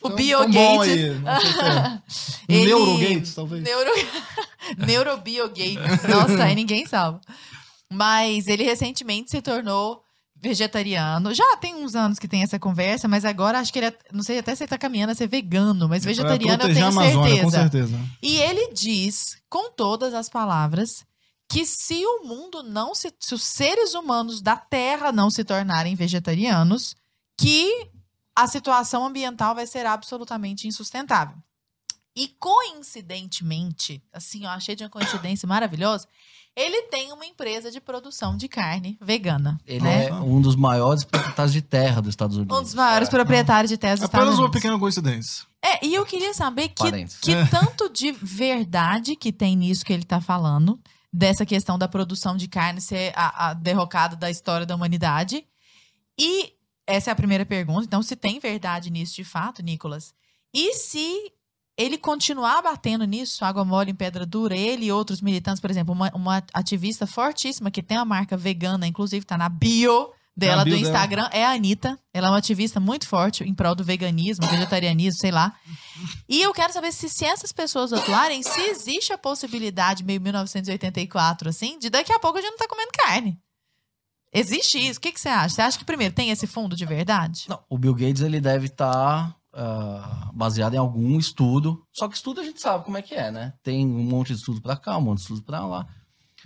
[0.03, 0.93] O tão- Bill tão bom Gates.
[0.93, 2.01] aí, não sei se é.
[2.65, 3.63] Neurogates, talvez.
[3.63, 3.91] Neuro...
[4.87, 6.03] Neurobiogates.
[6.09, 7.21] Nossa, aí ninguém salva.
[7.93, 10.03] Mas ele recentemente se tornou
[10.43, 11.35] vegetariano.
[11.35, 14.23] Já tem uns anos que tem essa conversa, mas agora acho que ele, é- não
[14.23, 17.43] sei até se ele tá caminhando a ser vegano, mas vegetariano Pra eu tenho Amazônia,
[17.43, 17.89] com certeza.
[17.89, 18.01] certeza.
[18.23, 21.05] E ele diz, com todas as palavras,
[21.49, 23.13] que se o mundo não se.
[23.19, 26.95] Se os seres humanos da Terra não se tornarem vegetarianos,
[27.37, 27.89] que
[28.37, 31.37] a situação ambiental vai ser absolutamente insustentável.
[32.17, 36.09] E coincidentemente, assim, eu achei de uma coincidência maravilhosa,
[36.57, 39.59] ele tem uma empresa de produção de carne vegana.
[39.65, 40.09] Ele né?
[40.09, 42.59] é um dos maiores proprietários de terra dos Estados Unidos.
[42.59, 44.61] Um dos maiores proprietários de terras dos Estados Apenas uma Unidos.
[44.61, 45.47] pequena coincidência.
[45.65, 47.21] É, e eu queria saber que, Parênteses.
[47.21, 50.81] que tanto de verdade que tem nisso que ele tá falando,
[51.13, 55.45] dessa questão da produção de carne ser a, a derrocada da história da humanidade.
[56.19, 56.53] E
[56.91, 57.85] essa é a primeira pergunta.
[57.85, 60.13] Então, se tem verdade nisso de fato, Nicolas?
[60.53, 61.33] E se
[61.79, 65.95] ele continuar batendo nisso, água mole em pedra dura, ele e outros militantes, por exemplo,
[65.95, 70.65] uma, uma ativista fortíssima que tem uma marca vegana, inclusive tá na bio dela Na
[70.65, 70.91] bio do dela.
[70.91, 71.99] Instagram, é a Anitta.
[72.13, 75.55] Ela é uma ativista muito forte em prol do veganismo, vegetarianismo, sei lá.
[76.29, 81.49] E eu quero saber se, se essas pessoas atuarem, se existe a possibilidade, meio 1984,
[81.49, 83.39] assim, de daqui a pouco a gente não tá comendo carne.
[84.33, 84.99] Existe isso?
[84.99, 85.55] O que, que você acha?
[85.55, 87.47] Você acha que, primeiro, tem esse fundo de verdade?
[87.49, 89.35] Não, o Bill Gates ele deve estar
[90.33, 91.83] baseado em algum estudo.
[91.93, 93.53] Só que estudo a gente sabe como é que é, né?
[93.63, 95.87] Tem um monte de estudo pra cá, um monte de estudo pra lá.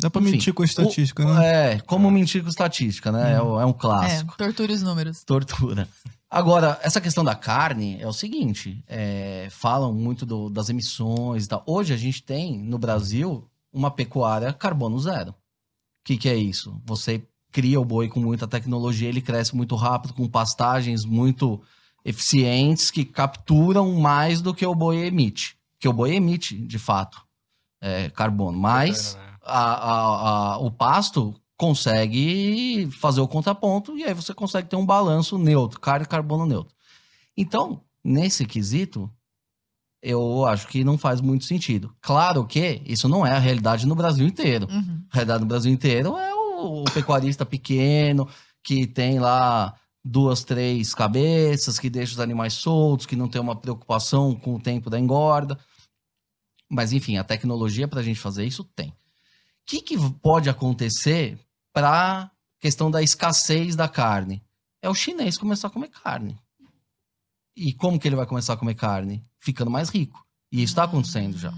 [0.01, 1.75] Dá pra Enfim, mentir com a estatística, né?
[1.75, 3.35] É, como mentir com estatística, né?
[3.35, 4.33] É, o- é um clássico.
[4.35, 5.23] É, torture os números.
[5.25, 5.89] Tortura.
[6.29, 11.49] Agora, essa questão da carne é o seguinte: é, falam muito do- das emissões e
[11.49, 11.63] tal.
[11.65, 15.31] Hoje a gente tem no Brasil uma pecuária carbono zero.
[15.31, 15.35] O
[16.05, 16.81] que, que é isso?
[16.85, 17.25] Você
[17.55, 21.63] cria o boi com muita tecnologia, ele cresce muito rápido, com pastagens muito
[22.05, 25.57] eficientes que capturam mais do que o boi emite.
[25.79, 27.23] Que o boi emite, de fato,
[27.81, 28.59] é, carbono.
[28.59, 34.75] Mas a- a- a- o pasto consegue fazer o contraponto e aí você consegue ter
[34.77, 36.75] um balanço neutro, carne e carbono neutro.
[37.37, 39.09] Então, nesse quesito,
[40.03, 41.95] eu acho que não faz muito sentido.
[42.01, 44.67] Claro que isso não é a realidade no Brasil inteiro.
[44.69, 45.03] Uhum.
[45.11, 46.34] A realidade no Brasil inteiro é
[46.65, 48.29] o, pecuarista pequeno
[48.63, 49.75] que tem lá
[50.05, 54.61] duas, três cabeças, que deixa os animais soltos, que não tem uma preocupação com o
[54.61, 55.59] tempo da engorda.
[56.69, 58.89] Mas, enfim, a tecnologia para a gente fazer isso tem.
[58.91, 58.95] O
[59.67, 61.39] que, que pode acontecer
[61.73, 62.31] para
[62.61, 64.43] questão da escassez da carne?
[64.83, 66.39] É o chinês começar a comer carne.
[67.57, 69.25] E como que ele vai começar a comer carne?
[69.39, 70.27] Ficando mais rico.
[70.51, 71.53] E isso está acontecendo já.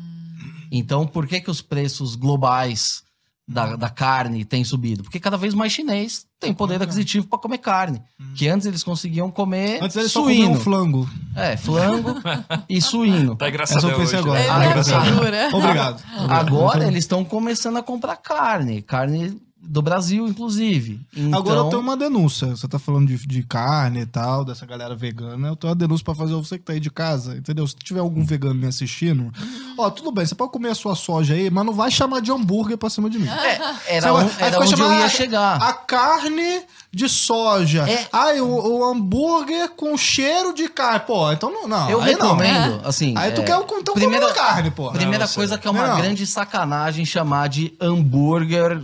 [0.70, 3.02] Então, por que, que os preços globais
[3.48, 5.02] da, da carne têm subido?
[5.02, 8.02] Porque cada vez mais chinês tem poder aquisitivo para comer carne.
[8.34, 10.56] Que antes eles conseguiam comer Antes eles suíno.
[10.60, 11.08] flango.
[11.34, 12.14] É, flango
[12.68, 13.36] e suíno.
[13.36, 14.40] Tá engraçado Essa eu pensei hoje, agora.
[14.40, 14.46] né?
[14.46, 15.14] É, Ah, é engraçado.
[15.14, 15.48] dura.
[15.52, 16.02] Obrigado.
[16.28, 18.82] Agora Então, eles estão começando a comprar carne.
[18.82, 21.00] Carne do Brasil, inclusive.
[21.16, 22.48] Então, Agora eu tenho uma denúncia.
[22.48, 25.48] Você tá falando de, de carne e tal, dessa galera vegana.
[25.48, 27.66] Eu tenho uma denúncia pra fazer você que tá aí de casa, entendeu?
[27.66, 29.32] Se tiver algum vegano me assistindo,
[29.78, 32.30] ó, tudo bem, você pode comer a sua soja aí, mas não vai chamar de
[32.32, 33.28] hambúrguer pra cima de mim.
[33.28, 35.62] É, era, vai- um- era onde eu ia a- chegar.
[35.62, 36.62] A carne
[36.92, 37.88] de soja.
[37.90, 38.06] É.
[38.12, 41.00] Ai, o, o hambúrguer com cheiro de carne.
[41.06, 41.68] Pô, então não.
[41.68, 42.34] não eu aí não.
[42.36, 43.12] recomendo, assim.
[43.16, 44.90] Aí tu é, quer o então primeira- carne, pô.
[44.92, 48.80] Primeira Não, coisa que é uma grande sacanagem chamar de hambúrguer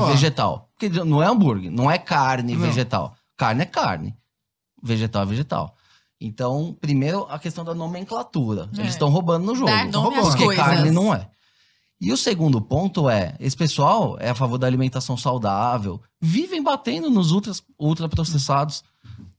[0.00, 0.68] Vegetal.
[0.78, 2.60] Porque não é hambúrguer, não é carne Não.
[2.66, 3.14] vegetal.
[3.36, 4.16] Carne é carne.
[4.82, 5.76] Vegetal é vegetal.
[6.20, 8.68] Então, primeiro, a questão da nomenclatura.
[8.76, 8.80] É.
[8.80, 9.70] Eles estão roubando no jogo.
[9.70, 10.30] Dar Tão nome às roubando.
[10.38, 10.64] Porque coisas.
[10.64, 11.28] carne não é.
[12.00, 17.08] E o segundo ponto é, esse pessoal é a favor da alimentação saudável, vivem batendo
[17.10, 18.82] nos ultras, ultraprocessados.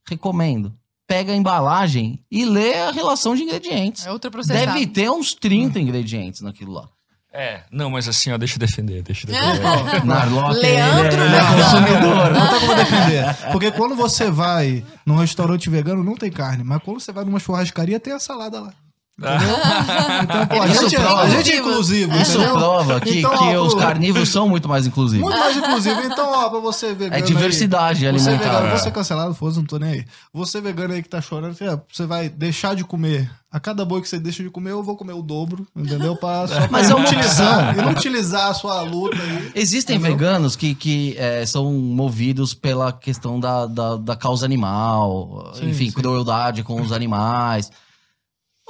[0.07, 0.73] Recomendo.
[1.05, 4.05] Pega a embalagem e lê a relação de ingredientes.
[4.05, 4.65] É outra processada.
[4.65, 6.89] Deve ter uns 30 ingredientes naquilo lá.
[7.35, 10.01] É, não, mas assim, ó, deixa eu defender, deixa eu defender.
[10.03, 12.31] Ó, Narlock, Leandro ele é, é consumidor.
[12.31, 13.35] Não tem como defender.
[13.51, 16.63] Porque quando você vai num restaurante vegano, não tem carne.
[16.63, 18.73] Mas quando você vai numa churrascaria, tem a salada lá.
[20.23, 22.53] Então, pô, a gente, são a gente é inclusivo, Isso entendeu?
[22.53, 25.23] prova que, Então, que ó, os carnívoros são muito mais inclusivos.
[25.23, 26.01] Muito mais inclusivo.
[26.01, 28.37] Então, ó, pra você vegano É aí, diversidade Você alimentar.
[28.37, 28.77] vegano, É.
[28.77, 30.05] você cancelado, foda-se, não tô nem aí.
[30.33, 31.55] Você vegano aí que tá chorando,
[31.91, 33.29] você vai deixar de comer.
[33.51, 36.15] A cada boi que você deixa de comer, eu vou comer o dobro, entendeu?
[36.15, 37.83] Pra, só pra Mas é uma inutilizar, opção.
[37.85, 39.51] inutilizar a sua luta aí.
[39.53, 40.17] Existem Entendeu?
[40.17, 45.85] veganos que, que é, são movidos pela questão da, da, da causa animal, Sim, enfim,
[45.85, 45.91] sim.
[45.91, 47.69] crueldade com os animais.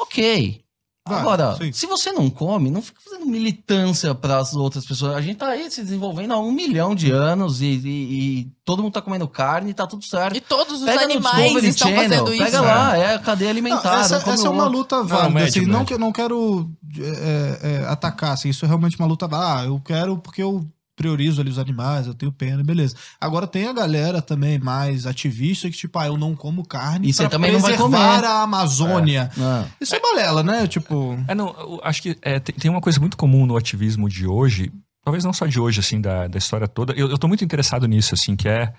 [0.03, 0.61] Ok.
[1.05, 1.73] Vai, Agora, sim.
[1.73, 5.13] se você não come, não fica fazendo militância para as outras pessoas.
[5.17, 8.81] A gente tá aí se desenvolvendo há um milhão de anos e, e- e todo
[8.81, 10.37] mundo tá comendo carne e tá tudo certo.
[10.37, 12.61] E todos os Pega animais estão Channel, fazendo Pega isso.
[12.61, 13.99] lá, é a cadeia Não, alimentar.
[13.99, 15.85] essa um essa é uma luta válida, médio, assim, não, médio.
[15.97, 20.17] que, não quero é, é, atacar, assim, isso é realmente uma luta, ah, eu quero
[20.19, 22.95] porque eu priorizo ali os animais, eu tenho pena, beleza.
[23.19, 27.13] Agora tem a galera também mais ativista que tipo, ah, eu não como carne E
[27.13, 28.27] você também não vai preservar comer.
[28.27, 29.31] a Amazônia.
[29.35, 29.67] Não.
[29.81, 30.67] Isso é balela, né?
[30.67, 34.27] Tipo, É, não, eu acho que é, tem, uma coisa muito comum no ativismo de
[34.27, 34.71] hoje,
[35.03, 36.93] talvez não só de hoje, assim, da, da história toda.
[36.93, 38.71] Eu, eu tô muito interessado nisso, assim, que é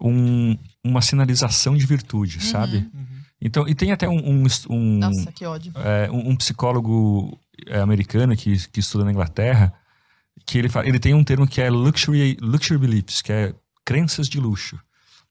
[0.00, 2.44] um- uma sinalização de virtude, Uhum.
[2.44, 2.90] sabe?
[3.40, 5.72] Então, e tem até um, um, um- Nossa, que ódio.
[5.76, 9.72] é, um- um psicólogo é, americano que, que estuda na Inglaterra,
[10.46, 13.54] que ele, fala, ele tem um termo que é luxury, luxury beliefs, que é
[13.84, 14.78] crenças de luxo.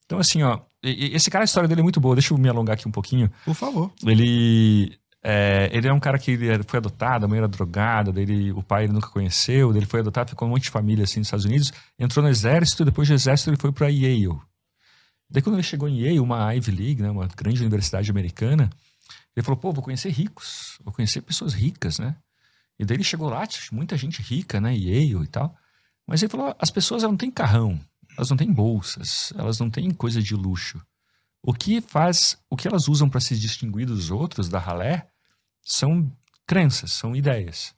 [0.06, 2.16] Então, assim, ó, esse cara, a história dele é muito boa.
[2.16, 3.32] Deixa eu me alongar aqui um pouquinho.
[3.46, 3.92] Por favor.
[4.06, 4.98] Ele.
[5.24, 8.62] é, ele é um cara que era- foi adotado, a mãe era drogada, dele, o
[8.64, 11.46] pai ele nunca conheceu, ele foi adotado, ficou um monte de família assim nos Estados
[11.46, 14.38] Unidos, entrou no exército, depois do exército ele foi para Yale.
[15.30, 18.70] Daí quando ele chegou em Yale, uma Ivy League, né, uma grande universidade americana,
[19.36, 22.16] ele falou, pô, vou conhecer ricos, vou conhecer pessoas ricas, né?
[22.82, 25.56] E daí ele chegou lá, muita gente rica, né, Yale e tal.
[26.08, 27.80] Mas ele falou, as pessoas elas não têm carrão,
[28.18, 30.82] elas não têm bolsas, elas não têm coisa de luxo.
[31.44, 35.08] O que faz, o que elas usam para se distinguir dos outros, da ralé,
[35.62, 36.12] são
[36.48, 37.76] crenças, são ideias.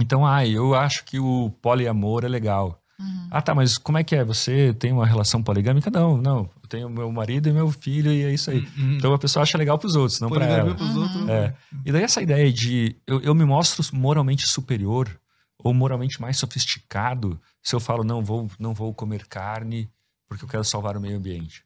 [0.00, 2.80] Então, ah, eu acho que o poliamor é legal.
[3.00, 3.28] Uhum.
[3.28, 4.24] Ah, tá, mas como é que é?
[4.24, 5.90] Você tem uma relação poligâmica?
[5.90, 6.48] Não, não.
[6.72, 8.66] Eu tenho meu marido e meu filho e é isso aí.
[8.78, 10.74] Hum, Então a pessoa acha legal pros outros, não pra Poligamia ela.
[10.74, 11.02] pros Uhum.
[11.02, 11.28] outros.
[11.28, 11.54] É.
[11.84, 15.20] E daí essa ideia de eu, eu me mostro moralmente superior
[15.58, 19.88] ou moralmente mais sofisticado se eu falo não vou não vou comer carne
[20.28, 21.62] porque eu quero salvar o meio ambiente,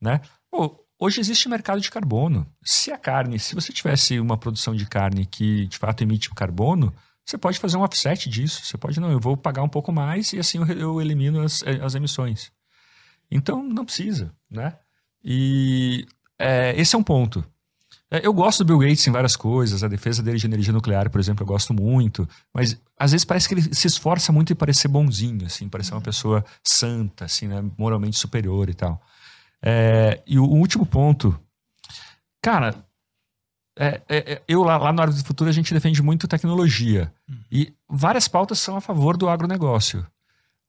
[0.00, 0.20] né?
[0.50, 2.46] Pô, hoje existe mercado de carbono.
[2.64, 6.94] Se a carne, se você tivesse uma produção de carne que de fato emite carbono,
[7.24, 8.64] você pode fazer um offset disso.
[8.64, 11.62] Você pode não, eu vou pagar um pouco mais e assim eu, eu elimino as,
[11.82, 12.50] as emissões.
[13.30, 14.76] Então não precisa, né?
[15.24, 16.06] E
[16.38, 17.44] é, esse é um ponto.
[18.10, 21.10] É, Eu gosto do Bill Gates em várias coisas, a defesa dele de energia nuclear,
[21.10, 24.56] por exemplo, eu gosto muito, mas às vezes parece que ele se esforça muito em
[24.56, 29.02] parecer bonzinho, assim, parecer uma pessoa santa, assim, né, moralmente superior e tal.
[29.60, 31.38] É, e o, último ponto,
[32.40, 32.74] cara,
[33.76, 37.12] é, é, é, eu lá, lá no Árvore do Futuro a gente defende muito tecnologia
[37.50, 40.06] e várias pautas são a favor do agronegócio.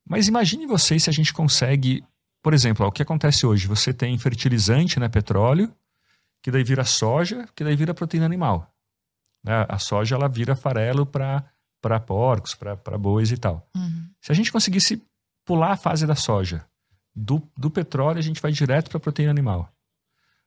[0.06, 2.04] Mas imagine vocês se a gente consegue,
[2.48, 5.70] por exemplo, ó, o que acontece hoje, você tem fertilizante, né, petróleo,
[6.42, 8.74] que daí vira soja, que daí vira proteína animal.
[9.44, 9.66] Né?
[9.68, 13.70] A soja ela vira farelo para porcos, para bois e tal.
[13.76, 14.10] Uhum.
[14.22, 15.04] Se a gente conseguisse
[15.44, 16.66] pular a fase da soja,
[17.14, 19.70] do, do petróleo a gente vai direto para proteína animal.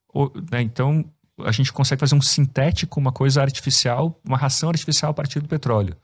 [0.09, 1.05] Ou, né, então
[1.40, 5.48] a gente consegue fazer um sintético, uma coisa artificial, uma ração artificial a partir do
[5.48, 5.94] petróleo.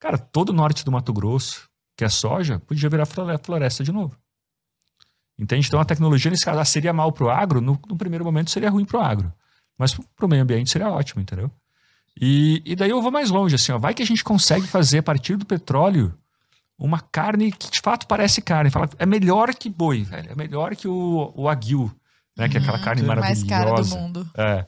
[0.00, 3.92] Cara, todo o norte do Mato Grosso, que é soja, podia virar flore- floresta de
[3.92, 4.18] novo.
[5.38, 5.66] Entende?
[5.66, 8.70] Então a tecnologia, nesse caso, seria mal para o agro, no, no primeiro momento seria
[8.70, 9.32] ruim para o agro.
[9.78, 11.50] Mas para o meio ambiente seria ótimo, entendeu?
[12.18, 14.98] E, e daí eu vou mais longe, assim, ó, vai que a gente consegue fazer
[14.98, 16.14] a partir do petróleo
[16.78, 18.70] uma carne que de fato parece carne.
[18.70, 20.32] Fala, é melhor que boi, velho.
[20.32, 21.90] É melhor que o, o aguil,
[22.36, 22.48] né?
[22.48, 22.84] Que é aquela Uhum.
[22.84, 23.98] carne Mais Mais cara do maravilhosa.
[24.00, 24.30] mundo.
[24.36, 24.64] É.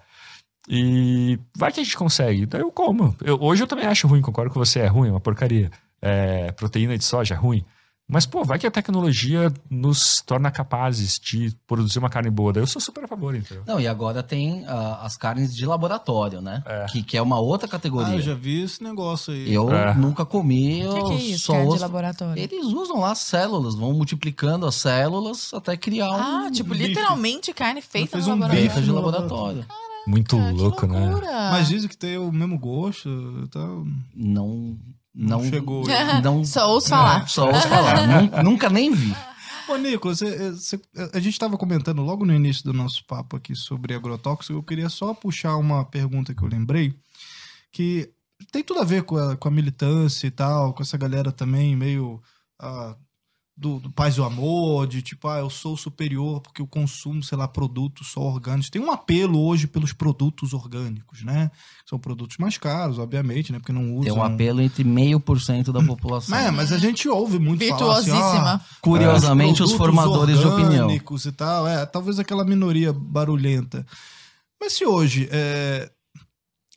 [0.68, 2.44] E vai que a gente consegue.
[2.46, 3.16] Daí eu como.
[3.22, 5.70] Eu- hoje eu também acho ruim, concordo com você, é ruim, é uma porcaria.
[6.00, 7.64] É, proteína de soja é ruim.
[8.10, 12.54] Mas, pô, vai que a tecnologia nos torna capazes de produzir uma carne boa.
[12.54, 13.62] Daí eu sou super a favor, entendeu?
[13.66, 16.62] Não, e agora tem ah, as carnes de laboratório, né?
[16.64, 16.86] É.
[16.86, 18.14] Que, que é uma outra Ah, categoria.
[18.14, 19.52] eu já vi esse negócio aí.
[19.52, 19.92] Eu É.
[19.94, 22.42] nunca comi, O que, que é isso, só carne de ouço- laboratório?
[22.42, 26.86] Eles usam lá células, vão multiplicando as células até criar um Ah, tipo, bife.
[26.88, 28.62] literalmente carne feita no um laboratório.
[28.70, 29.66] feita de laboratório.
[30.06, 31.00] Muito Cara, que louco, né?
[31.10, 31.50] loucura.
[31.50, 33.06] Mas dizem que tem o mesmo gosto
[33.44, 33.84] e tal.
[34.16, 34.78] Não,
[35.18, 35.84] Não, não, chegou.
[36.22, 37.28] não Só ouço falar.
[37.28, 38.06] Só ouço falar.
[38.06, 39.14] Nun- Nunca nem vi.
[39.68, 40.80] Ô, Nicolas, você- você-
[41.12, 44.54] a gente estava comentando logo no início do nosso papo aqui sobre agrotóxico.
[44.58, 46.94] Eu queria só puxar uma pergunta que eu lembrei,
[47.72, 48.10] que
[48.52, 51.76] tem tudo a ver com a, com a militância e tal, com essa galera também
[51.76, 52.22] meio
[52.58, 52.94] ah,
[53.58, 57.36] do, do paz do amor, de tipo, ah, eu sou superior porque eu consumo, sei
[57.36, 58.70] lá, produtos só orgânicos.
[58.70, 61.50] Tem um apelo hoje pelos produtos orgânicos, né?
[61.84, 63.58] São produtos mais caros, obviamente, né?
[63.58, 64.04] Porque não usam...
[64.04, 66.38] Tem um apelo entre meio por cento da população.
[66.38, 68.64] É, mas a gente ouve muito falar assim, ah, Virtuosíssima.
[68.80, 70.84] Curiosamente, os produtos formadores de opinião.
[70.84, 73.84] orgânicos e tal, é, talvez aquela minoria barulhenta.
[74.60, 75.90] Mas se hoje é,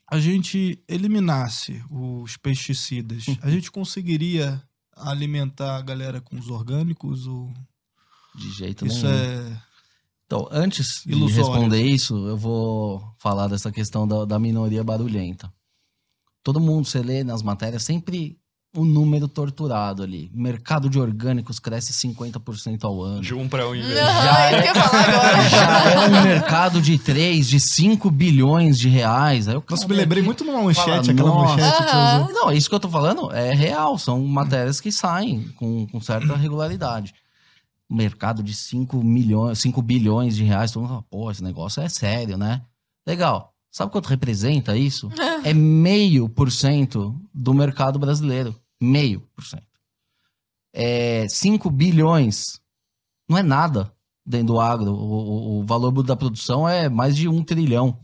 [0.09, 4.63] a gente eliminasse os pesticidas, a gente conseguiria
[4.95, 7.27] alimentar a galera com os orgânicos?
[7.27, 7.51] Ou
[8.35, 9.17] De jeito isso nenhum.
[9.17, 9.61] é.
[10.25, 11.35] Então, antes de Ilusório.
[11.35, 15.53] responder isso, eu vou falar dessa questão da, da minoria barulhenta.
[16.41, 18.39] Todo mundo, você lê nas matérias, sempre
[18.73, 20.31] o número torturado ali.
[20.33, 23.21] Mercado de orgânicos cresce 50% ao ano.
[23.21, 23.95] De um para um em vez.
[23.95, 25.41] Não, Já é eu agora.
[25.49, 29.47] Já é um mercado de 3, de 5 bilhões de reais.
[29.49, 32.33] Aí o Nossa, cara me lembrei muito numa manchete, fala, aquela "Nossa." manchete usou.
[32.33, 33.97] Não, é isso que eu tô falando é real.
[33.97, 37.13] São matérias que saem com, com certa regularidade.
[37.89, 40.71] Mercado de 5 milhões, 5 bilhões de reais.
[40.71, 42.61] Todo mundo fala, pô, esse negócio é sério, né?
[43.05, 43.50] Legal.
[43.71, 45.09] Sabe quanto representa isso?
[45.43, 48.55] É meio por cento do mercado brasileiro.
[48.79, 49.63] Meio por cento.
[50.73, 52.59] É 5 bilhões.
[53.27, 53.91] Não é nada
[54.25, 54.91] dentro do agro.
[54.93, 57.97] O, o- valor da produção é mais de um trilhão.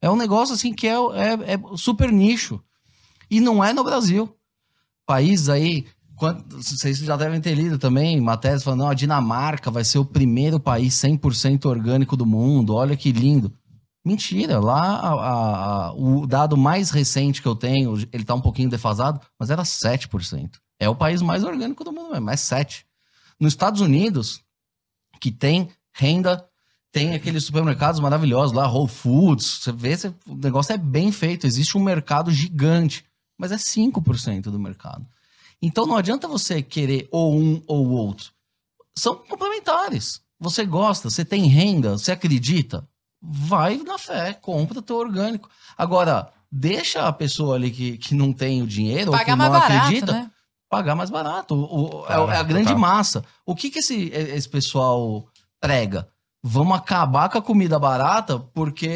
[0.00, 2.60] É um negócio assim que é, é- é super nicho.
[3.30, 4.34] E não é no Brasil.
[5.06, 5.86] Países aí
[6.16, 10.04] quando- vocês já devem ter lido também matérias falando, não, a Dinamarca vai ser o
[10.04, 13.52] primeiro país 100% orgânico do mundo, olha que lindo.
[14.04, 18.68] Mentira, lá a- a- o dado mais recente que eu tenho, ele tá um pouquinho
[18.68, 20.60] defasado, mas era 7%.
[20.80, 22.84] É o país mais orgânico do mundo mesmo, é 7%.
[23.38, 24.40] Nos Estados Unidos,
[25.20, 26.44] que tem renda,
[26.90, 31.46] tem aqueles supermercados maravilhosos lá, Whole Foods, você vê, você- o negócio é bem feito,
[31.46, 33.04] existe um mercado gigante,
[33.38, 35.06] mas é 5% do mercado.
[35.60, 38.32] Então não adianta você querer ou um ou outro.
[38.98, 40.20] São complementares.
[40.40, 42.86] Você gosta, você tem renda, você acredita,
[43.22, 45.48] vai na fé, compra teu orgânico.
[45.78, 49.50] Agora, deixa a pessoa ali que, que não tem o dinheiro ou que Pagar não
[49.50, 50.30] barato, acredita né?
[50.68, 51.54] pagar mais barato.
[51.54, 52.80] O- é, Cara, é a grande total.
[52.80, 53.24] massa.
[53.46, 55.24] O que, que esse, esse pessoal
[55.60, 56.08] prega?
[56.44, 58.86] Vamos acabar com a comida barata porque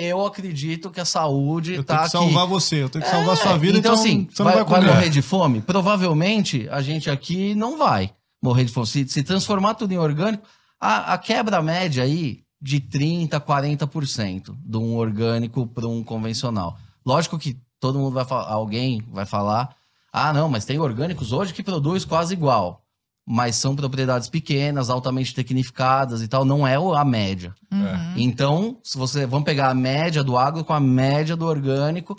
[0.00, 2.26] eu acredito que a saúde Eu tá tenho que aqui.
[2.32, 4.64] salvar você, eu tenho que É, salvar a sua vida, então, assim, você vai, não
[4.64, 4.94] vai vai comer.
[4.94, 5.60] morrer de fome?
[5.62, 8.86] Provavelmente a gente aqui não vai morrer de fome.
[8.86, 10.46] Se, se transformar tudo em orgânico,
[10.80, 16.78] a, a quebra média aí de 30%, 40% de um orgânico para um convencional.
[17.04, 19.74] Lógico que todo mundo vai falar, alguém vai falar,
[20.12, 22.84] ah, não, mas tem orgânicos hoje que produz quase igual.
[23.26, 27.52] Mas são propriedades pequenas, altamente tecnificadas e tal, não é a média.
[27.72, 28.14] Uhum.
[28.16, 32.16] Então, se você vamos pegar a média do agro com a média do orgânico,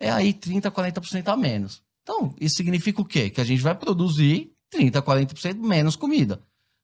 [0.00, 1.82] é aí 30, 40% a menos.
[2.02, 3.30] Então, isso significa o quê?
[3.30, 6.40] Que a gente vai produzir 30, 40% menos comida.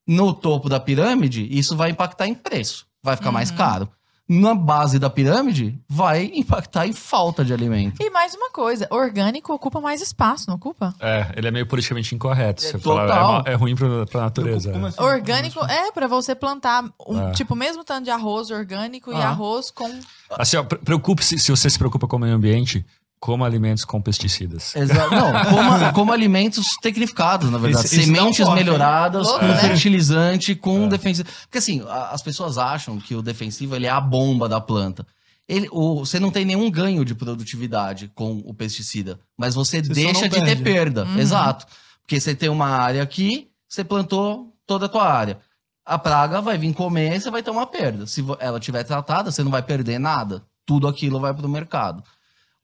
[0.06, 3.56] No topo da pirâmide, isso vai impactar em preço, vai ficar mais Uhum.
[3.56, 3.88] caro.
[4.30, 8.02] Na base da pirâmide, vai impactar em falta de alimento.
[8.02, 10.94] E mais uma coisa, orgânico ocupa mais espaço, não ocupa?
[11.00, 12.62] É, ele é meio politicamente incorreto.
[12.62, 13.42] É Você fala, é, total.
[13.46, 14.70] é ruim pra, pra natureza.
[14.70, 14.86] É.
[14.86, 15.02] assim?
[15.02, 17.32] Orgânico é pra você plantar um, É.
[17.32, 19.30] tipo mesmo tanto de arroz orgânico e Ah.
[19.30, 19.88] arroz com
[20.32, 22.84] Assim, preocupe-se, se você se preocupa com o meio ambiente,
[23.20, 24.74] coma alimentos com pesticidas.
[24.76, 25.14] Exato.
[25.14, 27.88] Não, como, como alimentos tecnificados, na verdade.
[27.88, 29.56] Dá um Sementes melhoradas, com né?
[29.58, 30.88] fertilizante, com É.
[30.88, 31.28] defensivo.
[31.42, 35.06] Porque assim, as pessoas acham que o defensivo ele é a bomba da planta.
[35.48, 39.94] Ele, o, você não tem nenhum ganho de produtividade com o pesticida, mas você, Você
[39.94, 41.04] deixa de ter perda.
[41.04, 41.18] Uhum.
[41.18, 41.66] Exato.
[42.02, 45.38] Porque você tem uma área aqui, você plantou toda a tua área.
[45.84, 48.06] A praga vai vir comer, você vai ter uma perda.
[48.06, 50.42] Se ela tiver tratada, você não vai perder nada.
[50.66, 52.02] Tudo aquilo vai para o mercado.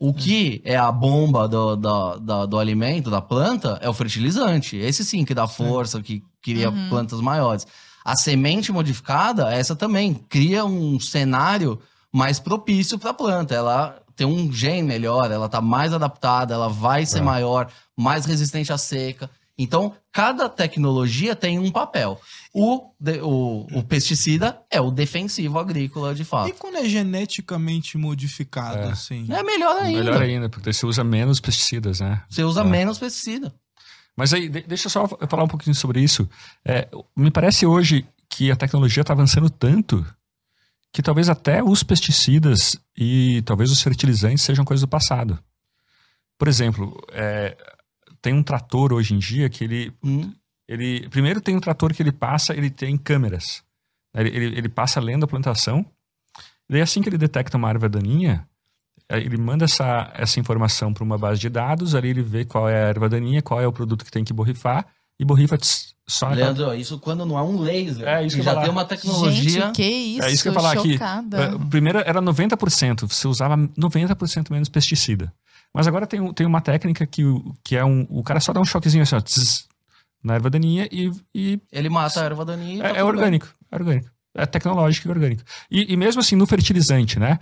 [0.06, 4.76] O que é a bomba do, da- da- do alimento, da planta, é o fertilizante.
[4.76, 6.88] Esse sim que dá força, que cria Uhum.
[6.90, 7.66] plantas maiores.
[8.04, 11.78] A semente modificada, essa também cria um cenário
[12.12, 13.54] mais propício para a planta.
[13.54, 17.22] Ela tem um gene melhor, ela tá mais adaptada, ela vai ser É.
[17.22, 19.30] maior, mais resistente à seca.
[19.56, 22.20] Então, cada tecnologia tem um papel.
[22.52, 26.52] O, de- o, o pesticida é o defensivo agrícola, de E fato.
[26.54, 28.90] quando é geneticamente modificado, É.
[28.90, 29.26] assim?
[29.32, 30.02] É melhor ainda.
[30.04, 32.22] Melhor ainda, porque você usa menos pesticidas, né?
[32.28, 32.64] Você usa É.
[32.64, 33.54] menos pesticida.
[34.16, 36.28] Mas aí, de- deixa eu só falar um pouquinho sobre isso.
[36.64, 40.04] É, me parece hoje que a tecnologia está avançando tanto
[40.92, 45.38] que talvez até os pesticidas e talvez os fertilizantes sejam coisas do passado.
[46.38, 47.56] Por exemplo, é,
[48.24, 50.32] tem um trator hoje em dia que ele, Hum,
[50.66, 51.06] ele.
[51.10, 53.62] Primeiro tem um trator que ele passa, ele tem câmeras.
[54.16, 55.84] Ele, ele, ele passa lendo a plantação.
[56.66, 58.48] Daí assim que ele detecta uma erva daninha,
[59.10, 62.84] ele manda essa, essa informação para uma base de dados, ali ele vê qual é
[62.84, 64.86] a erva daninha, qual é o produto que tem que borrifar,
[65.20, 68.08] e borrifa tss, só Leandro, isso quando não é um laser.
[68.08, 68.72] É, isso que já ia tem falar.
[68.72, 69.50] uma tecnologia.
[69.66, 70.94] Gente, que isso, É isso que eu ia falar aqui.
[70.94, 75.30] É, Primeiro era 90%, você usava 90% menos pesticida.
[75.74, 77.22] Mas agora tem, tem uma técnica que,
[77.64, 78.06] que é um.
[78.08, 79.66] O cara só dá um choquezinho assim, ó, tss,
[80.22, 82.76] na erva daninha e, e Ele mata a erva daninha.
[82.76, 83.16] e tá é, é tudo bem.
[83.16, 83.48] orgânico.
[83.70, 84.10] É orgânico.
[84.36, 85.42] É tecnológico e orgânico.
[85.70, 87.40] E, e mesmo assim, no fertilizante, né?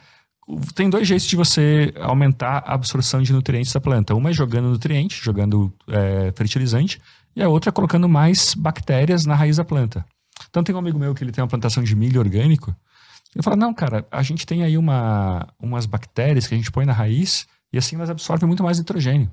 [0.75, 4.15] Tem dois jeitos de você aumentar a absorção de nutrientes da planta.
[4.15, 7.01] Uma é jogando nutriente, jogando é, fertilizante,
[7.37, 10.05] e a outra é colocando mais bactérias na raiz da planta.
[10.51, 12.75] Então tem um amigo meu que ele tem uma plantação de milho orgânico.
[13.35, 16.85] Eu falo, não, cara, a gente tem aí uma, umas bactérias que a gente põe
[16.85, 19.31] na raiz e assim elas absorvem muito mais nitrogênio.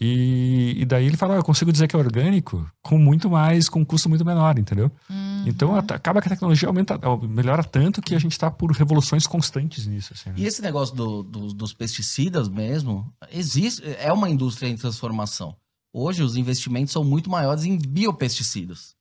[0.00, 3.68] E, e daí ele fala, "Ó, eu consigo dizer que é orgânico com muito mais,
[3.70, 4.92] com um custo muito menor, entendeu?
[5.08, 5.44] Uhum.
[5.46, 9.86] Então acaba que a tecnologia aumenta, melhora tanto que a gente está por revoluções constantes
[9.86, 10.12] nisso.
[10.12, 10.34] Assim, né?
[10.38, 15.56] E esse negócio do- do- dos pesticidas mesmo, existe, é uma indústria em transformação.
[15.92, 18.94] Hoje os investimentos são muito maiores em biopesticidas.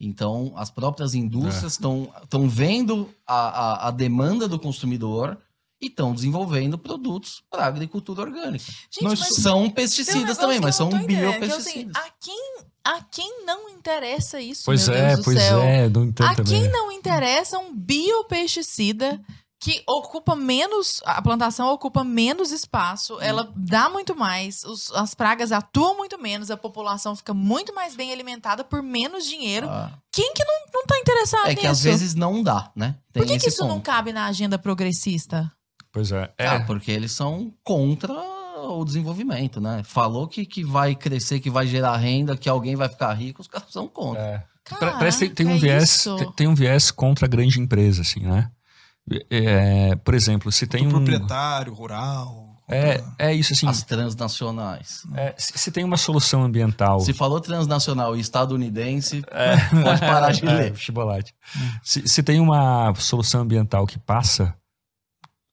[0.00, 5.36] Então, as próprias indústrias estão vendo a, a- a demanda do consumidor
[5.84, 8.64] e estão desenvolvendo produtos para agricultura orgânica.
[8.90, 11.96] Gente, Nós mas São um pesticidas negócio também, mas não são é assim, biopesticidas.
[11.96, 12.54] a, quem,
[12.84, 15.60] a quem não interessa isso, Pois meu é, Deus do pois céu?
[15.60, 16.62] é, não entendo A também.
[16.62, 19.20] quem não interessa um biopesticida
[19.60, 25.52] que ocupa menos, a plantação ocupa menos espaço, ela dá muito mais, os- as pragas
[25.52, 29.66] atuam muito menos, a população fica muito mais bem alimentada por menos dinheiro.
[29.66, 31.60] Ah, Quem que não, não tá interessado é nisso?
[31.62, 32.96] que às vezes não dá, né?
[33.10, 33.84] Tem Por que, que isso não ponto.
[33.84, 35.50] cabe na agenda progressista?
[35.94, 36.28] Pois é.
[36.36, 36.46] é.
[36.48, 39.82] Ah, porque eles são contra o desenvolvimento, né?
[39.84, 43.48] Falou que, que vai crescer, que vai gerar renda, que alguém vai ficar rico, os
[43.48, 44.20] caras são contra.
[44.20, 44.42] é.
[44.64, 48.00] Caraca, Parece que tem, um é viés, tem, tem um viés contra a grande empresa,
[48.02, 48.50] assim, né?
[49.30, 52.56] É, por exemplo, se tem um proprietário, rural.
[52.66, 53.68] é, é isso assim.
[53.68, 55.02] As transnacionais.
[55.14, 59.56] é, se, se tem uma solução ambiental, Se falou transnacional e estadunidense, É.
[59.82, 60.76] pode parar de É, ler.
[60.76, 61.34] chocolate.
[61.82, 64.54] Se, se tem uma solução ambiental que passa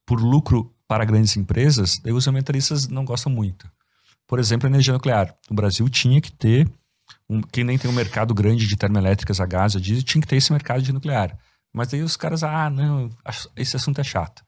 [0.06, 3.70] por lucro para grandes empresas, daí os ambientalistas não gostam muito.
[4.26, 5.34] Por exemplo, a energia nuclear.
[5.50, 6.70] O Brasil tinha que ter,
[7.28, 10.28] um, quem nem tem um mercado grande de termoelétricas a gás, a diesel, tinha que
[10.28, 11.36] ter esse mercado de nuclear.
[11.72, 13.08] Mas daí os caras, ah, não,
[13.56, 14.44] esse assunto é chato.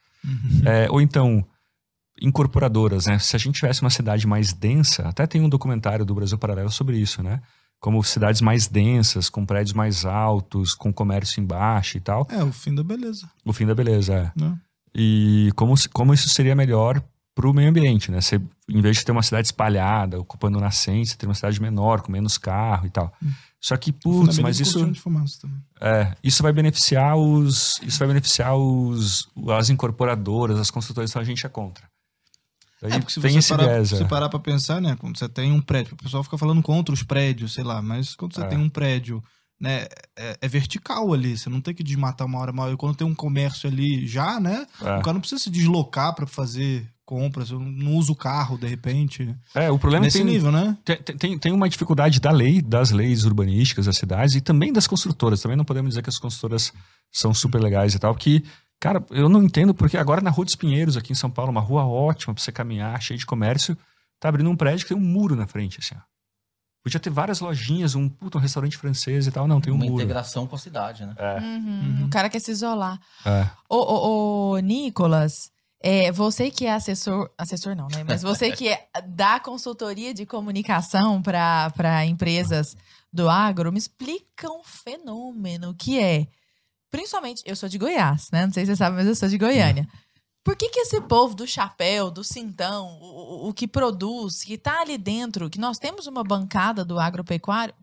[0.65, 1.45] É, ou então,
[2.21, 3.19] incorporadoras, né?
[3.19, 6.71] Se a gente tivesse uma cidade mais densa, até tem um documentário do Brasil Paralelo
[6.71, 7.41] sobre isso, né?
[7.81, 12.27] Como cidades mais densas, com prédios mais altos, com comércio embaixo e tal.
[12.31, 13.29] É, o fim da beleza.
[13.45, 14.41] O fim da beleza, é.
[14.41, 14.59] Né?
[14.95, 17.03] E como, como isso seria melhor
[17.35, 18.21] para o meio ambiente, né?
[18.21, 22.13] Você, em vez de ter uma cidade espalhada, ocupando nascente, ter uma cidade menor, com
[22.13, 23.13] menos carro e tal.
[23.61, 24.79] Só que, putz, beleza mas isso,
[25.81, 27.81] é, isso vai beneficiar os.
[27.83, 31.89] Isso vai beneficiar os, as incorporadoras, as construtoras, então a gente é contra.
[32.81, 34.05] Daí É, porque se tem você parar, se é.
[34.05, 34.95] parar pra pensar, né?
[35.01, 38.15] Quando você tem um prédio, o pessoal fica falando contra os prédios, sei lá, mas
[38.15, 38.47] quando você É.
[38.49, 39.23] tem um prédio,
[39.65, 42.71] né, é, é vertical ali, você não tem que desmatar uma hora mal.
[42.71, 44.67] E quando tem um comércio ali já, né?
[44.83, 44.99] É.
[44.99, 48.67] O cara não precisa se deslocar pra fazer compras, eu não usa o carro de
[48.67, 49.35] repente.
[49.55, 50.77] É, o problema é que Nesse tem, nível, né?
[50.85, 54.87] tem, tem, tem uma dificuldade da lei, das leis urbanísticas das cidades e também das
[54.87, 55.41] construtoras.
[55.41, 56.73] Também não podemos dizer que as construtoras
[57.11, 58.43] são super legais e tal, porque,
[58.79, 61.61] cara, eu não entendo porque agora na Rua dos Pinheiros, aqui em São Paulo, uma
[61.61, 63.77] rua ótima pra você caminhar, cheia de comércio,
[64.21, 66.14] tá abrindo um prédio que tem um muro na frente, assim, ó.
[66.85, 69.49] Podia ter várias lojinhas, um, puta, um restaurante francês e tal.
[69.49, 70.03] Não, tem um Uma muro.
[70.03, 71.15] integração com a cidade, né?
[71.17, 72.05] É, Uhum, Uhum.
[72.07, 73.01] O cara quer se isolar.
[73.25, 73.49] é.
[73.71, 75.51] Ô, ô, ô, Nicolas,
[75.83, 78.05] é, você que é assessor, assessor não, né?
[78.07, 82.77] Mas você que é da consultoria de comunicação para empresas
[83.11, 86.27] do agro, me explica um fenômeno que é,
[86.91, 88.45] principalmente, eu sou de Goiás, né?
[88.45, 89.89] Não sei se você sabe, mas eu sou de Goiânia.
[90.45, 94.83] Por que, que esse povo do chapéu, do cintão, o, o- que produz, que tá
[94.83, 97.75] ali dentro, que nós temos uma bancada do agropecuário,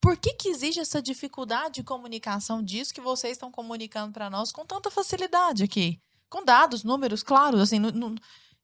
[0.00, 4.52] por que, que exige essa dificuldade de comunicação disso que vocês estão comunicando para nós
[4.52, 6.00] com tanta facilidade aqui?
[6.30, 7.58] Com dados, números, claro.
[7.58, 8.14] Assim, não- não-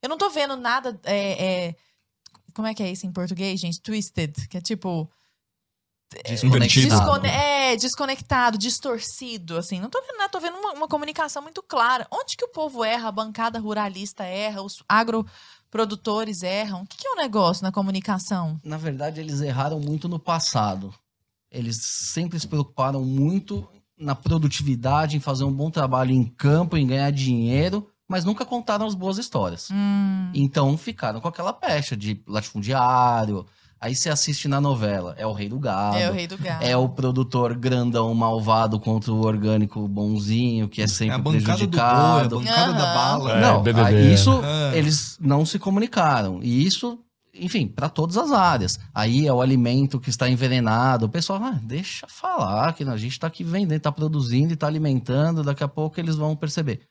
[0.01, 0.98] eu não tô vendo nada.
[1.05, 1.77] é, é,
[2.55, 3.81] como é que é isso em português, gente?
[3.81, 5.10] Twisted, que é tipo.
[6.47, 6.89] Invertido.
[6.89, 9.80] descone- é, desconectado, distorcido, assim.
[9.80, 12.06] Não tô vendo nada, tô vendo uma, uma comunicação muito clara.
[12.10, 16.82] Onde que o povo erra, a bancada ruralista erra, os agroprodutores erram?
[16.82, 18.60] O que, que é o negócio na comunicação?
[18.64, 20.94] Na verdade, eles erraram muito no passado.
[21.51, 23.68] Eles sempre se preocuparam muito
[23.98, 28.86] na produtividade, em fazer um bom trabalho em campo, em ganhar dinheiro, mas nunca contaram
[28.86, 29.68] as boas histórias.
[29.70, 33.47] Hum, Então ficaram com aquela pecha de latifundiário.
[33.82, 35.96] Aí você assiste na novela, é o rei do gado.
[35.96, 36.64] é o rei do gado.
[36.64, 41.66] É o produtor grandão malvado contra o orgânico bonzinho, que é É sempre a bancada
[41.66, 42.38] do boi, a prejudicado.
[42.38, 42.94] bancada da Aham.
[43.18, 43.32] bala.
[43.32, 44.78] É, Não, BBB, aí isso é.
[44.78, 46.38] eles não se comunicaram.
[46.42, 46.96] E isso,
[47.34, 48.78] enfim, para todas as áreas.
[48.94, 51.06] Aí é o alimento que está envenenado.
[51.06, 54.68] O pessoal, ah, deixa falar que a gente está aqui vendendo, está produzindo e está
[54.68, 56.82] alimentando, daqui a pouco eles vão perceber.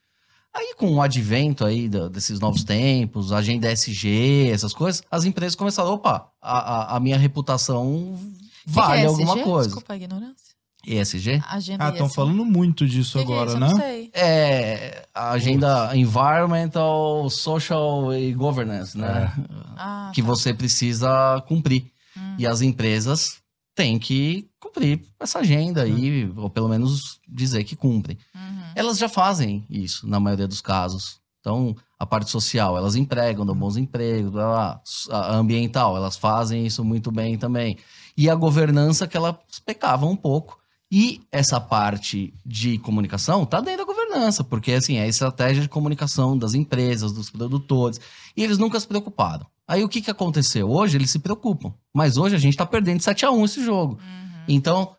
[0.53, 5.91] Aí com o advento aí desses novos tempos, agenda SG, essas coisas, as empresas começaram,
[5.93, 6.59] opa, a,
[6.93, 8.19] a- a minha reputação
[8.65, 9.43] Que que vale é alguma ESG?
[9.43, 9.67] coisa.
[9.69, 10.51] Desculpa a ignorância.
[10.85, 11.43] ESG?
[11.47, 13.55] Agenda Ah, estão falando muito disso Que que é agora, isso?
[13.57, 13.67] Eu né?
[13.69, 14.11] Não sei.
[14.15, 19.31] É a agenda environmental, social e governance, né?
[19.77, 20.27] Ah, que tá.
[20.27, 21.85] você precisa cumprir.
[22.17, 22.35] Hum.
[22.39, 23.40] E as empresas
[23.81, 28.15] têm que cumprir essa agenda aí, ou pelo menos dizer que cumprem.
[28.35, 28.61] Uhum.
[28.75, 31.19] Elas já fazem isso, na maioria dos casos.
[31.39, 34.81] Então, a parte social, elas empregam, dão bons empregos, blá, blá.
[35.09, 37.75] a ambiental, elas fazem isso muito bem também.
[38.15, 39.35] E a governança que elas
[39.65, 40.59] pecavam um pouco.
[40.91, 44.00] E essa parte de comunicação tá dentro da governança,
[44.43, 47.99] porque assim, é a estratégia de comunicação das empresas, dos produtores,
[48.35, 49.45] e eles nunca se preocuparam.
[49.67, 50.69] Aí o que, que aconteceu?
[50.69, 53.63] Hoje eles se preocupam, mas hoje a gente tá perdendo de 7 a 1 esse
[53.63, 53.93] jogo.
[53.93, 54.43] Uhum.
[54.47, 54.95] Então,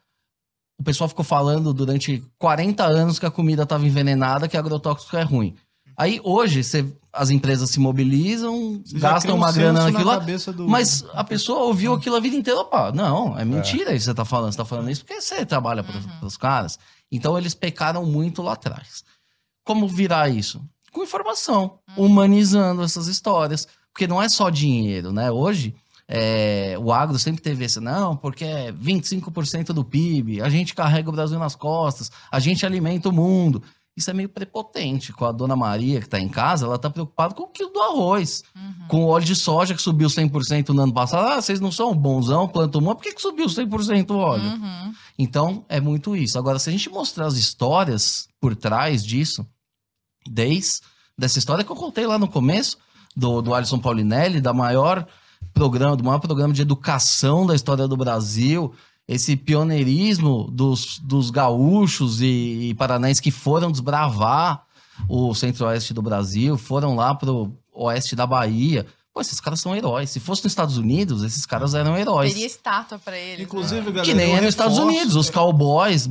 [0.80, 5.22] o pessoal ficou falando durante 40 anos que a comida estava envenenada, que agrotóxico é
[5.22, 5.54] ruim.
[5.96, 10.18] Aí hoje você- as empresas se mobilizam, Você gastam um uma grana na naquilo lá,
[10.18, 14.10] do- mas a pessoa ouviu aquilo a vida inteira, opa, não, é mentira isso que
[14.10, 16.26] você tá falando, você tá falando isso porque você trabalha para Uhum.
[16.26, 16.78] os caras.
[17.12, 19.04] Então eles pecaram muito lá atrás.
[19.62, 20.64] Como virar isso?
[20.90, 23.68] Com informação, humanizando essas histórias.
[23.92, 25.30] Porque não é só dinheiro, né?
[25.30, 25.74] Hoje,
[26.08, 31.08] é, o agro sempre teve esse, não, porque é 25% do PIB, a gente carrega
[31.08, 33.62] o Brasil nas costas, a gente alimenta o mundo.
[33.96, 35.12] Isso é meio prepotente.
[35.12, 37.80] Com a dona Maria, que está em casa, ela está preocupada com o quilo do
[37.80, 38.42] arroz.
[38.56, 38.88] Uhum.
[38.88, 41.26] Com o óleo de soja, que subiu 100% no ano passado.
[41.28, 44.44] Ah, vocês não são bonzão, plantam uma, por que, que subiu 100% o óleo?
[44.44, 44.94] Uhum.
[45.18, 46.38] Então, é muito isso.
[46.38, 49.46] Agora, se a gente mostrar as histórias por trás disso,
[50.26, 50.80] desde
[51.18, 52.78] dessa história que eu contei lá no começo,
[53.14, 55.06] do, do Alisson Paulinelli, da maior
[55.52, 58.74] programa, do maior programa de educação da história do Brasil,
[59.12, 64.64] esse pioneirismo dos, dos gaúchos e, e paranaenses que foram desbravar
[65.08, 68.86] o centro-oeste do Brasil, foram lá pro oeste da Bahia.
[69.12, 70.08] Pô, esses caras são heróis.
[70.08, 72.32] Se fosse nos Estados Unidos, esses caras eram heróis.
[72.32, 73.44] Teria estátua pra eles.
[73.44, 73.92] Inclusive, né?
[73.92, 75.14] galera, Que nem é nos Estados Unidos.
[75.14, 76.08] Os cowboys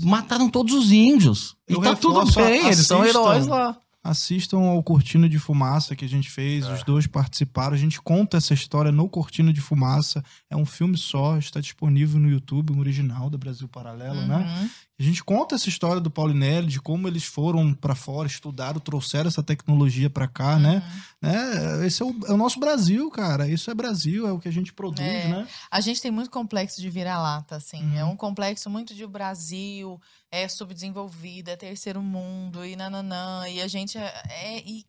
[0.00, 1.56] mataram todos os índios.
[1.68, 3.76] E tá tudo bem, eles são heróis lá.
[4.04, 7.72] Assistam ao Cortina de Fumaça que a gente fez, os dois participaram.
[7.74, 10.22] A gente conta essa história no Cortina de Fumaça.
[10.50, 14.70] É um filme só, está disponível no YouTube, um original da Brasil Paralelo, né?
[14.96, 19.26] A gente conta essa história do Paulinelli, de como eles foram pra fora, estudaram, trouxeram
[19.26, 20.82] essa tecnologia pra cá, né?
[21.22, 21.28] Uhum.
[21.30, 21.86] né?
[21.86, 23.48] Esse é o, é o nosso Brasil, cara.
[23.48, 25.26] Isso é Brasil, é o que a gente produz, É.
[25.28, 25.48] né?
[25.68, 27.82] A gente tem muito complexo de vira-lata, assim.
[27.82, 27.96] Uhum.
[27.98, 30.00] É um complexo muito de o Brasil,
[30.30, 33.48] é subdesenvolvido, é terceiro mundo e nananã.
[33.48, 34.84] E a gente é, é- e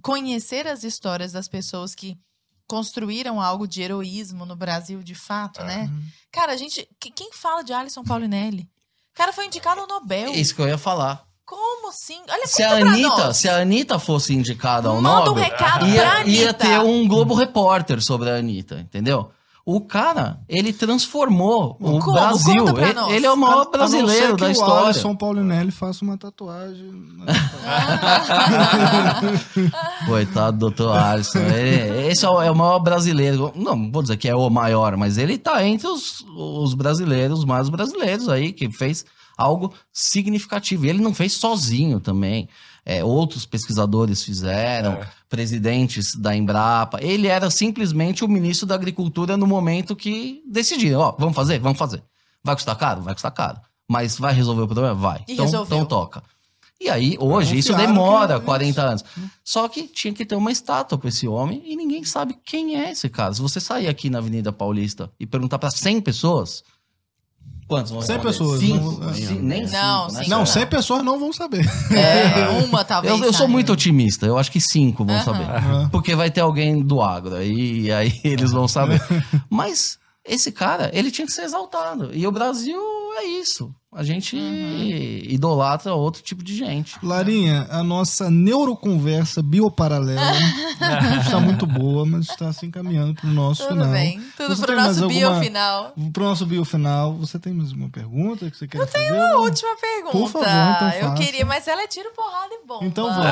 [0.00, 2.16] conhecer as histórias das pessoas que
[2.68, 5.86] construíram algo de heroísmo no Brasil, de fato, né?
[5.90, 6.02] Uhum.
[6.30, 6.88] Cara, a gente.
[7.00, 8.70] que- Quem fala de Alisson Paulinelli?
[9.18, 10.28] O cara foi indicado ao Nobel.
[10.28, 11.24] É isso que eu ia falar.
[11.44, 12.20] Como assim?
[12.30, 15.78] Olha, Se a, pra Anitta, se a Anitta fosse indicada ao Manda um Nobel, recado
[15.80, 16.30] pra ia, Anitta.
[16.30, 19.28] ia ter um Globo Repórter sobre a Anitta, entendeu?
[19.70, 22.12] O cara, ele transformou o Como?
[22.14, 22.56] Brasil.
[22.64, 23.12] Conta pra Ele, nós.
[23.12, 24.84] ele é o A- a maior não brasileiro ser que da O história.
[24.86, 26.90] Alisson Paulinelli faça uma tatuagem.
[27.18, 27.26] né?
[30.06, 31.38] Coitado do doutor Alisson.
[31.40, 33.52] Ele- esse é o, é o maior brasileiro.
[33.54, 37.68] Não vou dizer que é o maior, mas ele tá entre os, os brasileiros, mais
[37.68, 39.04] brasileiros aí, que fez
[39.36, 40.86] algo significativo.
[40.86, 42.48] E ele não fez sozinho também.
[42.90, 45.06] É, outros pesquisadores fizeram, É.
[45.28, 46.98] presidentes da Embrapa.
[47.02, 51.58] Ele era simplesmente o ministro da Agricultura no momento que decidiram: ó, vamos fazer?
[51.58, 52.02] Vamos fazer.
[52.42, 53.02] Vai custar caro?
[53.02, 53.60] Vai custar caro.
[53.86, 54.94] Mas vai resolver o problema?
[54.94, 55.22] Vai.
[55.28, 55.76] E então, resolveu.
[55.76, 56.22] então toca.
[56.80, 59.04] E aí, hoje, isso demora que- 40 anos.
[59.44, 62.92] Só que tinha que ter uma estátua pra esse homem e ninguém sabe quem é
[62.92, 63.34] esse cara.
[63.34, 66.62] Se você sair aqui na Avenida Paulista e perguntar pra 100 pessoas,
[67.68, 68.32] quantos vão 100 responder?
[68.32, 69.00] pessoas, Cinco?
[69.00, 70.18] não- Cin- nem Não, cinco, né?
[70.18, 70.46] cinco Não, Não.
[70.46, 71.64] 100 pessoas não vão saber.
[71.92, 73.20] É, uma talvez.
[73.20, 74.26] Eu, eu sou muito otimista.
[74.26, 75.46] Eu acho que cinco vão saber.
[75.92, 77.40] Porque vai ter alguém do agro.
[77.42, 79.00] E aí eles vão saber.
[79.50, 82.10] Mas esse cara, ele tinha que ser exaltado.
[82.12, 82.80] E o Brasil
[83.18, 83.70] é isso.
[83.98, 85.22] A gente Uhum.
[85.24, 86.94] idolatra outro tipo de gente.
[87.02, 90.20] Larinha, a nossa neuroconversa bioparalela
[91.20, 93.90] está muito boa, mas está se encaminhando para o nosso Tudo final.
[93.90, 94.20] bem.
[94.36, 95.92] Tudo tem mais nosso bio alguma- final.
[96.12, 99.12] Para o nosso bio final, você tem mais uma pergunta que você quer fazer?
[99.12, 100.12] Uma última pergunta.
[100.16, 101.14] Por favor, então eu faça.
[101.22, 102.84] queria, mas ela é tiro, porrada e bomba.
[102.84, 103.24] Então vamos.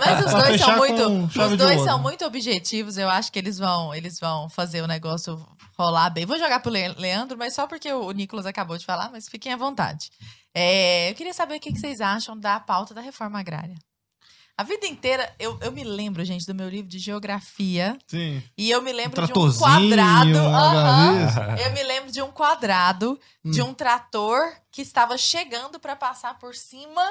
[0.00, 1.08] mas os dois são muito,
[1.50, 2.96] os dois são muito objetivos.
[2.96, 5.38] Eu acho que eles vão, eles vão fazer o negócio
[5.78, 6.26] rolar bem.
[6.26, 9.52] Vou jogar pro Le- Leandro, mas só porque o Nicolas acabou de falar, mas fiquem
[9.52, 9.89] à vontade.
[10.54, 13.76] É, eu queria saber o que vocês acham da pauta da reforma agrária.
[14.56, 17.96] A vida inteira, eu, eu me lembro, gente, do meu livro de geografia.
[18.06, 18.42] Sim.
[18.58, 20.32] E eu me lembro de um quadrado.
[20.34, 21.64] galinha.
[21.64, 23.68] eu me lembro de um quadrado de Hum.
[23.68, 27.02] um trator que estava chegando para passar por cima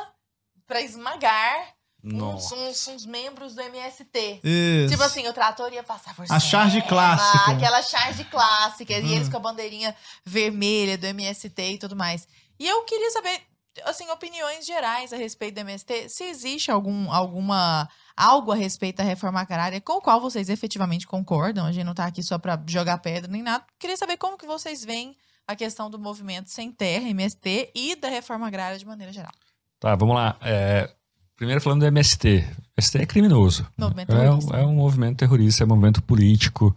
[0.68, 1.74] para esmagar
[2.04, 2.56] Nossa.
[2.56, 4.40] uns- uns membros do MST.
[4.44, 4.92] Isso.
[4.92, 6.38] Tipo assim, o trator ia passar por cima.
[6.38, 7.52] A charge clássica.
[7.52, 8.94] Aquela charge clássica.
[8.94, 9.12] E Hum.
[9.16, 9.96] eles com a bandeirinha
[10.26, 12.28] vermelha do MST e tudo mais.
[12.60, 13.42] E eu queria saber,
[13.86, 16.10] assim, opiniões gerais a respeito do MST.
[16.10, 17.90] Se existe algum, alguma...
[18.16, 21.66] Algo a respeito da reforma agrária com o qual vocês efetivamente concordam.
[21.66, 23.64] A gente não tá aqui só para jogar pedra nem nada.
[23.80, 25.16] Queria saber como que vocês veem
[25.48, 29.32] a questão do movimento sem terra, MST, e da reforma agrária de maneira geral.
[29.80, 30.38] Tá, vamos lá.
[30.42, 30.94] É,
[31.40, 32.46] primeiro falando do MST.
[32.78, 33.66] MST é criminoso.
[33.78, 34.58] Movimento É, um- terrorista.
[34.58, 36.76] é um movimento terrorista, é um movimento político.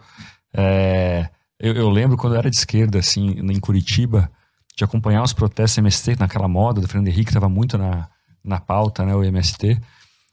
[0.55, 1.29] É,
[1.61, 4.31] eu, eu lembro quando eu era de esquerda, assim, em Curitiba,
[4.77, 8.09] de acompanhar os protestos MST naquela moda do Fernando Henrique, estava muito na,
[8.43, 9.79] na pauta, né, o MST.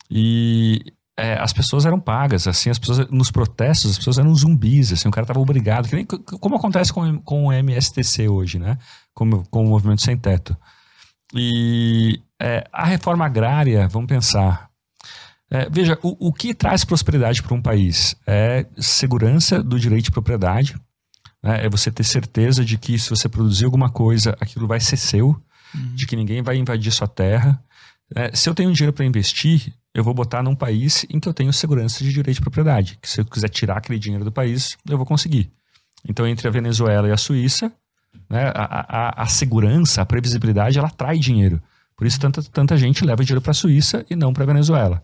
[0.09, 0.81] E
[1.17, 5.07] é, as pessoas eram pagas, assim, as pessoas nos protestos, as pessoas eram zumbis, assim,
[5.09, 8.77] o cara estava obrigado, que nem, como acontece com, com o MSTC hoje, né,
[9.13, 10.55] com, com o movimento sem teto.
[11.35, 14.69] E é, a reforma agrária, vamos pensar,
[15.51, 20.11] é, veja, o, o que traz prosperidade para um país é segurança do direito de
[20.11, 20.75] propriedade,
[21.43, 21.65] né?
[21.65, 25.35] é você ter certeza de que se você produzir alguma coisa, aquilo vai ser seu,
[25.75, 25.93] Uhum.
[25.93, 27.61] de que ninguém vai invadir sua terra,
[28.15, 31.33] É, se eu tenho dinheiro para investir, eu vou botar num país em que eu
[31.33, 32.97] tenho segurança de direito de propriedade.
[32.99, 35.51] Que se eu quiser tirar aquele dinheiro do país, eu vou conseguir.
[36.03, 37.71] Então, entre a Venezuela e a Suíça,
[38.27, 41.61] né, a, a, a segurança, a previsibilidade, ela atrai dinheiro.
[41.99, 45.03] Por isso, tanta, tanta gente leva dinheiro para a Suíça e não para a Venezuela.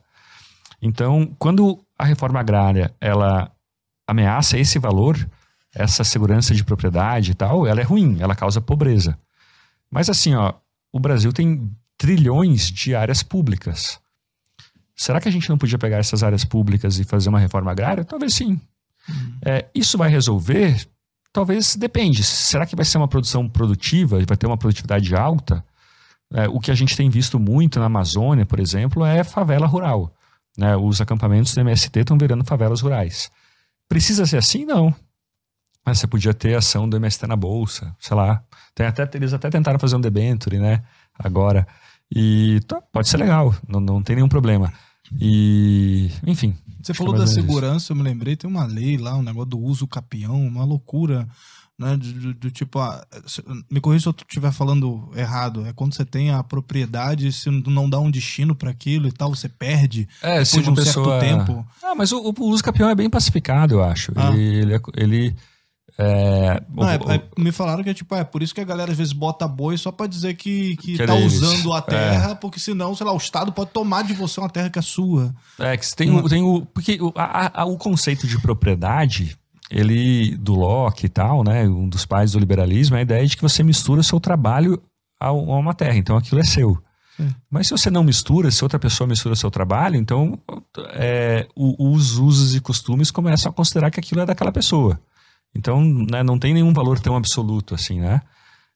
[0.81, 3.51] Então, quando a reforma agrária ela
[4.07, 5.17] ameaça esse valor,
[5.73, 9.19] essa segurança de propriedade e tal, ela é ruim, ela causa pobreza.
[9.91, 10.53] Mas assim, ó,
[10.89, 13.99] o Brasil tem trilhões de áreas públicas.
[14.95, 18.05] Será que a gente não podia pegar essas áreas públicas e fazer uma reforma agrária?
[18.05, 18.51] Talvez sim.
[19.09, 19.37] Uhum.
[19.45, 20.87] É, isso vai resolver?
[21.33, 22.23] Talvez depende.
[22.23, 24.17] Será que vai ser uma produção produtiva?
[24.25, 25.61] Vai ter uma produtividade alta?
[26.35, 30.13] É, o que a gente tem visto muito na Amazônia, por exemplo, é favela rural.
[30.57, 30.75] Né?
[30.75, 33.31] Os acampamentos do MST estão virando favelas rurais.
[33.87, 34.65] Precisa ser assim?
[34.65, 34.93] Não.
[35.85, 38.43] Mas você podia ter ação do MST na bolsa, sei lá.
[38.73, 40.83] Tem até, eles até tentaram fazer um debenture, né?
[41.17, 41.65] Agora.
[42.13, 44.73] E tá, pode ser legal, não, não tem nenhum problema.
[45.19, 46.55] E, enfim.
[46.81, 49.87] Você falou da segurança, eu me lembrei, tem uma lei lá, um negócio do uso
[49.87, 51.27] capião, uma loucura,
[51.77, 51.97] né?
[51.97, 53.05] Do, do, do tipo, ah,
[53.69, 55.65] me corrija se eu estiver falando errado.
[55.65, 59.35] É quando você tem a propriedade, se não dá um destino para aquilo e tal,
[59.35, 61.19] você perde é, depois de um pessoa...
[61.19, 61.67] certo tempo.
[61.83, 64.11] Ah, mas o, o, uso capião é bem pacificado, eu acho.
[64.15, 64.31] Ah.
[64.31, 65.35] Ele, ele, é, ele
[65.97, 68.91] é, não, é, é, me falaram que é tipo, é por isso que a galera
[68.91, 72.35] às vezes bota boi só para dizer que, que, que tá usando a terra, é.
[72.35, 75.33] porque senão, sei lá, o Estado pode tomar de você uma terra que é sua.
[75.57, 76.27] É, que tem, uma...
[76.27, 76.65] tem o.
[76.65, 79.37] Porque o, a, a, o conceito de propriedade,
[79.69, 81.67] ele, do Locke e tal, né?
[81.67, 84.81] Um dos pais do liberalismo, é a ideia de que você mistura o seu trabalho
[85.19, 86.81] a, uma terra, então aquilo é seu.
[87.49, 90.37] Mas se você não mistura, se outra pessoa mistura o seu trabalho, então
[90.93, 94.99] é, os usos e costumes começam a considerar que aquilo é daquela pessoa.
[95.55, 98.21] Então, né, não tem nenhum valor tão absoluto assim, né?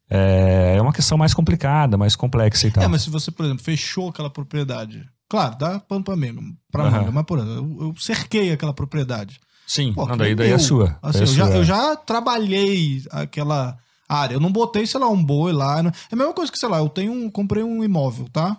[0.10, 2.84] É, é uma questão mais complicada, mais complexa e tal.
[2.84, 6.42] É, mas se você, por exemplo, fechou aquela propriedade, claro, dá pano pra manga,
[6.72, 6.92] pra uhum.
[6.92, 9.40] manga mas, por exemplo, eu, eu cerquei aquela propriedade.
[9.70, 10.98] Sim, Pô, não, daí, daí é sua.
[11.00, 11.36] Assim, é eu, sua.
[11.36, 13.78] Já, eu já trabalhei aquela
[14.10, 15.80] área, eu não botei, sei lá, um boi lá.
[15.80, 18.58] É a mesma coisa que, sei lá, eu tenho um, comprei um imóvel, tá?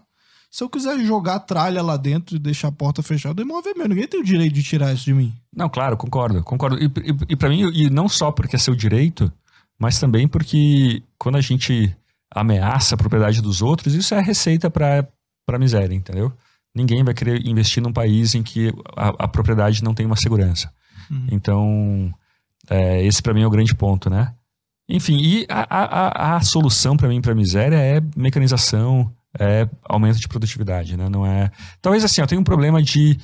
[0.52, 3.74] Se eu quiser jogar tralha lá dentro e deixar a porta fechada, o imóvel é
[3.76, 3.88] meu.
[3.88, 5.34] Ninguém tem o direito de tirar isso de mim.
[5.52, 6.44] Não, claro, concordo.
[6.44, 6.78] Concordo.
[6.78, 9.32] E, e, e para mim, e não só porque é seu direito,
[9.76, 11.92] mas também porque quando a gente
[12.32, 16.32] ameaça a propriedade dos outros, isso é receita para miséria, entendeu?
[16.72, 20.72] Ninguém vai querer investir num país em que a, a propriedade não tem uma segurança.
[21.10, 21.26] Uhum.
[21.30, 22.14] Então,
[22.68, 24.32] é, esse para mim é o grande ponto, né?
[24.88, 30.18] Enfim, e a, a, a solução para mim para a miséria é mecanização, é aumento
[30.18, 31.08] de produtividade, né?
[31.08, 31.50] Não é.
[31.80, 33.18] Talvez assim, eu tenho um problema de,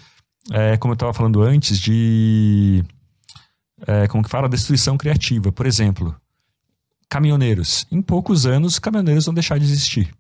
[0.53, 2.85] é, como eu estava falando antes, de
[3.87, 5.51] é, como que fala, destruição criativa.
[5.51, 6.15] Por exemplo,
[7.09, 7.87] caminhoneiros.
[7.91, 10.15] Em poucos anos, caminhoneiros vão deixar de existir.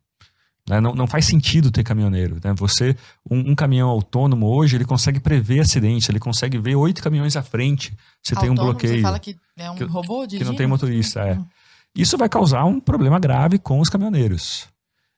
[0.68, 0.80] Né?
[0.80, 2.38] Não, não faz sentido ter caminhoneiro.
[2.42, 2.52] Né?
[2.56, 2.96] Você,
[3.30, 7.42] um, um, caminhão autônomo hoje, ele consegue prever acidente, ele consegue ver oito caminhões à
[7.42, 7.96] frente.
[8.22, 8.96] Você autônomo, tem um bloqueio.
[8.96, 11.34] Você fala que é um que, robô Que não tem motorista, é.
[11.34, 11.46] Uhum.
[11.94, 14.68] Isso vai causar um problema grave com os caminhoneiros.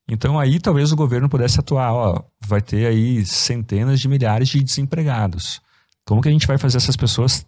[0.09, 4.63] Então aí talvez o governo pudesse atuar, ó, vai ter aí centenas de milhares de
[4.63, 5.61] desempregados.
[6.07, 7.45] Como que a gente vai fazer essas pessoas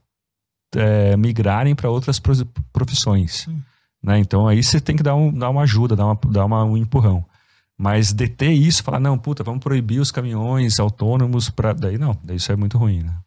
[0.74, 2.20] é, migrarem para outras
[2.72, 3.46] profissões?
[4.02, 4.18] Né?
[4.18, 6.76] Então aí você tem que dar, um, dar uma ajuda, dar, uma, dar uma, um
[6.76, 7.24] empurrão.
[7.80, 11.72] Mas deter isso, falar, não, puta, vamos proibir os caminhões autônomos para.
[11.72, 13.18] Daí não, daí isso é muito ruim, né?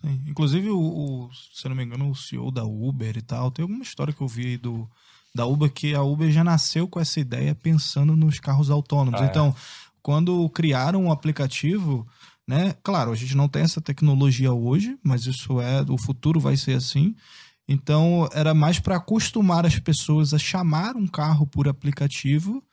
[0.00, 0.22] Sim.
[0.26, 3.82] Inclusive, o, o, se não me engano, o CEO da Uber e tal, tem alguma
[3.82, 4.88] história que eu vi aí do
[5.34, 9.20] da Uber que a Uber já nasceu com essa ideia pensando nos carros autônomos.
[9.20, 9.28] Ah, é.
[9.28, 9.54] então,
[10.00, 12.08] quando criaram um aplicativo,
[12.48, 12.74] né?
[12.82, 16.72] Claro, a gente não tem essa tecnologia hoje, mas isso é, o futuro vai ser
[16.72, 17.14] assim.
[17.68, 22.64] Então, era mais para acostumar as pessoas a chamar um carro por aplicativo,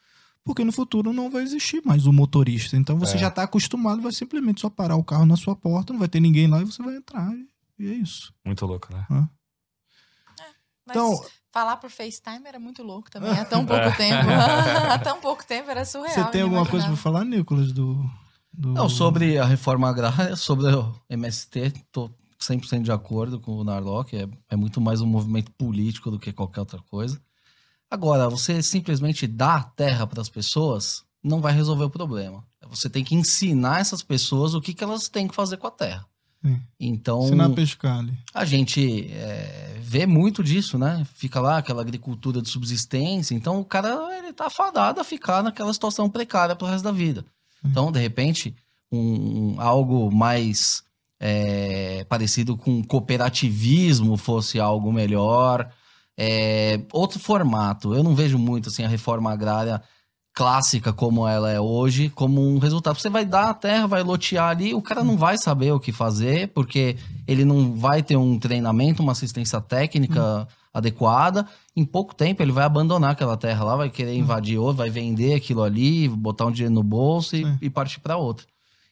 [0.47, 2.77] porque no futuro não vai existir mais o motorista.
[2.77, 3.19] Então, você é.
[3.19, 6.21] já está acostumado, vai simplesmente só parar o carro na sua porta, não vai ter
[6.21, 7.29] ninguém lá e você vai entrar.
[7.77, 8.33] E é isso.
[8.45, 9.05] Muito louco, né?
[9.11, 10.43] É,
[10.85, 10.95] mas...
[10.95, 11.21] Então,
[11.51, 14.29] Falar por FaceTime era muito louco também, há tão pouco tempo.
[14.91, 16.13] há tão pouco tempo era surreal.
[16.13, 17.99] Você tem alguma coisa para falar, Nicolas, do,
[18.53, 23.63] do, Não, sobre a reforma agrária, sobre o MST, tô 100% de acordo com o
[23.63, 27.19] Narlock, é, é muito mais um movimento político do que qualquer outra coisa.
[27.89, 32.43] Agora, você simplesmente dar terra para as pessoas não vai resolver o problema.
[32.69, 35.71] Você tem que ensinar essas pessoas o que, que elas têm que fazer com a
[35.71, 36.05] terra.
[36.79, 37.25] Então.
[37.25, 38.13] Ensinar a pescar ali.
[38.33, 41.05] A gente é, vê muito disso, né?
[41.15, 43.33] Fica lá aquela agricultura de subsistência.
[43.33, 47.25] Então o cara ele tá fadado a ficar naquela situação precária pro resto da vida.
[47.65, 48.55] Então, de repente,
[48.91, 50.83] um, algo mais
[51.19, 55.69] é, parecido com cooperativismo fosse algo melhor.
[56.17, 57.93] É, outro formato.
[57.93, 59.81] Eu não vejo muito assim a reforma agrária
[60.33, 62.99] clássica como ela é hoje, como um resultado.
[62.99, 65.91] Você vai dar a terra, vai lotear ali, o cara não vai saber o que
[65.91, 66.95] fazer, porque
[67.27, 71.47] ele não vai ter um treinamento, uma assistência técnica adequada.
[71.75, 75.33] Em pouco tempo ele vai abandonar aquela terra lá, vai querer invadir outra, vai vender
[75.33, 78.45] aquilo ali, botar um dinheiro no bolso e, e partir para outra.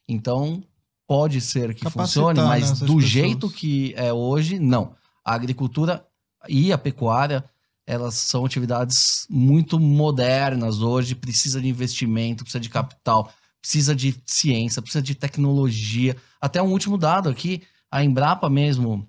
[0.08, 0.64] Então,
[1.08, 3.06] pode ser que Capacitar, funcione, né, mas essas do pessoas.
[3.06, 4.94] jeito que é hoje, não.
[5.24, 6.04] A agricultura
[6.48, 7.44] e a pecuária,
[7.86, 13.32] elas são atividades muito modernas hoje, precisa de investimento, precisa de capital,
[13.62, 16.16] precisa de ciência, precisa de tecnologia.
[16.42, 17.62] Até um último dado aqui,
[17.92, 19.08] a Embrapa mesmo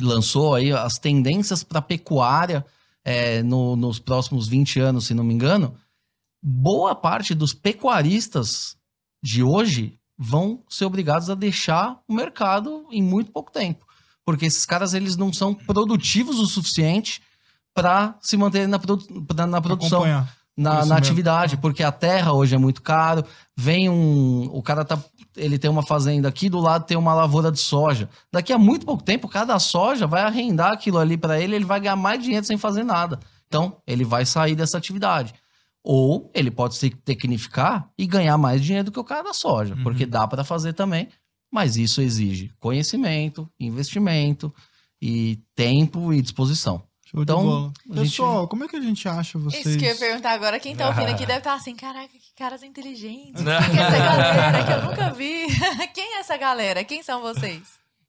[0.00, 2.64] lançou aí as tendências para pecuária
[3.04, 5.74] é, no- nos próximos 20 anos, se não me engano.
[6.42, 8.76] Boa parte dos pecuaristas
[9.22, 13.86] de hoje vão ser obrigados a deixar o mercado em muito pouco tempo.
[14.28, 17.22] Porque esses caras eles não são produtivos o suficiente
[17.74, 20.30] para se manterem na, produ- pra- na produção Acompanhar.
[20.54, 23.24] na, na atividade, porque a terra hoje é muito caro.
[23.56, 24.50] Vem um.
[24.52, 24.98] O cara tá.
[25.34, 28.06] Ele tem uma fazenda aqui, do lado tem uma lavoura de soja.
[28.30, 31.80] Daqui a muito pouco tempo, cada soja vai arrendar aquilo ali para ele, ele vai
[31.80, 33.18] ganhar mais dinheiro sem fazer nada.
[33.46, 35.32] Então, ele vai sair dessa atividade.
[35.82, 39.74] Ou ele pode se tecnificar e ganhar mais dinheiro do que o cara da soja,
[39.74, 39.82] Uhum.
[39.84, 41.08] porque dá para fazer também.
[41.50, 44.52] Mas isso exige conhecimento, investimento
[45.00, 46.82] e tempo e disposição.
[47.06, 47.72] Show Então, de bola.
[47.90, 49.64] a gente- Pessoal, como é que a gente acha vocês?
[49.64, 50.60] Isso que eu ia perguntar agora.
[50.60, 53.42] Quem tá ouvindo aqui deve estar assim, caraca, que caras inteligentes.
[53.42, 55.46] Quem é essa galera que eu nunca vi?
[55.94, 56.84] Quem é essa galera?
[56.84, 57.62] Quem são vocês?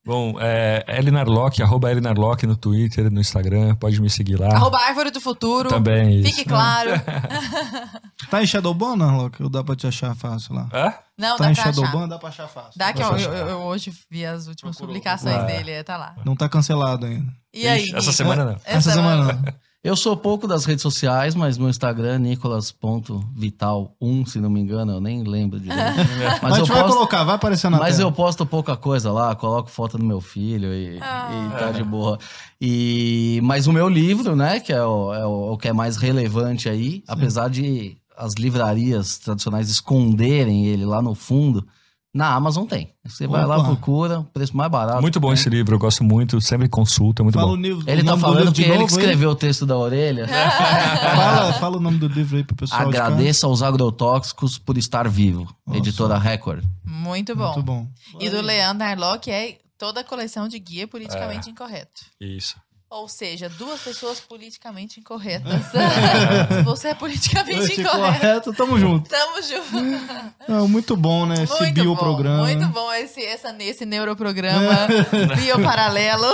[0.09, 4.47] Bom, é Elinarlock, arroba Elinarlock no Twitter, no Instagram, pode me seguir lá.
[4.55, 5.69] Arroba Árvore do Futuro.
[5.69, 6.29] Também, isso.
[6.35, 6.89] Fique claro.
[8.29, 9.41] Tá em Shadowban, Narlock?
[9.41, 10.67] Ou dá pra te achar fácil lá?
[10.73, 10.93] Hã?
[11.17, 11.73] Não, tá dá em pra achar.
[11.73, 12.71] Shadowban, dá pra achar fácil.
[12.75, 13.29] Dá que eu, achar.
[13.31, 16.15] eu- eu hoje vi as últimas Procurou, publicações dele, tá lá.
[16.25, 17.31] Não tá cancelado ainda.
[17.53, 17.85] E aí?
[17.93, 18.55] Essa semana não.
[18.65, 19.53] Essa, semana não.
[19.81, 24.91] Eu sou pouco das redes sociais, mas meu Instagram é nicolas.vital1, se não me engano,
[24.93, 25.79] eu nem lembro direito.
[26.19, 28.09] Mas, Mas eu gente vai posto, colocar, vai aparecer na mas tela.
[28.09, 31.29] eu posto pouca coisa lá, coloco foto do meu filho e, Ah.
[31.31, 32.19] e tá de boa.
[32.59, 35.95] E, mas o meu livro, né, que é o, é o- o que é mais
[35.95, 41.65] relevante aí, apesar de as livrarias tradicionais esconderem ele lá no fundo,
[42.13, 42.91] na Amazon tem.
[43.05, 43.67] Você vai lá, Opa.
[43.67, 45.01] procura, preço mais barato.
[45.01, 45.35] Muito bom tem.
[45.35, 47.61] esse livro, eu gosto muito, sempre consulta, é muito Fala o, bom.
[47.61, 48.85] livro, Ele tá falando que de ele que hein?
[48.85, 50.27] escreveu o texto da orelha.
[50.27, 52.81] Fala, fala o nome do livro aí pro pessoal.
[52.81, 55.47] Agradeça aos agrotóxicos por estar vivo.
[55.65, 55.79] Nossa.
[55.79, 56.63] Editora Record.
[56.83, 57.53] Muito bom.
[57.53, 57.87] Muito bom.
[58.19, 62.01] E do Leandro Arlock é toda a coleção de guia politicamente incorreto.
[62.19, 62.55] Isso.
[62.89, 65.61] Ou seja, duas pessoas politicamente incorretas.
[66.51, 69.07] Se você é politicamente incorreto, correto, tamo junto.
[69.07, 70.67] tamo junto.
[70.67, 71.43] Muito bom, né?
[71.43, 72.37] Esse Muito bioprograma.
[72.37, 74.87] bom, muito bom esse, essa, esse neuroprograma
[75.35, 76.33] bioparalelo.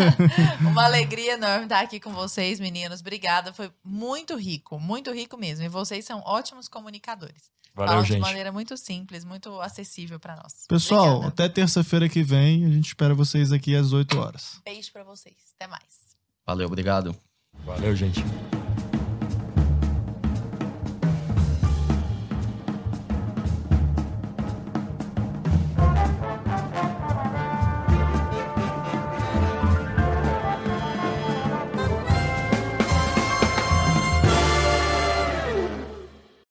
[0.60, 3.00] Uma alegria enorme estar aqui com vocês, meninos.
[3.00, 5.64] Obrigada, foi muito rico, muito rico mesmo.
[5.64, 7.52] E vocês são ótimos comunicadores.
[7.74, 8.20] Valeu, Falam de gente.
[8.20, 10.66] maneira muito simples, muito acessível para nós.
[10.68, 11.28] Pessoal, Obrigada.
[11.28, 14.60] até terça-feira que vem, a gente espera vocês aqui às 8 horas.
[14.64, 15.36] beijo para vocês.
[15.58, 15.82] Até mais.
[16.46, 17.16] Valeu, obrigado.
[17.64, 18.20] Valeu, gente.